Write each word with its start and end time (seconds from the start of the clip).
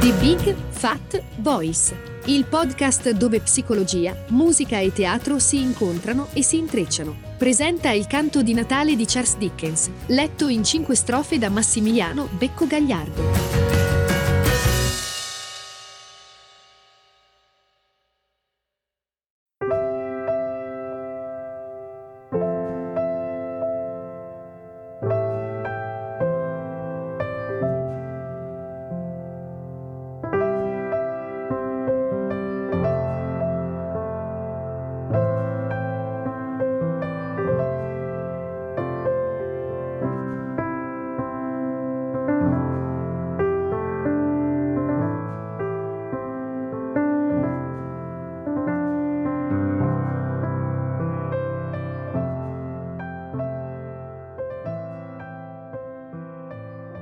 The 0.00 0.14
Big 0.14 0.56
Fat 0.70 1.22
Voice, 1.40 1.94
il 2.24 2.46
podcast 2.46 3.10
dove 3.10 3.40
psicologia, 3.40 4.16
musica 4.28 4.78
e 4.78 4.94
teatro 4.94 5.38
si 5.38 5.60
incontrano 5.60 6.28
e 6.32 6.42
si 6.42 6.56
intrecciano. 6.56 7.14
Presenta 7.36 7.90
il 7.90 8.06
canto 8.06 8.42
di 8.42 8.54
Natale 8.54 8.96
di 8.96 9.04
Charles 9.04 9.36
Dickens, 9.36 9.90
letto 10.06 10.48
in 10.48 10.64
cinque 10.64 10.94
strofe 10.94 11.36
da 11.36 11.50
Massimiliano 11.50 12.30
Becco 12.32 12.66
Gagliardo. 12.66 13.99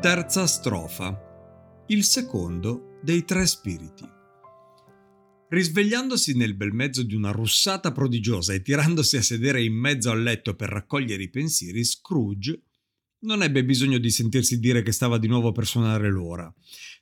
Terza 0.08 0.46
strofa. 0.46 1.84
Il 1.88 2.02
secondo 2.02 2.98
dei 3.02 3.26
tre 3.26 3.46
spiriti. 3.46 4.08
Risvegliandosi 5.50 6.34
nel 6.34 6.54
bel 6.54 6.72
mezzo 6.72 7.02
di 7.02 7.14
una 7.14 7.30
russata 7.30 7.92
prodigiosa 7.92 8.54
e 8.54 8.62
tirandosi 8.62 9.18
a 9.18 9.22
sedere 9.22 9.62
in 9.62 9.74
mezzo 9.74 10.10
al 10.10 10.22
letto 10.22 10.54
per 10.54 10.70
raccogliere 10.70 11.24
i 11.24 11.28
pensieri, 11.28 11.84
Scrooge 11.84 12.62
non 13.24 13.42
ebbe 13.42 13.62
bisogno 13.66 13.98
di 13.98 14.08
sentirsi 14.08 14.58
dire 14.58 14.80
che 14.80 14.92
stava 14.92 15.18
di 15.18 15.26
nuovo 15.26 15.52
per 15.52 15.66
suonare 15.66 16.08
l'ora. 16.10 16.50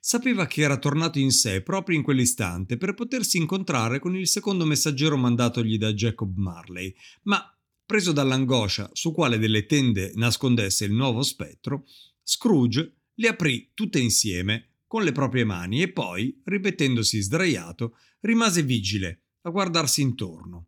Sapeva 0.01 0.45
che 0.45 0.63
era 0.63 0.77
tornato 0.77 1.17
in 1.17 1.31
sé 1.31 1.61
proprio 1.61 1.95
in 1.95 2.03
quell'istante 2.03 2.75
per 2.75 2.93
potersi 2.93 3.37
incontrare 3.37 3.99
con 3.99 4.17
il 4.17 4.27
secondo 4.27 4.65
messaggero 4.65 5.15
mandatogli 5.15 5.77
da 5.77 5.93
Jacob 5.93 6.35
Marley, 6.35 6.93
ma 7.23 7.41
preso 7.85 8.11
dall'angoscia 8.11 8.89
su 8.91 9.13
quale 9.13 9.39
delle 9.39 9.65
tende 9.65 10.11
nascondesse 10.15 10.83
il 10.83 10.91
nuovo 10.91 11.23
spettro, 11.23 11.85
Scrooge 12.21 12.96
le 13.19 13.27
aprì 13.27 13.71
tutte 13.73 13.99
insieme 13.99 14.69
con 14.87 15.03
le 15.03 15.11
proprie 15.11 15.43
mani 15.43 15.81
e 15.81 15.91
poi, 15.91 16.41
ripetendosi 16.43 17.21
sdraiato, 17.21 17.97
rimase 18.21 18.63
vigile 18.63 19.23
a 19.41 19.49
guardarsi 19.49 20.01
intorno. 20.01 20.67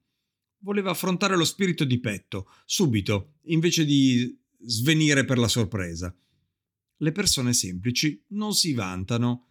Voleva 0.59 0.91
affrontare 0.91 1.37
lo 1.37 1.45
spirito 1.45 1.85
di 1.85 1.99
petto, 1.99 2.51
subito, 2.65 3.35
invece 3.43 3.85
di 3.85 4.37
svenire 4.59 5.23
per 5.23 5.37
la 5.37 5.47
sorpresa. 5.47 6.13
Le 6.97 7.11
persone 7.11 7.53
semplici 7.53 8.21
non 8.29 8.53
si 8.53 8.73
vantano 8.73 9.45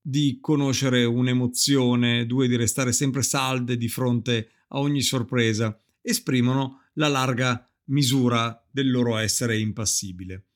di 0.00 0.38
conoscere 0.40 1.04
un'emozione, 1.04 2.26
due 2.26 2.48
di 2.48 2.56
restare 2.56 2.92
sempre 2.92 3.22
salde 3.22 3.76
di 3.76 3.88
fronte 3.88 4.50
a 4.68 4.78
ogni 4.78 5.02
sorpresa, 5.02 5.78
esprimono 6.00 6.84
la 6.94 7.08
larga 7.08 7.70
misura 7.86 8.66
del 8.70 8.90
loro 8.90 9.16
essere 9.16 9.58
impassibile 9.58 10.46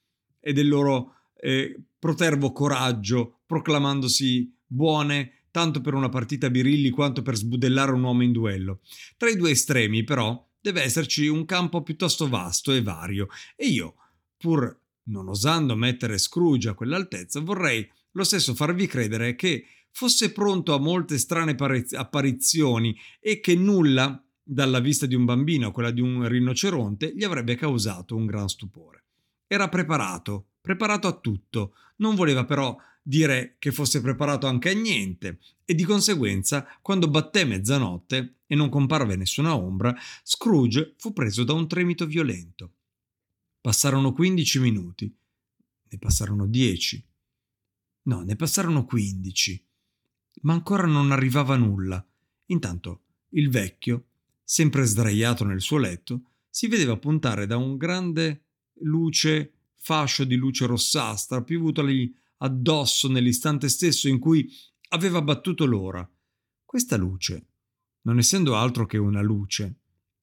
e 0.40 0.52
del 0.52 0.68
loro 0.68 1.17
eh, 1.40 1.76
protervo 1.98 2.52
coraggio, 2.52 3.40
proclamandosi 3.46 4.54
buone 4.66 5.32
tanto 5.50 5.80
per 5.80 5.94
una 5.94 6.08
partita 6.08 6.50
birilli 6.50 6.90
quanto 6.90 7.22
per 7.22 7.36
sbudellare 7.36 7.92
un 7.92 8.02
uomo 8.02 8.22
in 8.22 8.32
duello. 8.32 8.80
Tra 9.16 9.28
i 9.28 9.36
due 9.36 9.50
estremi, 9.50 10.04
però, 10.04 10.46
deve 10.60 10.82
esserci 10.82 11.26
un 11.26 11.44
campo 11.44 11.82
piuttosto 11.82 12.28
vasto 12.28 12.72
e 12.72 12.82
vario, 12.82 13.28
e 13.56 13.66
io, 13.66 13.94
pur 14.36 14.78
non 15.04 15.28
osando 15.28 15.74
mettere 15.74 16.18
Scrooge 16.18 16.68
a 16.68 16.74
quell'altezza, 16.74 17.40
vorrei 17.40 17.88
lo 18.12 18.24
stesso 18.24 18.54
farvi 18.54 18.86
credere 18.86 19.34
che 19.34 19.64
fosse 19.90 20.32
pronto 20.32 20.74
a 20.74 20.78
molte 20.78 21.18
strane 21.18 21.56
apparizioni 21.92 22.96
e 23.20 23.40
che 23.40 23.54
nulla, 23.56 24.22
dalla 24.42 24.80
vista 24.80 25.06
di 25.06 25.14
un 25.14 25.24
bambino 25.24 25.68
a 25.68 25.72
quella 25.72 25.90
di 25.90 26.00
un 26.00 26.26
rinoceronte, 26.26 27.12
gli 27.14 27.24
avrebbe 27.24 27.54
causato 27.54 28.16
un 28.16 28.26
gran 28.26 28.48
stupore. 28.48 29.04
Era 29.46 29.68
preparato, 29.68 30.50
preparato 30.68 31.08
a 31.08 31.18
tutto, 31.18 31.74
non 31.96 32.14
voleva 32.14 32.44
però 32.44 32.76
dire 33.00 33.56
che 33.58 33.72
fosse 33.72 34.02
preparato 34.02 34.46
anche 34.46 34.68
a 34.68 34.74
niente. 34.74 35.38
E 35.64 35.74
di 35.74 35.84
conseguenza, 35.84 36.66
quando 36.82 37.08
batté 37.08 37.46
mezzanotte 37.46 38.40
e 38.46 38.54
non 38.54 38.68
comparve 38.68 39.16
nessuna 39.16 39.56
ombra, 39.56 39.96
Scrooge 40.22 40.94
fu 40.98 41.14
preso 41.14 41.42
da 41.42 41.54
un 41.54 41.66
tremito 41.66 42.04
violento. 42.04 42.74
Passarono 43.62 44.12
quindici 44.12 44.60
minuti, 44.60 45.10
ne 45.90 45.98
passarono 45.98 46.46
dieci, 46.46 47.02
no, 48.02 48.20
ne 48.20 48.36
passarono 48.36 48.84
quindici, 48.84 49.66
ma 50.42 50.52
ancora 50.52 50.86
non 50.86 51.12
arrivava 51.12 51.56
nulla. 51.56 52.06
Intanto 52.46 53.04
il 53.30 53.48
vecchio, 53.48 54.08
sempre 54.44 54.84
sdraiato 54.84 55.44
nel 55.44 55.62
suo 55.62 55.78
letto, 55.78 56.24
si 56.50 56.66
vedeva 56.66 56.98
puntare 56.98 57.46
da 57.46 57.56
un 57.56 57.78
grande 57.78 58.42
luce, 58.80 59.57
fascio 59.88 60.24
di 60.24 60.36
luce 60.36 60.66
rossastra 60.66 61.42
piovutogli 61.42 62.14
addosso 62.40 63.08
nell'istante 63.08 63.70
stesso 63.70 64.06
in 64.06 64.18
cui 64.18 64.46
aveva 64.90 65.22
battuto 65.22 65.64
l'ora. 65.64 66.06
Questa 66.62 66.98
luce, 66.98 67.46
non 68.02 68.18
essendo 68.18 68.54
altro 68.54 68.84
che 68.84 68.98
una 68.98 69.22
luce, 69.22 69.76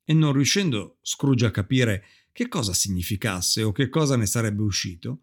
e 0.04 0.14
non 0.14 0.34
riuscendo 0.34 1.00
Scrooge 1.02 1.48
a 1.48 1.52
capire 1.52 2.04
che 2.32 2.48
cosa 2.48 2.76
significasse 2.76 3.64
o 3.64 3.72
che 3.72 3.90
cosa 3.90 4.16
ne 4.16 4.28
sarebbe 4.28 4.62
uscito, 4.62 5.22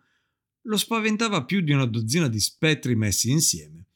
lo 0.63 0.77
spaventava 0.77 1.45
più 1.45 1.61
di 1.61 1.71
una 1.71 1.87
dozzina 1.87 2.27
di 2.27 2.41
spettri 2.41 2.97
messi 2.97 3.31
insieme. 3.31 3.87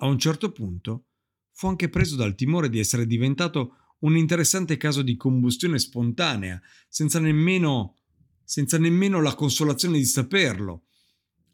A 0.00 0.06
un 0.06 0.18
certo 0.18 0.52
punto 0.52 1.06
fu 1.52 1.68
anche 1.68 1.88
preso 1.88 2.16
dal 2.16 2.34
timore 2.34 2.68
di 2.68 2.78
essere 2.78 3.06
diventato 3.06 3.76
un 4.00 4.14
interessante 4.14 4.76
caso 4.76 5.00
di 5.00 5.16
combustione 5.16 5.78
spontanea, 5.78 6.60
senza 6.86 7.18
nemmeno 7.18 7.94
senza 8.50 8.78
nemmeno 8.78 9.22
la 9.22 9.36
consolazione 9.36 9.96
di 9.96 10.04
saperlo. 10.04 10.86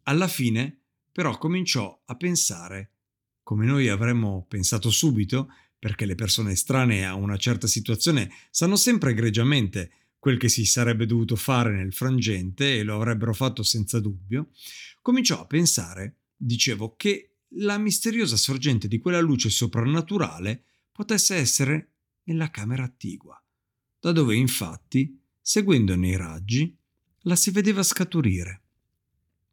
Alla 0.04 0.28
fine, 0.28 0.80
però, 1.12 1.36
cominciò 1.36 2.00
a 2.06 2.14
pensare, 2.14 2.92
come 3.42 3.66
noi 3.66 3.90
avremmo 3.90 4.46
pensato 4.48 4.88
subito, 4.88 5.48
perché 5.78 6.06
le 6.06 6.14
persone 6.14 6.52
estranee 6.52 7.04
a 7.04 7.12
una 7.12 7.36
certa 7.36 7.66
situazione 7.66 8.30
sanno 8.48 8.76
sempre 8.76 9.10
egregiamente 9.10 9.90
quel 10.18 10.38
che 10.38 10.48
si 10.48 10.64
sarebbe 10.64 11.04
dovuto 11.04 11.36
fare 11.36 11.70
nel 11.76 11.92
frangente 11.92 12.78
e 12.78 12.82
lo 12.82 12.96
avrebbero 12.96 13.34
fatto 13.34 13.62
senza 13.62 14.00
dubbio, 14.00 14.48
cominciò 15.02 15.42
a 15.42 15.46
pensare, 15.46 16.20
dicevo, 16.34 16.94
che 16.96 17.40
la 17.56 17.76
misteriosa 17.76 18.38
sorgente 18.38 18.88
di 18.88 19.00
quella 19.00 19.20
luce 19.20 19.50
soprannaturale 19.50 20.64
potesse 20.92 21.34
essere 21.34 21.90
nella 22.22 22.50
camera 22.50 22.84
attigua, 22.84 23.38
da 24.00 24.12
dove 24.12 24.34
infatti, 24.34 25.20
seguendone 25.42 26.08
i 26.08 26.16
raggi, 26.16 26.74
la 27.26 27.36
si 27.36 27.50
vedeva 27.50 27.82
scaturire. 27.82 28.62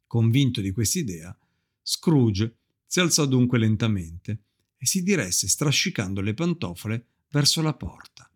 Convinto 0.07 0.61
di 0.61 0.71
quest'idea, 0.71 1.35
Scrooge 1.81 2.57
si 2.85 2.99
alzò 2.99 3.25
dunque 3.25 3.57
lentamente 3.57 4.43
e 4.77 4.85
si 4.85 5.01
diresse 5.03 5.47
strascicando 5.47 6.21
le 6.21 6.33
pantofole 6.33 7.07
verso 7.29 7.61
la 7.61 7.73
porta. 7.73 8.29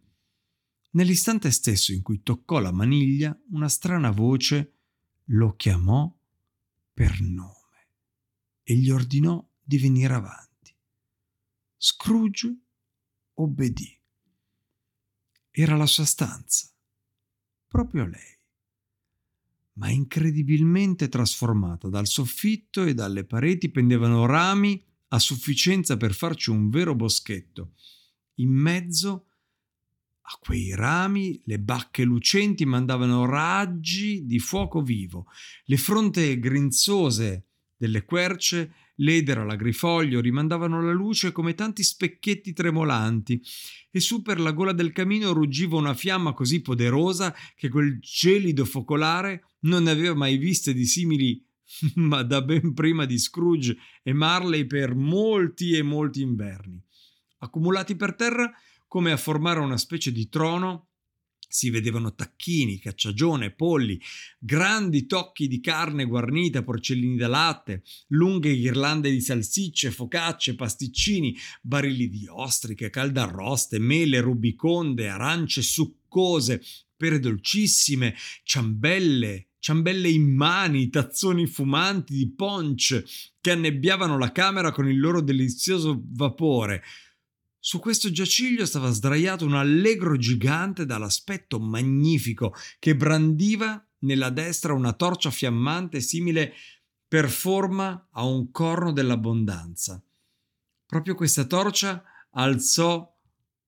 Nell'istante 0.92 1.52
stesso 1.52 1.94
in 1.94 2.02
cui 2.02 2.24
toccò 2.24 2.60
la 2.60 2.72
maniglia, 2.72 3.38
una 3.52 3.70
strana 3.70 4.10
voce 4.10 4.74
lo 5.26 5.56
chiamò 5.56 6.12
per 6.94 7.22
nome 7.22 7.90
e 8.64 8.76
gli 8.76 8.90
ordinò 8.90 9.48
di 9.62 9.78
venire 9.78 10.14
avanti. 10.14 10.76
Scrooge 11.78 12.58
obbedì. 13.34 13.96
Era 15.52 15.76
la 15.76 15.86
sua 15.86 16.06
stanza, 16.06 16.72
proprio 17.68 18.06
lei 18.06 18.37
ma 19.78 19.90
incredibilmente 19.90 21.08
trasformata. 21.10 21.88
Dal 21.88 22.08
soffitto 22.08 22.84
e 22.84 22.94
dalle 22.94 23.26
pareti 23.26 23.70
pendevano 23.70 24.26
rami 24.26 24.84
a 25.10 25.20
sufficienza 25.20 25.98
per 25.98 26.14
farci 26.14 26.50
un 26.50 26.70
vero 26.70 26.96
boschetto. 26.96 27.74
In 28.36 28.50
mezzo 28.50 29.26
a 30.30 30.38
quei 30.40 30.76
rami 30.76 31.42
le 31.46 31.60
bacche 31.60 32.04
lucenti 32.04 32.66
mandavano 32.66 33.26
raggi 33.26 34.26
di 34.26 34.40
fuoco 34.40 34.82
vivo. 34.82 35.28
Le 35.66 35.78
fronte 35.78 36.38
grinzose 36.40 37.47
delle 37.78 38.04
querce 38.04 38.74
l'edera, 38.96 39.44
l'agrifoglio 39.44 40.20
rimandavano 40.20 40.82
la 40.82 40.92
luce 40.92 41.32
come 41.32 41.54
tanti 41.54 41.84
specchietti 41.84 42.54
tremolanti, 42.54 43.42
e 43.92 44.00
su 44.00 44.22
per 44.22 44.40
la 44.40 44.52
gola 44.52 44.74
del 44.74 44.92
camino 44.92 45.34
ruggiva 45.34 45.78
una 45.78 45.94
fiamma 45.94 46.34
così 46.34 46.62
poderosa 46.62 47.34
che 47.56 47.70
quel 47.70 48.00
gelido 48.00 48.66
focolare 48.66 49.44
non 49.62 49.84
ne 49.84 49.92
aveva 49.92 50.16
mai 50.16 50.38
viste 50.38 50.74
di 50.74 50.86
simili 50.86 51.44
ma 51.96 52.24
da 52.24 52.42
ben 52.42 52.74
prima 52.74 53.06
di 53.06 53.18
Scrooge 53.18 53.78
e 54.04 54.14
Marley 54.14 54.66
per 54.66 54.96
molti 54.96 55.74
e 55.74 55.82
molti 55.82 56.22
inverni. 56.22 56.82
Accumulati 57.40 57.96
per 57.96 58.16
terra 58.16 58.52
come 58.88 59.12
a 59.12 59.18
formare 59.18 59.60
una 59.60 59.78
specie 59.78 60.12
di 60.12 60.30
trono 60.30 60.88
si 61.48 61.70
vedevano 61.70 62.14
tacchini, 62.14 62.80
cacciagione, 62.80 63.52
polli, 63.52 64.00
grandi 64.38 65.06
tocchi 65.06 65.48
di 65.48 65.60
carne 65.60 66.06
guarnita, 66.06 66.64
porcellini 66.64 67.16
da 67.16 67.28
latte, 67.28 67.84
lunghe 68.10 68.56
ghirlande 68.56 69.10
di 69.10 69.22
salsicce, 69.22 69.92
focacce, 69.92 70.56
pasticcini, 70.56 71.36
barili 71.62 72.10
di 72.10 72.28
ostriche, 72.30 72.90
caldarroste, 72.90 73.80
mele, 73.80 74.20
rubiconde, 74.20 75.08
arance 75.08 75.62
succose, 75.62 76.62
pere 76.96 77.20
dolcissime, 77.20 78.16
ciambelle, 78.44 79.48
ciambelle 79.60 80.10
in 80.10 80.36
mani, 80.36 80.90
tazzoni 80.90 81.46
fumanti 81.48 82.14
di 82.14 82.32
punch 82.32 83.04
che 83.40 83.52
annebbiavano 83.52 84.18
la 84.18 84.32
camera 84.32 84.72
con 84.72 84.90
il 84.90 85.00
loro 85.00 85.22
delizioso 85.22 86.02
vapore. 86.06 86.84
Su 87.68 87.80
questo 87.80 88.10
giaciglio 88.12 88.66
stava 88.66 88.92
sdraiato 88.92 89.46
un 89.46 89.54
allegro 89.54 90.16
gigante 90.16 90.86
dall'aspetto 90.86 91.60
magnifico 91.60 92.56
che 92.80 92.96
brandiva 92.96 93.86
nella 94.04 94.30
destra 94.30 94.72
una 94.72 94.94
torcia 94.94 95.32
fiammante 95.32 96.00
simile 96.00 96.54
per 97.06 97.30
forma 97.30 98.08
a 98.14 98.24
un 98.24 98.52
corno 98.52 98.94
dell'abbondanza. 98.94 100.02
Proprio 100.86 101.14
questa 101.16 101.44
torcia 101.44 102.02
alzò 102.30 103.14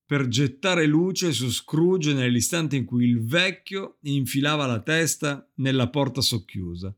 per 0.06 0.28
gettare 0.28 0.86
luce 0.86 1.32
su 1.32 1.50
Scrooge 1.50 2.14
nell'istante 2.14 2.76
in 2.76 2.86
cui 2.86 3.04
il 3.04 3.22
vecchio 3.22 3.98
infilava 4.04 4.64
la 4.64 4.80
testa 4.80 5.46
nella 5.56 5.90
porta 5.90 6.22
socchiusa. 6.22 6.96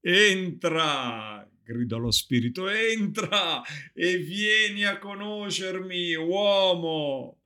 Entra! 0.00 1.53
Gridò 1.72 1.98
lo 1.98 2.10
spirito. 2.10 2.68
Entra 2.68 3.62
e 3.92 4.18
vieni 4.18 4.84
a 4.84 4.98
conoscermi, 4.98 6.14
uomo. 6.14 7.38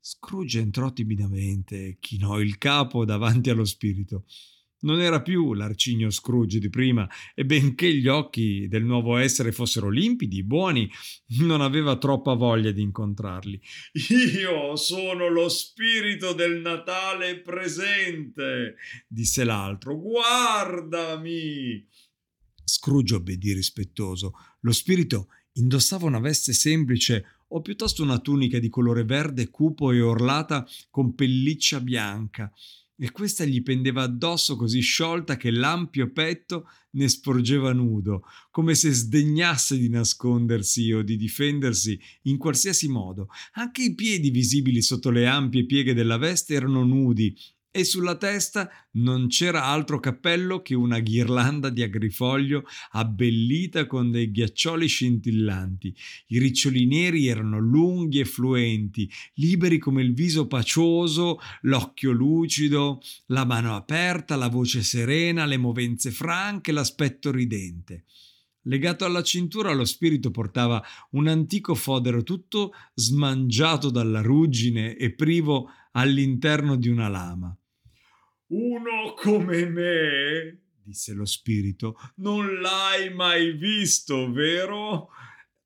Scrooge 0.00 0.60
entrò 0.60 0.92
timidamente, 0.92 1.96
chinò 1.98 2.38
il 2.40 2.58
capo 2.58 3.04
davanti 3.04 3.50
allo 3.50 3.64
spirito. 3.64 4.24
Non 4.84 5.00
era 5.00 5.22
più 5.22 5.54
l'arcigno 5.54 6.10
Scrooge 6.10 6.58
di 6.58 6.68
prima 6.68 7.08
e 7.34 7.46
benché 7.46 7.90
gli 7.90 8.06
occhi 8.06 8.68
del 8.68 8.84
nuovo 8.84 9.16
essere 9.16 9.50
fossero 9.50 9.88
limpidi, 9.88 10.42
buoni, 10.44 10.90
non 11.40 11.62
aveva 11.62 11.96
troppa 11.96 12.34
voglia 12.34 12.70
di 12.70 12.82
incontrarli. 12.82 13.58
Io 14.38 14.76
sono 14.76 15.28
lo 15.28 15.48
spirito 15.48 16.34
del 16.34 16.60
Natale 16.60 17.40
presente, 17.40 18.76
disse 19.08 19.42
l'altro. 19.44 19.96
Guardami. 19.98 21.88
Scrooge 22.64 23.14
obbedì 23.14 23.52
rispettoso. 23.52 24.32
Lo 24.60 24.72
spirito 24.72 25.28
indossava 25.52 26.06
una 26.06 26.20
veste 26.20 26.52
semplice 26.52 27.24
o 27.48 27.60
piuttosto 27.60 28.02
una 28.02 28.18
tunica 28.18 28.58
di 28.58 28.68
colore 28.68 29.04
verde 29.04 29.50
cupo 29.50 29.92
e 29.92 30.00
orlata 30.00 30.66
con 30.90 31.14
pelliccia 31.14 31.80
bianca, 31.80 32.52
e 32.96 33.10
questa 33.10 33.44
gli 33.44 33.62
pendeva 33.62 34.02
addosso 34.02 34.54
così 34.54 34.80
sciolta 34.80 35.36
che 35.36 35.50
l'ampio 35.50 36.12
petto 36.12 36.68
ne 36.90 37.08
sporgeva 37.08 37.72
nudo, 37.72 38.22
come 38.50 38.76
se 38.76 38.92
sdegnasse 38.92 39.76
di 39.76 39.88
nascondersi 39.88 40.92
o 40.92 41.02
di 41.02 41.16
difendersi 41.16 41.98
in 42.22 42.38
qualsiasi 42.38 42.88
modo. 42.88 43.28
Anche 43.54 43.82
i 43.82 43.94
piedi 43.94 44.30
visibili 44.30 44.80
sotto 44.80 45.10
le 45.10 45.26
ampie 45.26 45.66
pieghe 45.66 45.92
della 45.92 46.18
veste 46.18 46.54
erano 46.54 46.84
nudi 46.84 47.36
e 47.76 47.82
sulla 47.82 48.14
testa 48.14 48.70
non 48.92 49.26
c'era 49.26 49.64
altro 49.64 49.98
cappello 49.98 50.62
che 50.62 50.76
una 50.76 51.00
ghirlanda 51.00 51.70
di 51.70 51.82
agrifoglio 51.82 52.62
abbellita 52.92 53.88
con 53.88 54.12
dei 54.12 54.30
ghiaccioli 54.30 54.86
scintillanti. 54.86 55.92
I 56.28 56.38
riccioli 56.38 56.86
neri 56.86 57.26
erano 57.26 57.58
lunghi 57.58 58.20
e 58.20 58.26
fluenti, 58.26 59.10
liberi 59.34 59.78
come 59.78 60.02
il 60.02 60.14
viso 60.14 60.46
pacioso, 60.46 61.40
l'occhio 61.62 62.12
lucido, 62.12 63.00
la 63.26 63.44
mano 63.44 63.74
aperta, 63.74 64.36
la 64.36 64.48
voce 64.48 64.84
serena, 64.84 65.44
le 65.44 65.56
movenze 65.56 66.12
franche, 66.12 66.70
l'aspetto 66.70 67.32
ridente. 67.32 68.04
Legato 68.66 69.04
alla 69.04 69.24
cintura 69.24 69.72
lo 69.72 69.84
spirito 69.84 70.30
portava 70.30 70.80
un 71.10 71.26
antico 71.26 71.74
fodero 71.74 72.22
tutto 72.22 72.72
smangiato 72.94 73.90
dalla 73.90 74.20
ruggine 74.20 74.94
e 74.94 75.12
privo 75.12 75.68
all'interno 75.90 76.76
di 76.76 76.88
una 76.88 77.08
lama. 77.08 77.56
Uno 78.56 79.14
come 79.16 79.68
me, 79.68 80.60
disse 80.80 81.12
lo 81.12 81.24
spirito, 81.24 81.96
non 82.16 82.60
l'hai 82.60 83.12
mai 83.12 83.50
visto, 83.52 84.30
vero? 84.30 85.08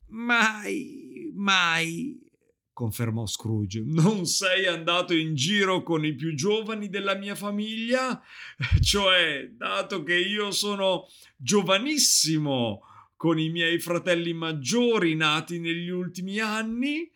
Mai, 0.07 1.31
mai, 1.35 2.19
confermò 2.73 3.27
Scrooge. 3.27 3.83
Non 3.85 4.25
sei 4.25 4.67
andato 4.67 5.13
in 5.13 5.35
giro 5.35 5.83
con 5.83 6.07
i 6.07 6.15
più 6.15 6.35
giovani 6.35 6.89
della 6.89 7.15
mia 7.15 7.35
famiglia? 7.35 8.23
Cioè, 8.81 9.51
dato 9.53 10.03
che 10.03 10.17
io 10.17 10.51
sono 10.51 11.09
giovanissimo, 11.37 12.81
con 13.17 13.39
i 13.39 13.51
miei 13.51 13.81
fratelli 13.81 14.33
maggiori 14.33 15.15
nati 15.15 15.59
negli 15.59 15.91
ultimi 15.91 16.39
anni? 16.39 17.11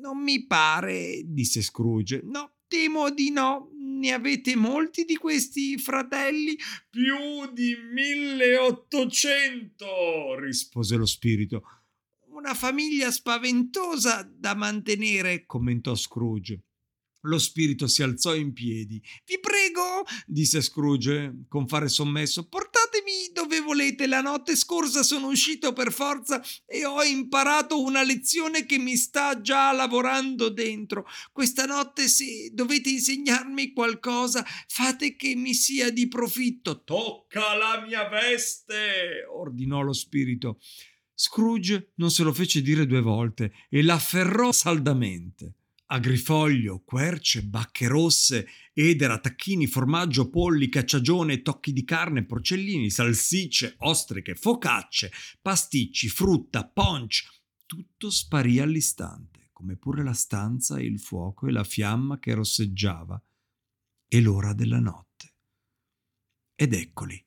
Non 0.00 0.22
mi 0.22 0.46
pare, 0.46 1.20
disse 1.26 1.60
Scrooge. 1.60 2.22
No, 2.22 2.52
temo 2.68 3.10
di 3.10 3.30
no 3.30 3.70
ne 3.98 4.12
avete 4.12 4.54
molti 4.54 5.04
di 5.04 5.16
questi 5.16 5.76
fratelli? 5.76 6.56
Più 6.88 7.52
di 7.52 7.74
1800, 7.92 10.38
rispose 10.38 10.94
lo 10.96 11.06
spirito. 11.06 11.64
Una 12.28 12.54
famiglia 12.54 13.10
spaventosa 13.10 14.22
da 14.22 14.54
mantenere, 14.54 15.46
commentò 15.46 15.96
Scrooge. 15.96 16.62
Lo 17.22 17.38
spirito 17.38 17.88
si 17.88 18.04
alzò 18.04 18.36
in 18.36 18.52
piedi. 18.52 19.02
Vi 19.24 19.40
prego, 19.40 20.04
disse 20.24 20.62
Scrooge 20.62 21.46
con 21.48 21.66
fare 21.66 21.88
sommesso, 21.88 22.46
portatemi 22.98 23.30
dove 23.32 23.60
volete. 23.60 24.06
La 24.06 24.20
notte 24.20 24.56
scorsa 24.56 25.02
sono 25.02 25.28
uscito 25.28 25.72
per 25.72 25.92
forza 25.92 26.42
e 26.66 26.84
ho 26.84 27.02
imparato 27.02 27.80
una 27.80 28.02
lezione 28.02 28.66
che 28.66 28.78
mi 28.78 28.96
sta 28.96 29.40
già 29.40 29.72
lavorando 29.72 30.48
dentro. 30.48 31.06
Questa 31.32 31.64
notte, 31.64 32.08
se 32.08 32.50
dovete 32.52 32.90
insegnarmi 32.90 33.72
qualcosa, 33.72 34.44
fate 34.66 35.16
che 35.16 35.34
mi 35.34 35.54
sia 35.54 35.90
di 35.90 36.08
profitto. 36.08 36.82
Tocca 36.82 37.54
la 37.54 37.84
mia 37.86 38.08
veste, 38.08 39.24
ordinò 39.30 39.80
lo 39.80 39.92
spirito. 39.92 40.58
Scrooge 41.14 41.92
non 41.96 42.10
se 42.10 42.22
lo 42.22 42.32
fece 42.32 42.62
dire 42.62 42.86
due 42.86 43.00
volte 43.00 43.52
e 43.68 43.82
l'afferrò 43.82 44.52
saldamente 44.52 45.54
agrifoglio, 45.90 46.82
querce, 46.84 47.44
bacche 47.44 47.86
rosse, 47.86 48.48
edera, 48.72 49.18
tacchini, 49.18 49.66
formaggio, 49.66 50.28
polli, 50.28 50.68
cacciagione, 50.68 51.42
tocchi 51.42 51.72
di 51.72 51.84
carne, 51.84 52.24
porcellini, 52.24 52.90
salsicce, 52.90 53.74
ostriche, 53.78 54.34
focacce, 54.34 55.12
pasticci, 55.40 56.08
frutta, 56.08 56.66
punch. 56.66 57.36
Tutto 57.66 58.10
sparì 58.10 58.60
all'istante, 58.60 59.50
come 59.52 59.76
pure 59.76 60.02
la 60.02 60.14
stanza 60.14 60.78
e 60.78 60.84
il 60.84 61.00
fuoco 61.00 61.46
e 61.46 61.52
la 61.52 61.64
fiamma 61.64 62.18
che 62.18 62.34
rosseggiava 62.34 63.22
e 64.06 64.20
l'ora 64.20 64.52
della 64.54 64.80
notte. 64.80 65.34
Ed 66.54 66.72
eccoli, 66.72 67.24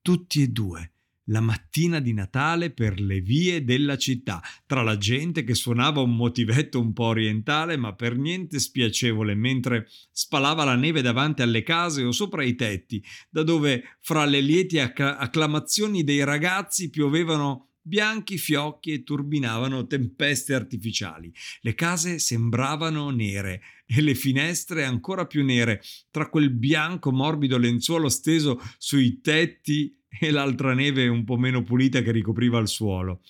tutti 0.00 0.42
e 0.42 0.48
due, 0.48 0.95
la 1.26 1.40
mattina 1.40 2.00
di 2.00 2.12
Natale 2.12 2.70
per 2.70 3.00
le 3.00 3.20
vie 3.20 3.64
della 3.64 3.96
città, 3.96 4.42
tra 4.66 4.82
la 4.82 4.96
gente 4.96 5.44
che 5.44 5.54
suonava 5.54 6.00
un 6.00 6.14
motivetto 6.14 6.80
un 6.80 6.92
po' 6.92 7.04
orientale 7.04 7.76
ma 7.76 7.94
per 7.94 8.16
niente 8.16 8.58
spiacevole 8.58 9.34
mentre 9.34 9.88
spalava 10.10 10.64
la 10.64 10.76
neve 10.76 11.02
davanti 11.02 11.42
alle 11.42 11.62
case 11.62 12.02
o 12.02 12.12
sopra 12.12 12.44
i 12.44 12.54
tetti, 12.54 13.02
da 13.30 13.42
dove 13.42 13.96
fra 14.00 14.24
le 14.24 14.40
lieti 14.40 14.78
acc- 14.78 15.00
acclamazioni 15.00 16.04
dei 16.04 16.24
ragazzi 16.24 16.90
piovevano 16.90 17.70
bianchi 17.86 18.36
fiocchi 18.36 18.92
e 18.92 19.02
turbinavano 19.04 19.86
tempeste 19.86 20.54
artificiali. 20.54 21.32
Le 21.60 21.74
case 21.76 22.18
sembravano 22.18 23.10
nere 23.10 23.62
e 23.86 24.00
le 24.00 24.16
finestre 24.16 24.84
ancora 24.84 25.26
più 25.26 25.44
nere, 25.44 25.80
tra 26.10 26.28
quel 26.28 26.50
bianco 26.50 27.12
morbido 27.12 27.56
lenzuolo 27.56 28.08
steso 28.08 28.60
sui 28.78 29.20
tetti 29.20 29.95
e 30.20 30.30
l'altra 30.30 30.74
neve 30.74 31.08
un 31.08 31.24
po' 31.24 31.36
meno 31.36 31.62
pulita 31.62 32.02
che 32.02 32.12
ricopriva 32.12 32.58
il 32.58 32.68
suolo. 32.68 33.22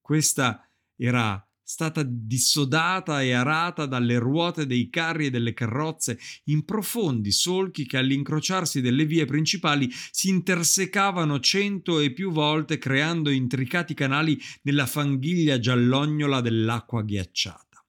Questa 0.00 0.68
era 0.96 1.46
stata 1.66 2.02
dissodata 2.06 3.22
e 3.22 3.32
arata 3.32 3.86
dalle 3.86 4.18
ruote 4.18 4.66
dei 4.66 4.90
carri 4.90 5.26
e 5.26 5.30
delle 5.30 5.54
carrozze 5.54 6.18
in 6.44 6.64
profondi 6.64 7.32
solchi 7.32 7.86
che 7.86 7.96
all'incrociarsi 7.96 8.82
delle 8.82 9.06
vie 9.06 9.24
principali 9.24 9.88
si 10.10 10.28
intersecavano 10.28 11.40
cento 11.40 12.00
e 12.00 12.12
più 12.12 12.30
volte 12.30 12.76
creando 12.76 13.30
intricati 13.30 13.94
canali 13.94 14.38
nella 14.62 14.86
fanghiglia 14.86 15.58
giallognola 15.58 16.42
dell'acqua 16.42 17.02
ghiacciata. 17.02 17.82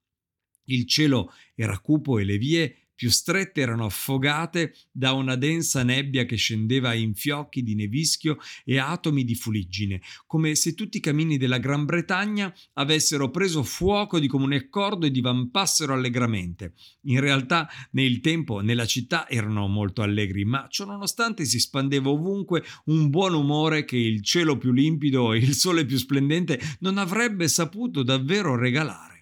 Il 0.68 0.88
cielo 0.88 1.34
era 1.54 1.78
cupo 1.80 2.18
e 2.18 2.24
le 2.24 2.38
vie 2.38 2.85
più 2.96 3.10
strette 3.10 3.62
erano 3.62 3.86
affogate 3.86 4.74
da 4.92 5.12
una 5.12 5.36
densa 5.36 5.84
nebbia 5.84 6.26
che 6.26 6.38
scendeva 6.38 6.94
in 6.94 7.14
fiocchi 7.14 7.62
di 7.62 7.76
nevischio 7.76 8.38
e 8.64 8.80
atomi 8.80 9.24
di 9.24 9.36
fuliggine, 9.36 10.02
come 10.26 10.56
se 10.56 10.74
tutti 10.74 10.98
i 10.98 11.02
camini 11.02 11.38
della 11.38 11.58
Gran 11.58 11.86
Bretagna 11.86 12.54
avessero 12.74 13.30
preso 13.30 13.64
fuoco 13.64 14.20
di 14.20 14.28
comune 14.28 14.56
accordo 14.56 15.06
e 15.06 15.12
divampassero 15.12 15.94
allegramente. 15.94 16.74
In 17.04 17.20
realtà, 17.20 17.70
nel 17.92 18.22
tempo, 18.22 18.62
nella 18.62 18.86
città 18.86 19.28
erano 19.28 19.68
molto 19.68 20.02
allegri, 20.02 20.46
ma 20.46 20.68
ciononostante 20.70 21.46
si 21.46 21.60
spandeva 21.60 22.10
ovunque 22.10 22.64
un 22.86 23.10
buon 23.10 23.34
umore 23.34 23.86
che 23.86 23.98
il 23.98 24.24
cielo 24.24 24.58
più 24.58 24.72
limpido 24.72 25.34
e 25.34 25.38
il 25.38 25.54
sole 25.54 25.86
più 25.86 25.98
splendente 25.98 26.60
non 26.80 26.98
avrebbe 26.98 27.48
saputo 27.48 28.04
davvero 28.04 28.56
regalare. 28.56 29.15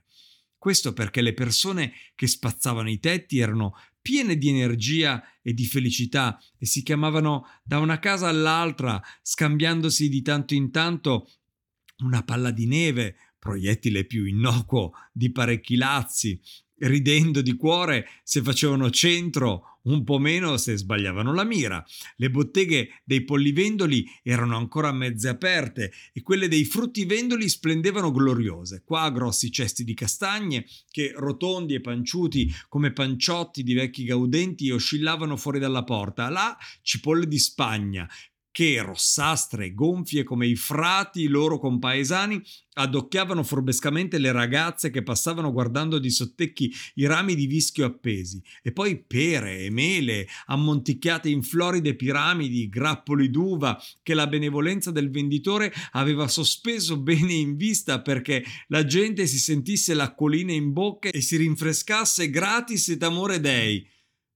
Questo 0.63 0.93
perché 0.93 1.20
le 1.20 1.34
persone 1.34 1.91
che 2.15 2.25
spazzavano 2.25 2.89
i 2.89 2.98
tetti 2.98 3.39
erano 3.39 3.75
piene 4.01 4.38
di 4.38 4.48
energia 4.48 5.22
e 5.41 5.53
di 5.53 5.65
felicità 5.65 6.39
e 6.58 6.65
si 6.65 6.84
chiamavano 6.84 7.60
da 7.65 7.79
una 7.79 8.00
casa 8.00 8.29
all'altra, 8.29 9.01
scambiandosi 9.22 10.08
di 10.08 10.22
tanto 10.22 10.53
in 10.53 10.72
tanto 10.72 11.29
una 11.98 12.24
palla 12.24 12.50
di 12.51 12.65
neve, 12.65 13.17
proiettile 13.38 14.05
più 14.05 14.24
innocuo 14.24 14.93
di 15.12 15.34
parecchi 15.34 15.75
lazzi, 15.75 16.39
ridendo 16.88 17.42
di 17.42 17.56
cuore 17.56 18.08
se 18.24 18.42
facevano 18.42 18.90
centro, 18.90 19.80
un 19.84 20.04
po' 20.04 20.18
meno 20.18 20.58
se 20.58 20.78
sbagliavano 20.78 21.34
la 21.34 21.44
mira. 21.44 21.84
Le 22.18 22.30
botteghe 22.30 23.02
dei 23.04 23.24
pollivendoli 23.24 24.06
erano 24.22 24.56
ancora 24.56 24.92
mezze 24.92 25.30
aperte 25.30 25.92
e 26.13 26.22
quelle 26.22 26.48
dei 26.48 26.66
fruttivendoli 26.66 27.50
splendevano 27.50 28.12
gloriose. 28.12 28.84
Qua 28.86 29.10
grossi 29.12 29.52
cesti 29.52 29.84
di 29.84 29.94
castagne 29.94 30.66
che, 30.90 31.12
rotondi 31.16 31.74
e 31.74 31.82
panciuti 31.82 32.54
come 32.70 32.94
panciotti 32.94 33.63
di 33.63 33.74
vecchi 33.74 34.06
gaudenti, 34.06 34.72
oscillavano 34.72 35.36
fuori 35.38 35.60
dalla 35.60 35.84
porta. 35.84 36.30
Là 36.30 36.58
cipolle 36.82 37.28
di 37.28 37.40
Spagna, 37.40 38.08
che, 38.53 38.79
rossastre 38.83 39.65
e 39.65 39.74
gonfie 39.74 40.24
come 40.24 40.45
i 40.45 40.55
frati 40.55 41.27
loro 41.27 41.57
compaesani, 41.57 42.39
addocchiavano 42.74 43.43
furbescamente 43.43 44.19
le 44.19 44.31
ragazze 44.31 44.91
che 44.91 45.01
passavano 45.01 45.51
guardando 45.51 45.98
di 45.98 46.12
sottecchi 46.12 46.72
i 46.95 47.07
rami 47.07 47.33
di 47.33 47.48
vischio 47.48 47.86
appesi, 47.86 48.41
e 48.62 48.72
poi 48.72 49.03
pere 49.03 49.62
e 49.62 49.72
mele, 49.72 50.27
ammonticchiate 50.45 51.29
in 51.29 51.41
floride 51.41 51.95
piramidi, 51.95 52.69
grappoli 52.69 53.31
d'uva, 53.31 53.81
che 54.03 54.13
la 54.13 54.27
benevolenza 54.27 54.91
del 54.91 55.10
venditore 55.10 55.74
aveva 55.93 56.27
sospeso 56.27 57.00
bene 57.00 57.33
in 57.33 57.55
vista 57.55 58.01
perché 58.01 58.43
la 58.67 58.86
gente 58.86 59.25
si 59.25 59.39
sentisse 59.39 59.95
l'acquolina 59.95 60.51
in 60.51 60.74
bocca 60.74 61.10
e 61.10 61.22
si 61.22 61.38
rinfrescasse 61.38 62.29
gratis 62.29 62.89
et 62.89 63.01
amore 63.01 63.39
dei 63.39 63.83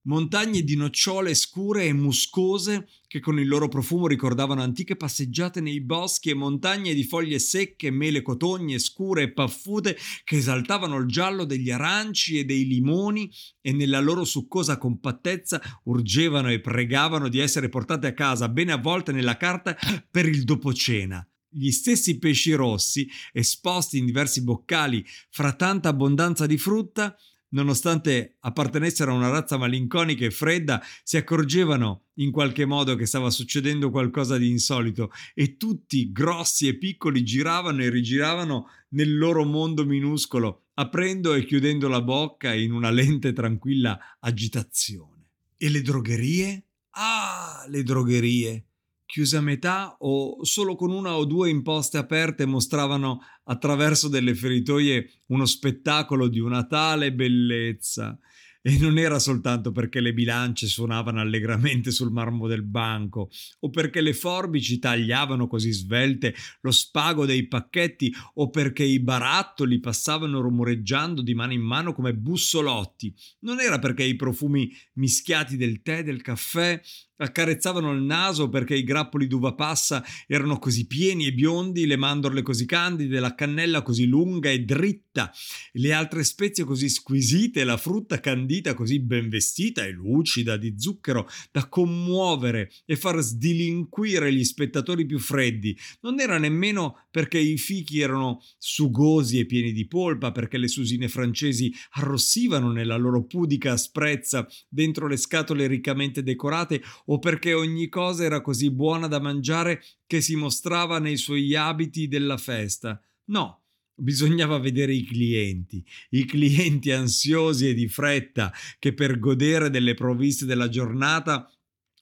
montagne 0.07 0.63
di 0.63 0.75
nocciole 0.75 1.35
scure 1.35 1.85
e 1.85 1.93
muscose 1.93 2.87
che 3.07 3.19
con 3.19 3.39
il 3.39 3.47
loro 3.47 3.67
profumo 3.67 4.07
ricordavano 4.07 4.61
antiche 4.61 4.95
passeggiate 4.95 5.61
nei 5.61 5.81
boschi 5.81 6.29
e 6.29 6.33
montagne 6.33 6.93
di 6.93 7.03
foglie 7.03 7.39
secche, 7.39 7.91
mele 7.91 8.21
cotogne, 8.21 8.79
scure 8.79 9.23
e 9.23 9.31
paffute 9.31 9.97
che 10.23 10.37
esaltavano 10.37 10.97
il 10.97 11.07
giallo 11.07 11.45
degli 11.45 11.71
aranci 11.71 12.39
e 12.39 12.45
dei 12.45 12.65
limoni 12.65 13.31
e 13.61 13.71
nella 13.71 13.99
loro 13.99 14.25
succosa 14.25 14.77
compattezza 14.77 15.61
urgevano 15.83 16.51
e 16.51 16.59
pregavano 16.59 17.27
di 17.29 17.39
essere 17.39 17.69
portate 17.69 18.07
a 18.07 18.13
casa 18.13 18.49
bene 18.49 18.73
avvolte 18.73 19.11
nella 19.11 19.37
carta 19.37 19.77
per 20.09 20.25
il 20.25 20.43
dopocena. 20.43 21.25
Gli 21.49 21.71
stessi 21.71 22.19
pesci 22.19 22.53
rossi, 22.53 23.09
esposti 23.31 23.97
in 23.97 24.05
diversi 24.05 24.43
boccali 24.43 25.03
fra 25.29 25.53
tanta 25.53 25.89
abbondanza 25.89 26.45
di 26.45 26.57
frutta, 26.57 27.15
nonostante 27.49 28.37
appartenessero 28.39 29.11
a 29.11 29.15
una 29.15 29.29
razza 29.29 29.57
malinconica 29.57 30.25
e 30.25 30.31
fredda, 30.31 30.81
si 31.03 31.17
accorgevano 31.17 32.07
in 32.15 32.31
qualche 32.31 32.65
modo 32.65 32.95
che 32.95 33.05
stava 33.05 33.29
succedendo 33.29 33.89
qualcosa 33.89 34.37
di 34.37 34.49
insolito 34.49 35.11
e 35.33 35.57
tutti, 35.57 36.11
grossi 36.11 36.67
e 36.67 36.77
piccoli, 36.77 37.23
giravano 37.23 37.83
e 37.83 37.89
rigiravano 37.89 38.69
nel 38.89 39.17
loro 39.17 39.43
mondo 39.45 39.85
minuscolo, 39.85 40.67
aprendo 40.75 41.33
e 41.33 41.45
chiudendo 41.45 41.87
la 41.87 42.01
bocca 42.01 42.53
in 42.53 42.71
una 42.71 42.89
lente 42.89 43.29
e 43.29 43.33
tranquilla 43.33 44.17
agitazione. 44.19 45.31
E 45.57 45.69
le 45.69 45.81
drogherie? 45.81 46.65
Ah, 46.91 47.65
le 47.67 47.83
drogherie! 47.83 48.66
Chiuse 49.07 49.37
a 49.37 49.41
metà 49.41 49.95
o 49.99 50.43
solo 50.43 50.75
con 50.75 50.91
una 50.91 51.15
o 51.15 51.25
due 51.25 51.49
imposte 51.49 51.97
aperte 51.97 52.45
mostravano 52.45 53.21
attraverso 53.45 54.09
delle 54.09 54.35
feritoie 54.35 55.21
uno 55.27 55.45
spettacolo 55.45 56.27
di 56.27 56.39
una 56.39 56.67
tale 56.67 57.13
bellezza 57.13 58.19
e 58.67 58.77
non 58.79 58.97
era 58.97 59.17
soltanto 59.17 59.71
perché 59.71 60.01
le 60.01 60.13
bilance 60.13 60.67
suonavano 60.67 61.21
allegramente 61.21 61.89
sul 61.89 62.11
marmo 62.11 62.47
del 62.47 62.63
banco, 62.63 63.29
o 63.61 63.69
perché 63.69 64.01
le 64.01 64.13
forbici 64.13 64.77
tagliavano 64.77 65.47
così 65.47 65.71
svelte 65.71 66.35
lo 66.59 66.71
spago 66.71 67.25
dei 67.25 67.47
pacchetti, 67.47 68.13
o 68.33 68.49
perché 68.49 68.83
i 68.83 68.99
barattoli 68.99 69.79
passavano 69.79 70.41
rumoreggiando 70.41 71.21
di 71.21 71.33
mano 71.33 71.53
in 71.53 71.61
mano 71.61 71.93
come 71.93 72.13
bussolotti. 72.13 73.15
Non 73.41 73.61
era 73.61 73.79
perché 73.79 74.03
i 74.03 74.17
profumi 74.17 74.69
mischiati 74.95 75.55
del 75.55 75.81
tè, 75.81 76.03
del 76.03 76.21
caffè, 76.21 76.81
accarezzavano 77.17 77.91
il 77.91 78.01
naso 78.01 78.49
perché 78.49 78.75
i 78.75 78.83
grappoli 78.83 79.27
d'uva 79.27 79.53
passa 79.53 80.03
erano 80.27 80.59
così 80.59 80.85
pieni 80.87 81.27
e 81.27 81.33
biondi, 81.33 81.85
le 81.85 81.97
mandorle 81.97 82.41
così 82.41 82.65
candide, 82.65 83.19
la 83.19 83.35
cannella 83.35 83.81
così 83.81 84.05
lunga 84.05 84.49
e 84.49 84.59
dritta, 84.59 85.31
le 85.73 85.93
altre 85.93 86.23
spezie 86.23 86.63
così 86.63 86.89
squisite, 86.89 87.63
la 87.63 87.77
frutta 87.77 88.19
candita 88.19 88.73
così 88.73 88.99
ben 88.99 89.29
vestita 89.29 89.83
e 89.85 89.91
lucida 89.91 90.57
di 90.57 90.75
zucchero 90.77 91.27
da 91.51 91.67
commuovere 91.67 92.71
e 92.85 92.95
far 92.95 93.19
sdilinquire 93.19 94.33
gli 94.33 94.43
spettatori 94.43 95.05
più 95.05 95.19
freddi. 95.19 95.77
Non 96.01 96.19
era 96.19 96.37
nemmeno 96.37 97.05
perché 97.09 97.39
i 97.39 97.57
fichi 97.57 97.99
erano 97.99 98.41
sugosi 98.57 99.39
e 99.39 99.45
pieni 99.45 99.71
di 99.71 99.87
polpa, 99.87 100.31
perché 100.31 100.57
le 100.57 100.67
susine 100.67 101.07
francesi 101.07 101.73
arrossivano 101.91 102.71
nella 102.71 102.95
loro 102.95 103.25
pudica 103.25 103.71
asprezza 103.71 104.47
dentro 104.69 105.07
le 105.07 105.17
scatole 105.17 105.67
riccamente 105.67 106.21
decorate 106.23 106.81
o 107.09 107.19
perché 107.19 107.53
ogni 107.53 107.89
cosa 107.89 108.23
era 108.23 108.41
così 108.41 108.71
buona 108.71 109.07
da 109.07 109.19
mangiare 109.19 109.83
che 110.05 110.21
si 110.21 110.35
mostrava 110.35 110.99
nei 110.99 111.17
suoi 111.17 111.55
abiti 111.55 112.07
della 112.07 112.37
festa. 112.37 113.01
No, 113.25 113.61
Bisognava 113.99 114.59
vedere 114.59 114.93
i 114.93 115.03
clienti, 115.03 115.83
i 116.11 116.23
clienti 116.25 116.91
ansiosi 116.91 117.69
e 117.69 117.73
di 117.73 117.87
fretta 117.87 118.53
che 118.77 118.93
per 118.93 119.17
godere 119.17 119.71
delle 119.71 119.95
provviste 119.95 120.45
della 120.45 120.69
giornata 120.69 121.51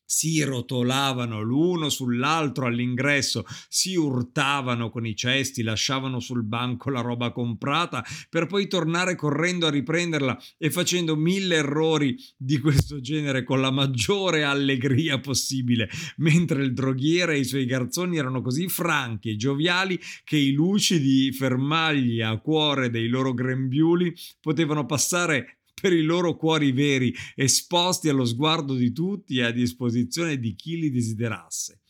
si 0.05 0.41
rotolavano 0.43 1.41
l'uno 1.41 1.89
sull'altro 1.89 2.67
all'ingresso, 2.67 3.45
si 3.67 3.95
urtavano 3.95 4.89
con 4.89 5.05
i 5.05 5.15
cesti, 5.15 5.63
lasciavano 5.63 6.19
sul 6.19 6.43
banco 6.43 6.89
la 6.89 7.01
roba 7.01 7.31
comprata 7.31 8.03
per 8.29 8.45
poi 8.45 8.67
tornare 8.67 9.15
correndo 9.15 9.67
a 9.67 9.71
riprenderla 9.71 10.39
e 10.57 10.69
facendo 10.69 11.15
mille 11.15 11.55
errori 11.55 12.15
di 12.37 12.59
questo 12.59 12.99
genere 12.99 13.43
con 13.43 13.59
la 13.61 13.71
maggiore 13.71 14.43
allegria 14.43 15.19
possibile, 15.19 15.89
mentre 16.17 16.63
il 16.63 16.73
droghiere 16.73 17.35
e 17.35 17.39
i 17.39 17.45
suoi 17.45 17.65
garzoni 17.65 18.17
erano 18.17 18.41
così 18.41 18.67
franchi 18.69 19.29
e 19.29 19.35
gioviali 19.35 19.99
che 20.23 20.37
i 20.37 20.51
lucidi 20.51 21.31
fermagli 21.31 22.21
a 22.21 22.37
cuore 22.37 22.89
dei 22.89 23.07
loro 23.07 23.33
grembiuli 23.33 24.13
potevano 24.39 24.85
passare 24.85 25.59
per 25.79 25.93
i 25.93 26.01
loro 26.01 26.35
cuori 26.35 26.71
veri, 26.71 27.13
esposti 27.35 28.09
allo 28.09 28.25
sguardo 28.25 28.73
di 28.73 28.91
tutti 28.91 29.37
e 29.37 29.43
a 29.43 29.51
disposizione 29.51 30.39
di 30.39 30.55
chi 30.55 30.79
li 30.79 30.89
desiderasse. 30.89 31.81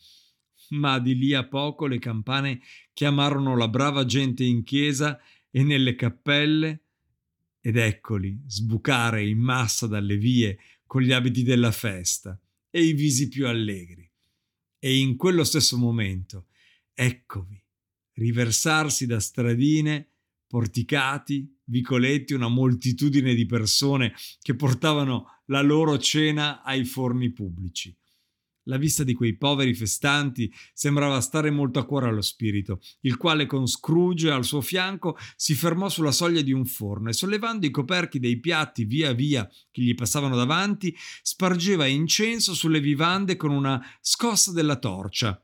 Ma 0.70 0.98
di 0.98 1.16
lì 1.16 1.32
a 1.32 1.46
poco 1.46 1.86
le 1.86 1.98
campane 1.98 2.60
chiamarono 2.92 3.56
la 3.56 3.68
brava 3.68 4.04
gente 4.04 4.42
in 4.42 4.64
chiesa 4.64 5.18
e 5.50 5.62
nelle 5.62 5.94
cappelle, 5.94 6.82
ed 7.60 7.76
eccoli 7.76 8.42
sbucare 8.46 9.26
in 9.26 9.38
massa 9.38 9.86
dalle 9.86 10.16
vie 10.16 10.58
con 10.86 11.02
gli 11.02 11.12
abiti 11.12 11.42
della 11.42 11.72
festa 11.72 12.38
e 12.70 12.82
i 12.82 12.92
visi 12.92 13.28
più 13.28 13.46
allegri. 13.46 14.08
E 14.78 14.98
in 14.98 15.16
quello 15.16 15.42
stesso 15.42 15.76
momento, 15.76 16.46
eccovi, 16.92 17.60
riversarsi 18.14 19.06
da 19.06 19.18
stradine 19.18 20.15
porticati, 20.46 21.60
vicoletti, 21.64 22.34
una 22.34 22.48
moltitudine 22.48 23.34
di 23.34 23.46
persone 23.46 24.14
che 24.40 24.54
portavano 24.54 25.42
la 25.46 25.62
loro 25.62 25.98
cena 25.98 26.62
ai 26.62 26.84
forni 26.84 27.32
pubblici. 27.32 27.96
La 28.68 28.78
vista 28.78 29.04
di 29.04 29.14
quei 29.14 29.36
poveri 29.36 29.74
festanti 29.74 30.52
sembrava 30.72 31.20
stare 31.20 31.50
molto 31.50 31.78
a 31.78 31.84
cuore 31.84 32.08
allo 32.08 32.20
spirito, 32.20 32.80
il 33.02 33.16
quale 33.16 33.46
con 33.46 33.68
Scrooge 33.68 34.28
al 34.28 34.44
suo 34.44 34.60
fianco 34.60 35.16
si 35.36 35.54
fermò 35.54 35.88
sulla 35.88 36.10
soglia 36.10 36.40
di 36.40 36.50
un 36.52 36.64
forno 36.66 37.08
e 37.08 37.12
sollevando 37.12 37.64
i 37.64 37.70
coperchi 37.70 38.18
dei 38.18 38.40
piatti 38.40 38.84
via 38.84 39.12
via 39.12 39.48
che 39.70 39.82
gli 39.82 39.94
passavano 39.94 40.34
davanti, 40.34 40.96
spargeva 41.22 41.86
incenso 41.86 42.54
sulle 42.54 42.80
vivande 42.80 43.36
con 43.36 43.52
una 43.52 43.80
scossa 44.00 44.50
della 44.50 44.76
torcia 44.76 45.40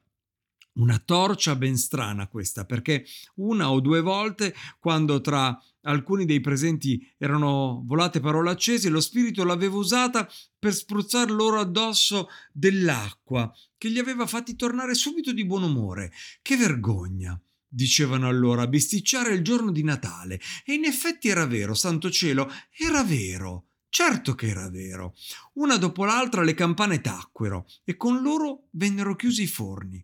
Una 0.74 0.98
torcia 0.98 1.54
ben 1.54 1.76
strana 1.76 2.28
questa, 2.28 2.64
perché 2.64 3.04
una 3.36 3.70
o 3.70 3.80
due 3.80 4.00
volte, 4.00 4.54
quando 4.78 5.20
tra 5.20 5.60
alcuni 5.82 6.24
dei 6.24 6.40
presenti 6.40 7.14
erano 7.18 7.82
volate 7.84 8.20
parole 8.20 8.50
accese, 8.50 8.88
lo 8.88 9.00
spirito 9.00 9.44
l'aveva 9.44 9.76
usata 9.76 10.26
per 10.58 10.72
spruzzar 10.72 11.30
loro 11.30 11.60
addosso 11.60 12.28
dell'acqua, 12.52 13.52
che 13.76 13.88
li 13.88 13.98
aveva 13.98 14.26
fatti 14.26 14.56
tornare 14.56 14.94
subito 14.94 15.32
di 15.32 15.44
buon 15.44 15.64
umore. 15.64 16.10
Che 16.40 16.56
vergogna! 16.56 17.38
dicevano 17.72 18.28
allora, 18.28 18.66
bisticciare 18.66 19.32
il 19.32 19.42
giorno 19.42 19.72
di 19.72 19.82
Natale. 19.82 20.40
E 20.64 20.74
in 20.74 20.84
effetti 20.84 21.28
era 21.28 21.46
vero, 21.46 21.74
santo 21.74 22.10
cielo, 22.10 22.50
era 22.76 23.02
vero. 23.02 23.66
Certo 23.88 24.34
che 24.34 24.48
era 24.48 24.70
vero. 24.70 25.14
Una 25.54 25.76
dopo 25.76 26.04
l'altra 26.04 26.42
le 26.42 26.54
campane 26.54 27.00
tacquero 27.00 27.66
e 27.84 27.96
con 27.96 28.22
loro 28.22 28.68
vennero 28.70 29.16
chiusi 29.16 29.42
i 29.42 29.46
forni. 29.46 30.02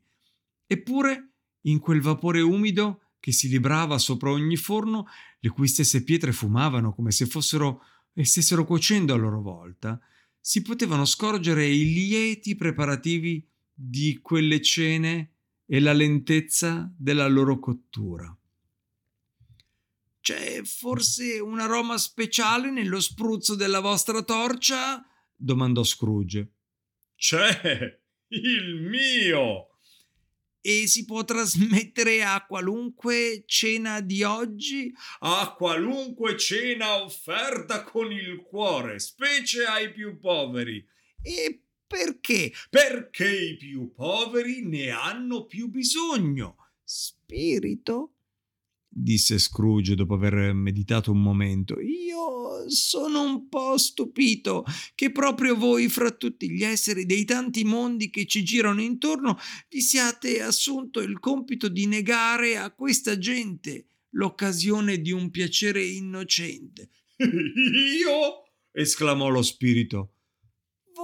Eppure, 0.70 1.30
in 1.62 1.78
quel 1.80 2.02
vapore 2.02 2.42
umido 2.42 3.14
che 3.18 3.32
si 3.32 3.48
librava 3.48 3.96
sopra 3.96 4.30
ogni 4.30 4.56
forno, 4.56 5.06
le 5.40 5.48
cui 5.48 5.66
stesse 5.66 6.04
pietre 6.04 6.30
fumavano 6.32 6.94
come 6.94 7.10
se 7.10 7.24
fossero 7.24 7.82
e 8.12 8.24
stessero 8.24 8.66
cuocendo 8.66 9.14
a 9.14 9.16
loro 9.16 9.40
volta, 9.40 9.98
si 10.38 10.60
potevano 10.60 11.06
scorgere 11.06 11.66
i 11.66 11.92
lieti 11.92 12.54
preparativi 12.54 13.48
di 13.72 14.18
quelle 14.20 14.60
cene 14.60 15.32
e 15.64 15.80
la 15.80 15.94
lentezza 15.94 16.92
della 16.96 17.26
loro 17.28 17.58
cottura. 17.58 18.36
C'è 20.20 20.62
forse 20.64 21.40
un 21.40 21.60
aroma 21.60 21.96
speciale 21.96 22.70
nello 22.70 23.00
spruzzo 23.00 23.54
della 23.54 23.80
vostra 23.80 24.22
torcia? 24.22 25.02
domandò 25.34 25.82
Scrooge. 25.82 26.52
C'è 27.16 27.98
il 28.28 28.82
mio! 28.82 29.67
E 30.60 30.86
si 30.86 31.04
può 31.04 31.24
trasmettere 31.24 32.22
a 32.22 32.44
qualunque 32.44 33.44
cena 33.46 34.00
di 34.00 34.22
oggi? 34.22 34.92
A 35.20 35.54
qualunque 35.56 36.36
cena 36.36 37.02
offerta 37.02 37.84
con 37.84 38.10
il 38.12 38.42
cuore, 38.42 38.98
specie 38.98 39.64
ai 39.64 39.92
più 39.92 40.18
poveri. 40.18 40.84
E 41.22 41.62
perché? 41.86 42.52
Perché 42.68 43.30
i 43.30 43.56
più 43.56 43.92
poveri 43.94 44.62
ne 44.66 44.90
hanno 44.90 45.46
più 45.46 45.68
bisogno. 45.68 46.56
Spirito? 46.82 48.17
Disse 48.88 49.38
Scrooge 49.38 49.94
dopo 49.94 50.14
aver 50.14 50.52
meditato 50.54 51.12
un 51.12 51.22
momento. 51.22 51.78
Io 51.80 52.68
sono 52.68 53.22
un 53.22 53.48
po' 53.48 53.76
stupito 53.78 54.64
che 54.94 55.12
proprio 55.12 55.56
voi, 55.56 55.88
fra 55.88 56.10
tutti 56.10 56.50
gli 56.50 56.64
esseri 56.64 57.06
dei 57.06 57.24
tanti 57.24 57.64
mondi 57.64 58.10
che 58.10 58.26
ci 58.26 58.42
girano 58.42 58.80
intorno, 58.80 59.38
vi 59.68 59.80
siate 59.80 60.42
assunto 60.42 61.00
il 61.00 61.18
compito 61.18 61.68
di 61.68 61.86
negare 61.86 62.56
a 62.56 62.72
questa 62.72 63.18
gente 63.18 63.86
l'occasione 64.10 65.00
di 65.00 65.12
un 65.12 65.30
piacere 65.30 65.84
innocente. 65.84 66.90
Io? 67.18 68.42
esclamò 68.70 69.28
lo 69.28 69.42
spirito 69.42 70.17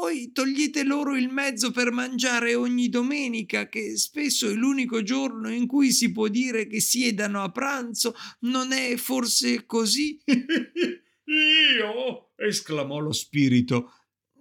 voi 0.05 0.33
togliete 0.33 0.85
loro 0.85 1.17
il 1.17 1.31
mezzo 1.31 1.71
per 1.71 1.91
mangiare 1.91 2.55
ogni 2.55 2.91
domenica, 2.91 3.71
che 3.71 3.97
spesso 3.97 4.51
è 4.51 4.53
l'unico 4.53 5.03
giorno 5.03 5.51
in 5.51 5.67
cui 5.67 5.93
si 5.93 6.13
può 6.13 6.29
dire 6.29 6.67
che 6.67 6.79
siedano 6.81 7.43
a 7.43 7.51
pranzo, 7.51 8.15
non 8.41 8.73
è 8.73 8.97
forse 8.97 9.65
così? 9.65 10.21
Io? 11.25 12.33
esclamò 12.37 12.99
lo 12.99 13.13
spirito. 13.13 13.93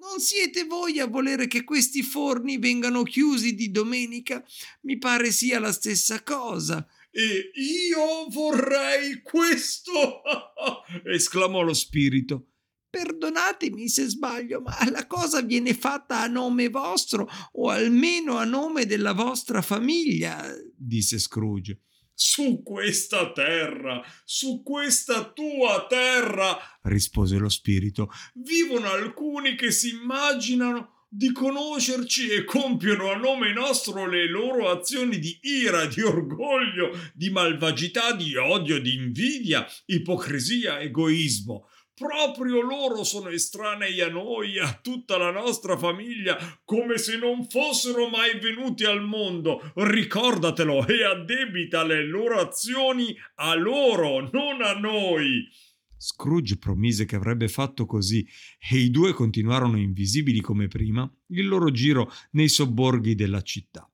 Non 0.01 0.19
siete 0.19 0.65
voi 0.65 0.99
a 0.99 1.07
volere 1.07 1.47
che 1.47 1.63
questi 1.63 2.03
forni 2.03 2.57
vengano 2.57 3.03
chiusi 3.03 3.55
di 3.55 3.71
domenica? 3.71 4.43
Mi 4.81 4.97
pare 4.97 5.31
sia 5.31 5.59
la 5.59 5.71
stessa 5.71 6.23
cosa. 6.23 6.85
E 7.09 7.51
io 7.53 8.27
vorrei 8.27 9.21
questo! 9.21 10.23
esclamò 11.05 11.61
lo 11.61 11.73
spirito. 11.73 12.47
Perdonatemi 12.93 13.89
se 13.89 14.07
sbaglio, 14.07 14.61
ma 14.61 14.77
la 14.91 15.07
cosa 15.07 15.41
viene 15.41 15.73
fatta 15.73 16.19
a 16.19 16.27
nome 16.27 16.69
vostro 16.69 17.27
o 17.53 17.69
almeno 17.69 18.37
a 18.37 18.43
nome 18.43 18.85
della 18.85 19.13
vostra 19.13 19.63
famiglia, 19.63 20.45
disse 20.77 21.17
Scrooge. 21.17 21.79
Su 22.13 22.61
questa 22.61 23.31
terra, 23.31 23.99
su 24.23 24.61
questa 24.61 25.31
tua 25.31 25.87
terra, 25.89 26.55
rispose 26.83 27.37
lo 27.37 27.49
spirito, 27.49 28.11
vivono 28.35 28.91
alcuni 28.91 29.55
che 29.55 29.71
si 29.71 29.89
immaginano 29.89 31.07
di 31.09 31.31
conoscerci 31.31 32.29
e 32.29 32.43
compiono 32.43 33.11
a 33.11 33.17
nome 33.17 33.53
nostro 33.53 34.07
le 34.07 34.27
loro 34.27 34.69
azioni 34.69 35.17
di 35.17 35.39
ira, 35.41 35.87
di 35.87 36.01
orgoglio, 36.01 36.95
di 37.15 37.31
malvagità, 37.31 38.13
di 38.13 38.35
odio, 38.35 38.79
di 38.79 38.93
invidia, 38.93 39.65
ipocrisia, 39.87 40.79
egoismo. 40.79 41.69
Proprio 41.95 42.61
loro 42.61 43.03
sono 43.03 43.29
estranei 43.29 44.01
a 44.01 44.09
noi, 44.09 44.57
a 44.57 44.79
tutta 44.81 45.17
la 45.17 45.29
nostra 45.29 45.77
famiglia, 45.77 46.37
come 46.65 46.97
se 46.97 47.17
non 47.17 47.47
fossero 47.47 48.09
mai 48.09 48.39
venuti 48.39 48.83
al 48.83 49.03
mondo. 49.03 49.71
Ricordatelo 49.75 50.87
e 50.87 51.03
addebita 51.03 51.83
le 51.83 52.03
loro 52.03 52.39
azioni 52.39 53.15
a 53.35 53.53
loro, 53.53 54.27
non 54.31 54.63
a 54.63 54.73
noi. 54.73 55.47
Scrooge 55.95 56.57
promise 56.57 57.05
che 57.05 57.15
avrebbe 57.15 57.47
fatto 57.47 57.85
così 57.85 58.27
e 58.57 58.77
i 58.77 58.89
due 58.89 59.13
continuarono 59.13 59.77
invisibili 59.77 60.41
come 60.41 60.67
prima 60.67 61.09
il 61.27 61.47
loro 61.47 61.69
giro 61.69 62.11
nei 62.31 62.49
sobborghi 62.49 63.13
della 63.13 63.41
città. 63.41 63.87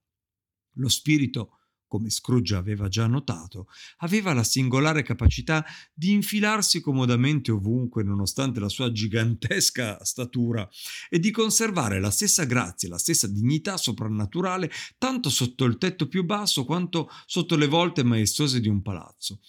Lo 0.75 0.87
spirito 0.87 1.58
come 1.89 2.09
Scrooge 2.09 2.55
aveva 2.55 2.87
già 2.87 3.07
notato, 3.07 3.67
aveva 3.97 4.31
la 4.31 4.43
singolare 4.43 5.01
capacità 5.03 5.65
di 5.93 6.13
infilarsi 6.13 6.79
comodamente 6.79 7.51
ovunque 7.51 8.03
nonostante 8.03 8.61
la 8.61 8.69
sua 8.69 8.93
gigantesca 8.93 10.01
statura 10.05 10.69
e 11.09 11.19
di 11.19 11.31
conservare 11.31 11.99
la 11.99 12.11
stessa 12.11 12.45
grazia 12.45 12.87
e 12.87 12.91
la 12.91 12.97
stessa 12.97 13.27
dignità 13.27 13.75
soprannaturale 13.75 14.71
tanto 14.97 15.29
sotto 15.29 15.65
il 15.65 15.77
tetto 15.77 16.07
più 16.07 16.23
basso 16.23 16.63
quanto 16.63 17.09
sotto 17.25 17.57
le 17.57 17.67
volte 17.67 18.03
maestose 18.03 18.61
di 18.61 18.69
un 18.69 18.81
palazzo. 18.81 19.39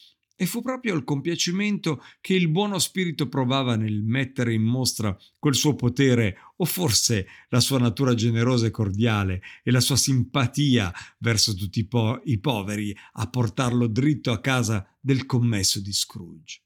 E 0.41 0.47
fu 0.47 0.63
proprio 0.63 0.95
il 0.95 1.05
compiacimento 1.05 2.03
che 2.23 2.33
il 2.33 2.49
buono 2.49 2.79
spirito 2.79 3.29
provava 3.29 3.77
nel 3.77 4.03
mettere 4.03 4.55
in 4.55 4.63
mostra 4.63 5.15
quel 5.39 5.55
suo 5.55 5.75
potere, 5.75 6.39
o 6.57 6.65
forse 6.65 7.27
la 7.51 7.61
sua 7.61 7.79
natura 7.79 8.15
generosa 8.15 8.67
e 8.67 8.71
cordiale 8.71 9.43
e 9.63 9.71
la 9.71 9.81
sua 9.81 9.97
simpatia 9.97 10.91
verso 11.19 11.55
tutti 11.55 11.81
i, 11.81 11.87
po- 11.87 12.23
i 12.25 12.39
poveri, 12.39 12.97
a 13.13 13.29
portarlo 13.29 13.87
dritto 13.87 14.33
a 14.33 14.41
casa 14.41 14.89
del 14.99 15.27
commesso 15.27 15.79
di 15.79 15.93
Scrooge. 15.93 16.63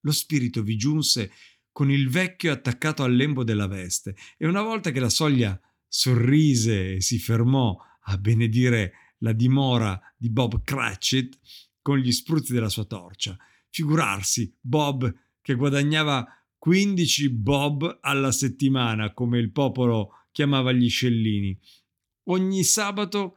Lo 0.00 0.12
spirito 0.12 0.62
vi 0.62 0.76
giunse 0.78 1.32
con 1.72 1.90
il 1.90 2.08
vecchio 2.08 2.50
attaccato 2.50 3.02
al 3.02 3.14
lembo 3.14 3.44
della 3.44 3.66
veste 3.66 4.16
e 4.38 4.46
una 4.46 4.62
volta 4.62 4.90
che 4.90 5.00
la 5.00 5.10
soglia 5.10 5.60
sorrise 5.86 6.94
e 6.94 7.00
si 7.02 7.18
fermò 7.18 7.76
a 8.04 8.16
benedire 8.16 8.92
la 9.18 9.32
dimora 9.32 10.00
di 10.16 10.30
Bob 10.30 10.62
Cratchit, 10.62 11.38
con 11.86 11.98
gli 11.98 12.10
spruzzi 12.10 12.52
della 12.52 12.68
sua 12.68 12.84
torcia. 12.84 13.38
Figurarsi, 13.70 14.52
Bob 14.60 15.14
che 15.40 15.54
guadagnava 15.54 16.26
15 16.58 17.30
bob 17.30 17.98
alla 18.00 18.32
settimana, 18.32 19.12
come 19.12 19.38
il 19.38 19.52
popolo 19.52 20.24
chiamava 20.32 20.72
gli 20.72 20.88
scellini. 20.88 21.56
Ogni 22.24 22.64
sabato 22.64 23.36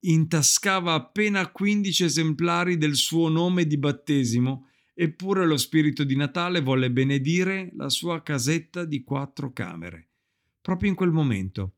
intascava 0.00 0.94
appena 0.94 1.52
15 1.52 2.02
esemplari 2.02 2.78
del 2.78 2.96
suo 2.96 3.28
nome 3.28 3.64
di 3.64 3.78
battesimo, 3.78 4.70
eppure 4.92 5.46
lo 5.46 5.56
spirito 5.56 6.02
di 6.02 6.16
Natale 6.16 6.60
volle 6.60 6.90
benedire 6.90 7.70
la 7.76 7.90
sua 7.90 8.24
casetta 8.24 8.84
di 8.84 9.04
quattro 9.04 9.52
camere. 9.52 10.08
Proprio 10.60 10.90
in 10.90 10.96
quel 10.96 11.12
momento 11.12 11.74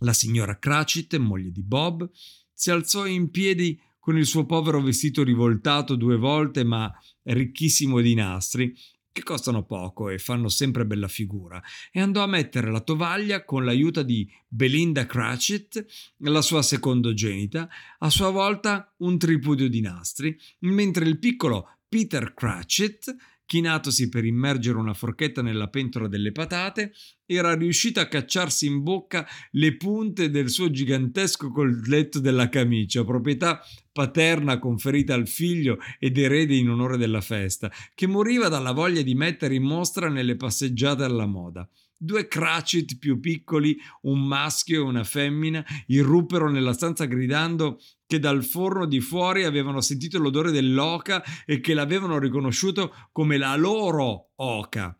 la 0.00 0.12
signora 0.12 0.58
Cratchit, 0.58 1.16
moglie 1.16 1.50
di 1.50 1.62
Bob, 1.62 2.10
si 2.52 2.70
alzò 2.70 3.06
in 3.06 3.30
piedi 3.30 3.80
con 4.00 4.18
il 4.18 4.26
suo 4.26 4.46
povero 4.46 4.80
vestito 4.82 5.22
rivoltato 5.22 5.94
due 5.94 6.16
volte 6.16 6.64
ma 6.64 6.92
ricchissimo 7.22 8.00
di 8.00 8.14
nastri, 8.14 8.74
che 9.12 9.22
costano 9.22 9.64
poco 9.64 10.08
e 10.08 10.18
fanno 10.18 10.48
sempre 10.48 10.86
bella 10.86 11.08
figura, 11.08 11.62
e 11.92 12.00
andò 12.00 12.22
a 12.22 12.28
mettere 12.28 12.70
la 12.70 12.80
tovaglia 12.80 13.44
con 13.44 13.64
l'aiuto 13.64 14.02
di 14.02 14.28
Belinda 14.48 15.04
Cratchit, 15.06 15.84
la 16.18 16.42
sua 16.42 16.62
secondogenita, 16.62 17.68
a 17.98 18.10
sua 18.10 18.30
volta 18.30 18.94
un 18.98 19.18
tripudio 19.18 19.68
di 19.68 19.80
nastri, 19.80 20.36
mentre 20.60 21.06
il 21.06 21.18
piccolo 21.18 21.76
Peter 21.88 22.34
Cratchit 22.34 23.14
chinatosi 23.50 24.08
per 24.08 24.24
immergere 24.24 24.78
una 24.78 24.94
forchetta 24.94 25.42
nella 25.42 25.66
pentola 25.66 26.06
delle 26.06 26.30
patate, 26.30 26.92
era 27.26 27.52
riuscito 27.56 27.98
a 27.98 28.06
cacciarsi 28.06 28.66
in 28.66 28.84
bocca 28.84 29.26
le 29.52 29.76
punte 29.76 30.30
del 30.30 30.50
suo 30.50 30.70
gigantesco 30.70 31.50
colletto 31.50 32.20
della 32.20 32.48
camicia, 32.48 33.02
proprietà 33.02 33.60
paterna 34.00 34.58
conferita 34.58 35.12
al 35.12 35.28
figlio 35.28 35.76
ed 35.98 36.16
erede 36.16 36.54
in 36.54 36.70
onore 36.70 36.96
della 36.96 37.20
festa, 37.20 37.70
che 37.94 38.06
moriva 38.06 38.48
dalla 38.48 38.72
voglia 38.72 39.02
di 39.02 39.14
mettere 39.14 39.54
in 39.54 39.62
mostra 39.62 40.08
nelle 40.08 40.36
passeggiate 40.36 41.04
alla 41.04 41.26
moda. 41.26 41.68
Due 41.98 42.26
Cratchit 42.26 42.96
più 42.98 43.20
piccoli, 43.20 43.76
un 44.02 44.26
maschio 44.26 44.80
e 44.80 44.84
una 44.84 45.04
femmina, 45.04 45.62
irruppero 45.88 46.50
nella 46.50 46.72
stanza 46.72 47.04
gridando 47.04 47.78
che 48.06 48.18
dal 48.18 48.42
forno 48.42 48.86
di 48.86 49.00
fuori 49.00 49.44
avevano 49.44 49.82
sentito 49.82 50.18
l'odore 50.18 50.50
dell'oca 50.50 51.22
e 51.44 51.60
che 51.60 51.74
l'avevano 51.74 52.18
riconosciuto 52.18 52.94
come 53.12 53.36
la 53.36 53.54
loro 53.54 54.30
oca 54.36 54.99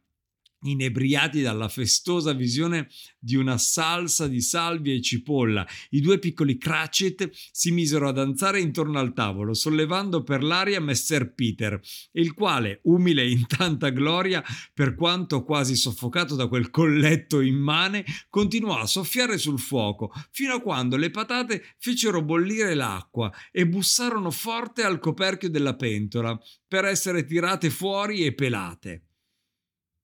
inebriati 0.62 1.40
dalla 1.40 1.68
festosa 1.68 2.33
visione 2.33 2.88
di 3.18 3.37
una 3.37 3.59
salsa 3.59 4.27
di 4.27 4.40
salvia 4.40 4.94
e 4.94 5.01
cipolla. 5.01 5.66
I 5.90 6.01
due 6.01 6.18
piccoli 6.18 6.59
Cratchit 6.59 7.31
si 7.33 7.70
misero 7.70 8.09
a 8.09 8.12
danzare 8.12 8.61
intorno 8.61 8.99
al 8.99 9.12
tavolo, 9.12 9.55
sollevando 9.55 10.23
per 10.23 10.42
l'aria 10.42 10.81
Messer 10.81 11.33
Peter, 11.35 11.81
il 12.12 12.35
quale, 12.35 12.81
umile 12.85 13.29
in 13.29 13.46
tanta 13.46 13.90
gloria, 13.90 14.42
per 14.75 14.94
quanto 14.94 15.44
quasi 15.44 15.77
soffocato 15.77 16.35
da 16.35 16.49
quel 16.49 16.70
colletto 16.70 17.40
immane, 17.40 18.05
continuò 18.29 18.79
a 18.79 18.87
soffiare 18.87 19.38
sul 19.38 19.59
fuoco, 19.59 20.12
fino 20.31 20.55
a 20.55 20.61
quando 20.61 20.96
le 20.96 21.11
patate 21.11 21.62
fecero 21.79 22.23
bollire 22.23 22.75
l'acqua 22.75 23.33
e 23.51 23.66
bussarono 23.66 24.31
forte 24.31 24.83
al 24.83 24.99
coperchio 24.99 25.51
della 25.51 25.75
pentola, 25.75 26.38
per 26.66 26.85
essere 26.85 27.25
tirate 27.25 27.68
fuori 27.70 28.25
e 28.25 28.33
pelate. 28.33 29.10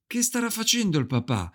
Che 0.08 0.22
starà 0.22 0.50
facendo 0.50 0.98
il 0.98 1.06
papà? 1.06 1.50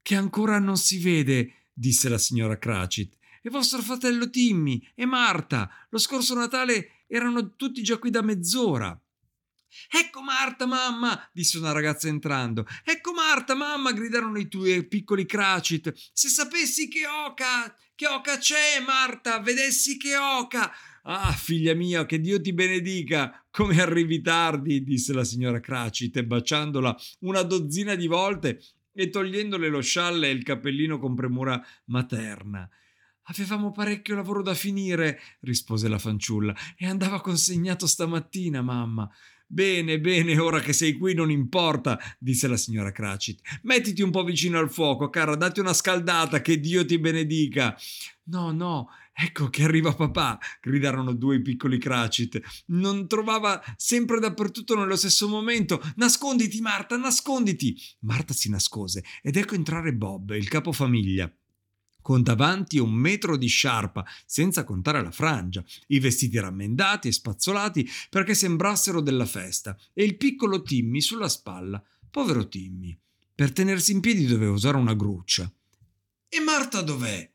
Che 0.00 0.14
ancora 0.14 0.60
non 0.60 0.76
si 0.76 1.00
vede, 1.00 1.70
disse 1.72 2.08
la 2.08 2.18
signora 2.18 2.56
Cratchit. 2.56 3.16
E 3.42 3.50
vostro 3.50 3.82
fratello 3.82 4.30
Timmy 4.30 4.80
e 4.94 5.04
Marta. 5.06 5.68
Lo 5.90 5.98
scorso 5.98 6.34
Natale 6.34 7.02
erano 7.08 7.56
tutti 7.56 7.82
già 7.82 7.98
qui 7.98 8.10
da 8.10 8.22
mezz'ora. 8.22 8.96
Ecco 9.90 10.22
Marta, 10.22 10.66
mamma, 10.66 11.28
disse 11.32 11.58
una 11.58 11.72
ragazza 11.72 12.06
entrando. 12.06 12.64
Ecco 12.84 13.12
Marta, 13.12 13.54
mamma, 13.54 13.92
gridarono 13.92 14.38
i 14.38 14.48
tuoi 14.48 14.86
piccoli 14.86 15.26
Cratchit. 15.26 15.92
Se 16.12 16.28
sapessi 16.28 16.86
che 16.88 17.06
oca, 17.06 17.76
che 17.96 18.06
oca 18.06 18.38
c'è, 18.38 18.80
Marta, 18.86 19.40
vedessi 19.40 19.96
che 19.96 20.16
oca. 20.16 20.72
Ah, 21.08 21.30
figlia 21.30 21.72
mia, 21.72 22.04
che 22.04 22.18
Dio 22.18 22.40
ti 22.40 22.52
benedica. 22.52 23.46
Come 23.52 23.80
arrivi 23.80 24.20
tardi, 24.20 24.82
disse 24.82 25.12
la 25.12 25.22
signora 25.22 25.60
Cratchit, 25.60 26.20
baciandola 26.22 26.96
una 27.20 27.42
dozzina 27.42 27.94
di 27.94 28.08
volte 28.08 28.60
e 28.92 29.08
togliendole 29.08 29.68
lo 29.68 29.80
scialle 29.80 30.28
e 30.28 30.32
il 30.32 30.42
cappellino 30.42 30.98
con 30.98 31.14
premura 31.14 31.64
materna. 31.84 32.68
Avevamo 33.28 33.70
parecchio 33.70 34.16
lavoro 34.16 34.42
da 34.42 34.54
finire, 34.54 35.20
rispose 35.42 35.86
la 35.86 35.98
fanciulla, 35.98 36.52
e 36.76 36.86
andava 36.86 37.20
consegnato 37.20 37.86
stamattina, 37.86 38.60
mamma. 38.60 39.08
Bene, 39.46 40.00
bene, 40.00 40.36
ora 40.40 40.58
che 40.58 40.72
sei 40.72 40.94
qui 40.94 41.14
non 41.14 41.30
importa, 41.30 42.00
disse 42.18 42.48
la 42.48 42.56
signora 42.56 42.90
Cratchit. 42.90 43.60
Mettiti 43.62 44.02
un 44.02 44.10
po' 44.10 44.24
vicino 44.24 44.58
al 44.58 44.72
fuoco, 44.72 45.08
cara, 45.08 45.36
datti 45.36 45.60
una 45.60 45.72
scaldata, 45.72 46.40
che 46.40 46.58
Dio 46.58 46.84
ti 46.84 46.98
benedica. 46.98 47.76
No, 48.24 48.50
no, 48.50 48.88
Ecco 49.18 49.48
che 49.48 49.64
arriva 49.64 49.94
papà, 49.94 50.38
gridarono 50.60 51.14
due 51.14 51.40
piccoli 51.40 51.78
Cratchit. 51.78 52.38
Non 52.66 53.08
trovava 53.08 53.62
sempre 53.76 54.20
dappertutto 54.20 54.76
nello 54.76 54.96
stesso 54.96 55.26
momento. 55.26 55.80
Nasconditi, 55.96 56.60
Marta, 56.60 56.98
nasconditi! 56.98 57.80
Marta 58.00 58.34
si 58.34 58.50
nascose 58.50 59.02
ed 59.22 59.36
ecco 59.36 59.54
entrare 59.54 59.94
Bob, 59.94 60.32
il 60.32 60.48
capofamiglia 60.48 61.32
con 62.06 62.22
davanti 62.22 62.78
un 62.78 62.92
metro 62.92 63.36
di 63.36 63.48
sciarpa, 63.48 64.04
senza 64.26 64.62
contare 64.62 65.02
la 65.02 65.10
frangia, 65.10 65.64
i 65.88 65.98
vestiti 65.98 66.38
rammendati 66.38 67.08
e 67.08 67.12
spazzolati 67.12 67.88
perché 68.08 68.32
sembrassero 68.32 69.00
della 69.00 69.26
festa, 69.26 69.76
e 69.92 70.04
il 70.04 70.16
piccolo 70.16 70.62
Timmy 70.62 71.00
sulla 71.00 71.28
spalla. 71.28 71.82
Povero 72.08 72.46
Timmy. 72.46 72.96
Per 73.34 73.52
tenersi 73.52 73.90
in 73.90 73.98
piedi 73.98 74.24
doveva 74.24 74.52
usare 74.52 74.76
una 74.76 74.94
gruccia. 74.94 75.52
E 76.28 76.40
Marta 76.40 76.80
dov'è? 76.80 77.28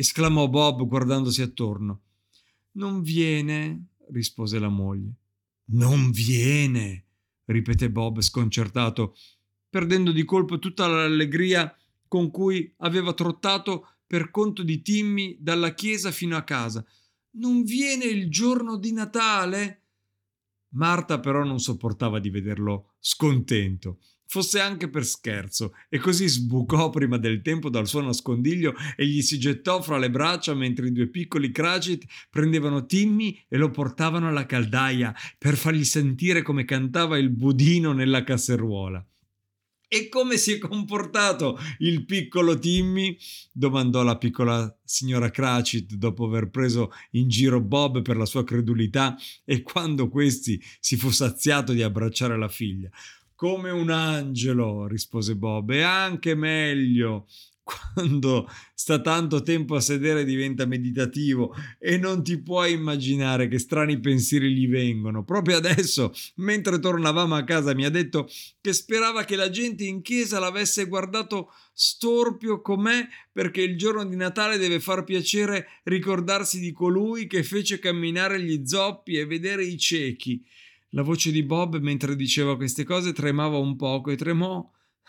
Esclamò 0.00 0.48
Bob 0.48 0.86
guardandosi 0.86 1.42
attorno. 1.42 2.00
Non 2.72 3.02
viene, 3.02 3.88
rispose 4.08 4.58
la 4.58 4.68
moglie. 4.68 5.12
Non 5.72 6.10
viene, 6.10 7.04
ripeté 7.44 7.90
Bob 7.90 8.20
sconcertato, 8.20 9.14
perdendo 9.68 10.10
di 10.10 10.24
colpo 10.24 10.58
tutta 10.58 10.86
l'allegria 10.86 11.74
con 12.08 12.30
cui 12.30 12.72
aveva 12.78 13.12
trottato 13.12 13.88
per 14.06 14.30
conto 14.30 14.62
di 14.62 14.82
Timmy 14.82 15.36
dalla 15.38 15.74
chiesa 15.74 16.10
fino 16.10 16.36
a 16.36 16.42
casa. 16.42 16.84
Non 17.32 17.62
viene 17.62 18.06
il 18.06 18.30
giorno 18.30 18.76
di 18.76 18.92
Natale? 18.92 19.82
Marta 20.70 21.20
però 21.20 21.44
non 21.44 21.58
sopportava 21.58 22.18
di 22.18 22.30
vederlo 22.30 22.94
scontento 22.98 24.00
fosse 24.30 24.60
anche 24.60 24.88
per 24.88 25.04
scherzo, 25.04 25.74
e 25.88 25.98
così 25.98 26.28
sbucò 26.28 26.88
prima 26.88 27.18
del 27.18 27.42
tempo 27.42 27.68
dal 27.68 27.88
suo 27.88 28.00
nascondiglio 28.00 28.76
e 28.94 29.04
gli 29.04 29.22
si 29.22 29.40
gettò 29.40 29.82
fra 29.82 29.98
le 29.98 30.08
braccia 30.08 30.54
mentre 30.54 30.86
i 30.86 30.92
due 30.92 31.08
piccoli 31.08 31.50
Cratchit 31.50 32.04
prendevano 32.30 32.86
Timmy 32.86 33.36
e 33.48 33.56
lo 33.56 33.72
portavano 33.72 34.28
alla 34.28 34.46
caldaia 34.46 35.12
per 35.36 35.56
fargli 35.56 35.82
sentire 35.82 36.42
come 36.42 36.64
cantava 36.64 37.18
il 37.18 37.30
budino 37.30 37.92
nella 37.92 38.22
casseruola. 38.22 39.04
E 39.92 40.08
come 40.08 40.36
si 40.36 40.52
è 40.52 40.58
comportato 40.58 41.58
il 41.78 42.04
piccolo 42.04 42.56
Timmy? 42.56 43.16
domandò 43.52 44.04
la 44.04 44.16
piccola 44.16 44.72
signora 44.84 45.30
Cratchit 45.30 45.94
dopo 45.94 46.26
aver 46.26 46.50
preso 46.50 46.92
in 47.12 47.28
giro 47.28 47.60
Bob 47.60 48.00
per 48.00 48.16
la 48.16 48.26
sua 48.26 48.44
credulità 48.44 49.16
e 49.44 49.62
quando 49.62 50.08
questi 50.08 50.62
si 50.78 50.96
fu 50.96 51.10
saziato 51.10 51.72
di 51.72 51.82
abbracciare 51.82 52.38
la 52.38 52.46
figlia. 52.46 52.88
Come 53.40 53.70
un 53.70 53.88
angelo, 53.88 54.86
rispose 54.86 55.34
Bob, 55.34 55.70
e 55.70 55.80
anche 55.80 56.34
meglio. 56.34 57.26
Quando 57.64 58.46
sta 58.74 59.00
tanto 59.00 59.42
tempo 59.42 59.76
a 59.76 59.80
sedere 59.80 60.26
diventa 60.26 60.66
meditativo 60.66 61.54
e 61.78 61.96
non 61.96 62.22
ti 62.22 62.38
puoi 62.42 62.72
immaginare 62.72 63.48
che 63.48 63.58
strani 63.58 63.98
pensieri 63.98 64.52
gli 64.52 64.68
vengono. 64.68 65.24
Proprio 65.24 65.56
adesso, 65.56 66.12
mentre 66.34 66.78
tornavamo 66.78 67.34
a 67.34 67.44
casa, 67.44 67.74
mi 67.74 67.86
ha 67.86 67.90
detto 67.90 68.28
che 68.60 68.74
sperava 68.74 69.24
che 69.24 69.36
la 69.36 69.48
gente 69.48 69.84
in 69.84 70.02
chiesa 70.02 70.38
l'avesse 70.38 70.84
guardato 70.84 71.50
storpio 71.72 72.60
com'è 72.60 73.08
perché 73.32 73.62
il 73.62 73.78
giorno 73.78 74.04
di 74.04 74.16
Natale 74.16 74.58
deve 74.58 74.80
far 74.80 75.02
piacere 75.02 75.80
ricordarsi 75.84 76.60
di 76.60 76.72
colui 76.72 77.26
che 77.26 77.42
fece 77.42 77.78
camminare 77.78 78.42
gli 78.42 78.66
zoppi 78.66 79.16
e 79.16 79.24
vedere 79.24 79.64
i 79.64 79.78
ciechi. 79.78 80.44
La 80.90 81.02
voce 81.02 81.30
di 81.30 81.42
Bob 81.44 81.78
mentre 81.78 82.16
diceva 82.16 82.56
queste 82.56 82.84
cose 82.84 83.12
tremava 83.12 83.58
un 83.58 83.76
poco 83.76 84.10
e 84.10 84.16
tremò 84.16 84.68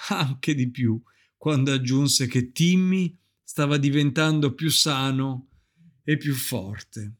anche 0.09 0.53
di 0.53 0.69
più 0.69 1.01
quando 1.37 1.71
aggiunse 1.71 2.27
che 2.27 2.51
Timmy 2.51 3.17
stava 3.43 3.77
diventando 3.77 4.53
più 4.53 4.69
sano 4.69 5.47
e 6.03 6.17
più 6.17 6.35
forte. 6.35 7.13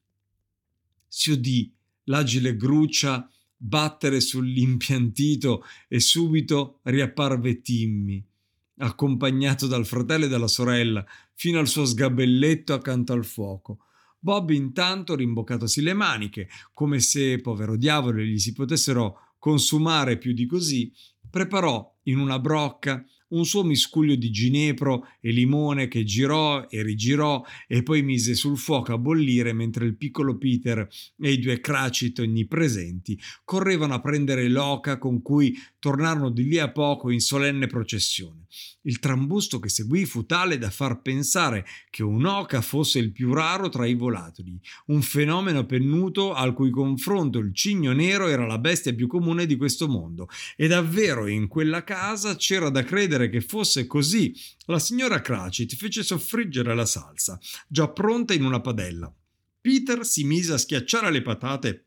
Si 1.07 1.31
udì 1.31 1.73
l'agile 2.05 2.55
gruccia 2.55 3.27
battere 3.57 4.21
sull'impiantito 4.21 5.63
e 5.87 5.99
subito 5.99 6.79
riapparve 6.83 7.61
Timmy, 7.61 8.23
accompagnato 8.77 9.67
dal 9.67 9.85
fratello 9.85 10.25
e 10.25 10.29
dalla 10.29 10.47
sorella, 10.47 11.05
fino 11.33 11.59
al 11.59 11.67
suo 11.67 11.85
sgabelletto 11.85 12.73
accanto 12.73 13.13
al 13.13 13.25
fuoco. 13.25 13.85
Bob 14.23 14.51
intanto 14.51 15.15
rimboccatosi 15.15 15.81
le 15.81 15.93
maniche, 15.93 16.47
come 16.73 16.99
se, 16.99 17.41
povero 17.41 17.75
diavolo, 17.75 18.21
gli 18.21 18.37
si 18.37 18.53
potessero 18.53 19.33
consumare 19.39 20.19
più 20.19 20.33
di 20.33 20.45
così, 20.45 20.93
preparò 21.27 21.91
in 22.03 22.19
una 22.19 22.37
brocca 22.37 23.03
un 23.29 23.45
suo 23.45 23.63
miscuglio 23.63 24.15
di 24.15 24.29
ginepro 24.29 25.07
e 25.19 25.31
limone 25.31 25.87
che 25.87 26.03
girò 26.03 26.67
e 26.69 26.83
rigirò 26.83 27.43
e 27.67 27.81
poi 27.81 28.03
mise 28.03 28.35
sul 28.35 28.57
fuoco 28.57 28.93
a 28.93 28.97
bollire 28.97 29.53
mentre 29.53 29.85
il 29.85 29.95
piccolo 29.95 30.37
Peter 30.37 30.87
e 31.17 31.31
i 31.31 31.39
due 31.39 31.59
Cratchit 31.59 32.19
onnipresenti 32.19 33.19
correvano 33.43 33.93
a 33.93 34.01
prendere 34.01 34.47
l'oca 34.49 34.97
con 34.97 35.21
cui 35.21 35.57
tornarono 35.81 36.29
di 36.29 36.43
lì 36.43 36.59
a 36.59 36.71
poco 36.71 37.09
in 37.09 37.19
solenne 37.19 37.65
processione. 37.65 38.45
Il 38.83 38.99
trambusto 38.99 39.59
che 39.59 39.67
seguì 39.67 40.05
fu 40.05 40.27
tale 40.27 40.59
da 40.59 40.69
far 40.69 41.01
pensare 41.01 41.65
che 41.89 42.03
un'oca 42.03 42.61
fosse 42.61 42.99
il 42.99 43.11
più 43.11 43.33
raro 43.33 43.67
tra 43.67 43.87
i 43.87 43.95
volatili, 43.95 44.61
un 44.87 45.01
fenomeno 45.01 45.65
pennuto 45.65 46.33
al 46.33 46.53
cui 46.53 46.69
confronto 46.69 47.39
il 47.39 47.53
cigno 47.55 47.93
nero 47.93 48.27
era 48.27 48.45
la 48.45 48.59
bestia 48.59 48.93
più 48.93 49.07
comune 49.07 49.47
di 49.47 49.57
questo 49.57 49.87
mondo. 49.87 50.29
E 50.55 50.67
davvero 50.67 51.25
in 51.25 51.47
quella 51.47 51.83
casa 51.83 52.35
c'era 52.35 52.69
da 52.69 52.83
credere 52.83 53.29
che 53.29 53.41
fosse 53.41 53.87
così. 53.87 54.33
La 54.65 54.79
signora 54.79 55.19
Cratchit 55.19 55.75
fece 55.75 56.03
soffriggere 56.03 56.75
la 56.75 56.85
salsa, 56.85 57.39
già 57.67 57.89
pronta 57.89 58.35
in 58.35 58.45
una 58.45 58.61
padella. 58.61 59.11
Peter 59.59 60.05
si 60.05 60.23
mise 60.25 60.53
a 60.53 60.57
schiacciare 60.57 61.11
le 61.11 61.23
patate 61.23 61.85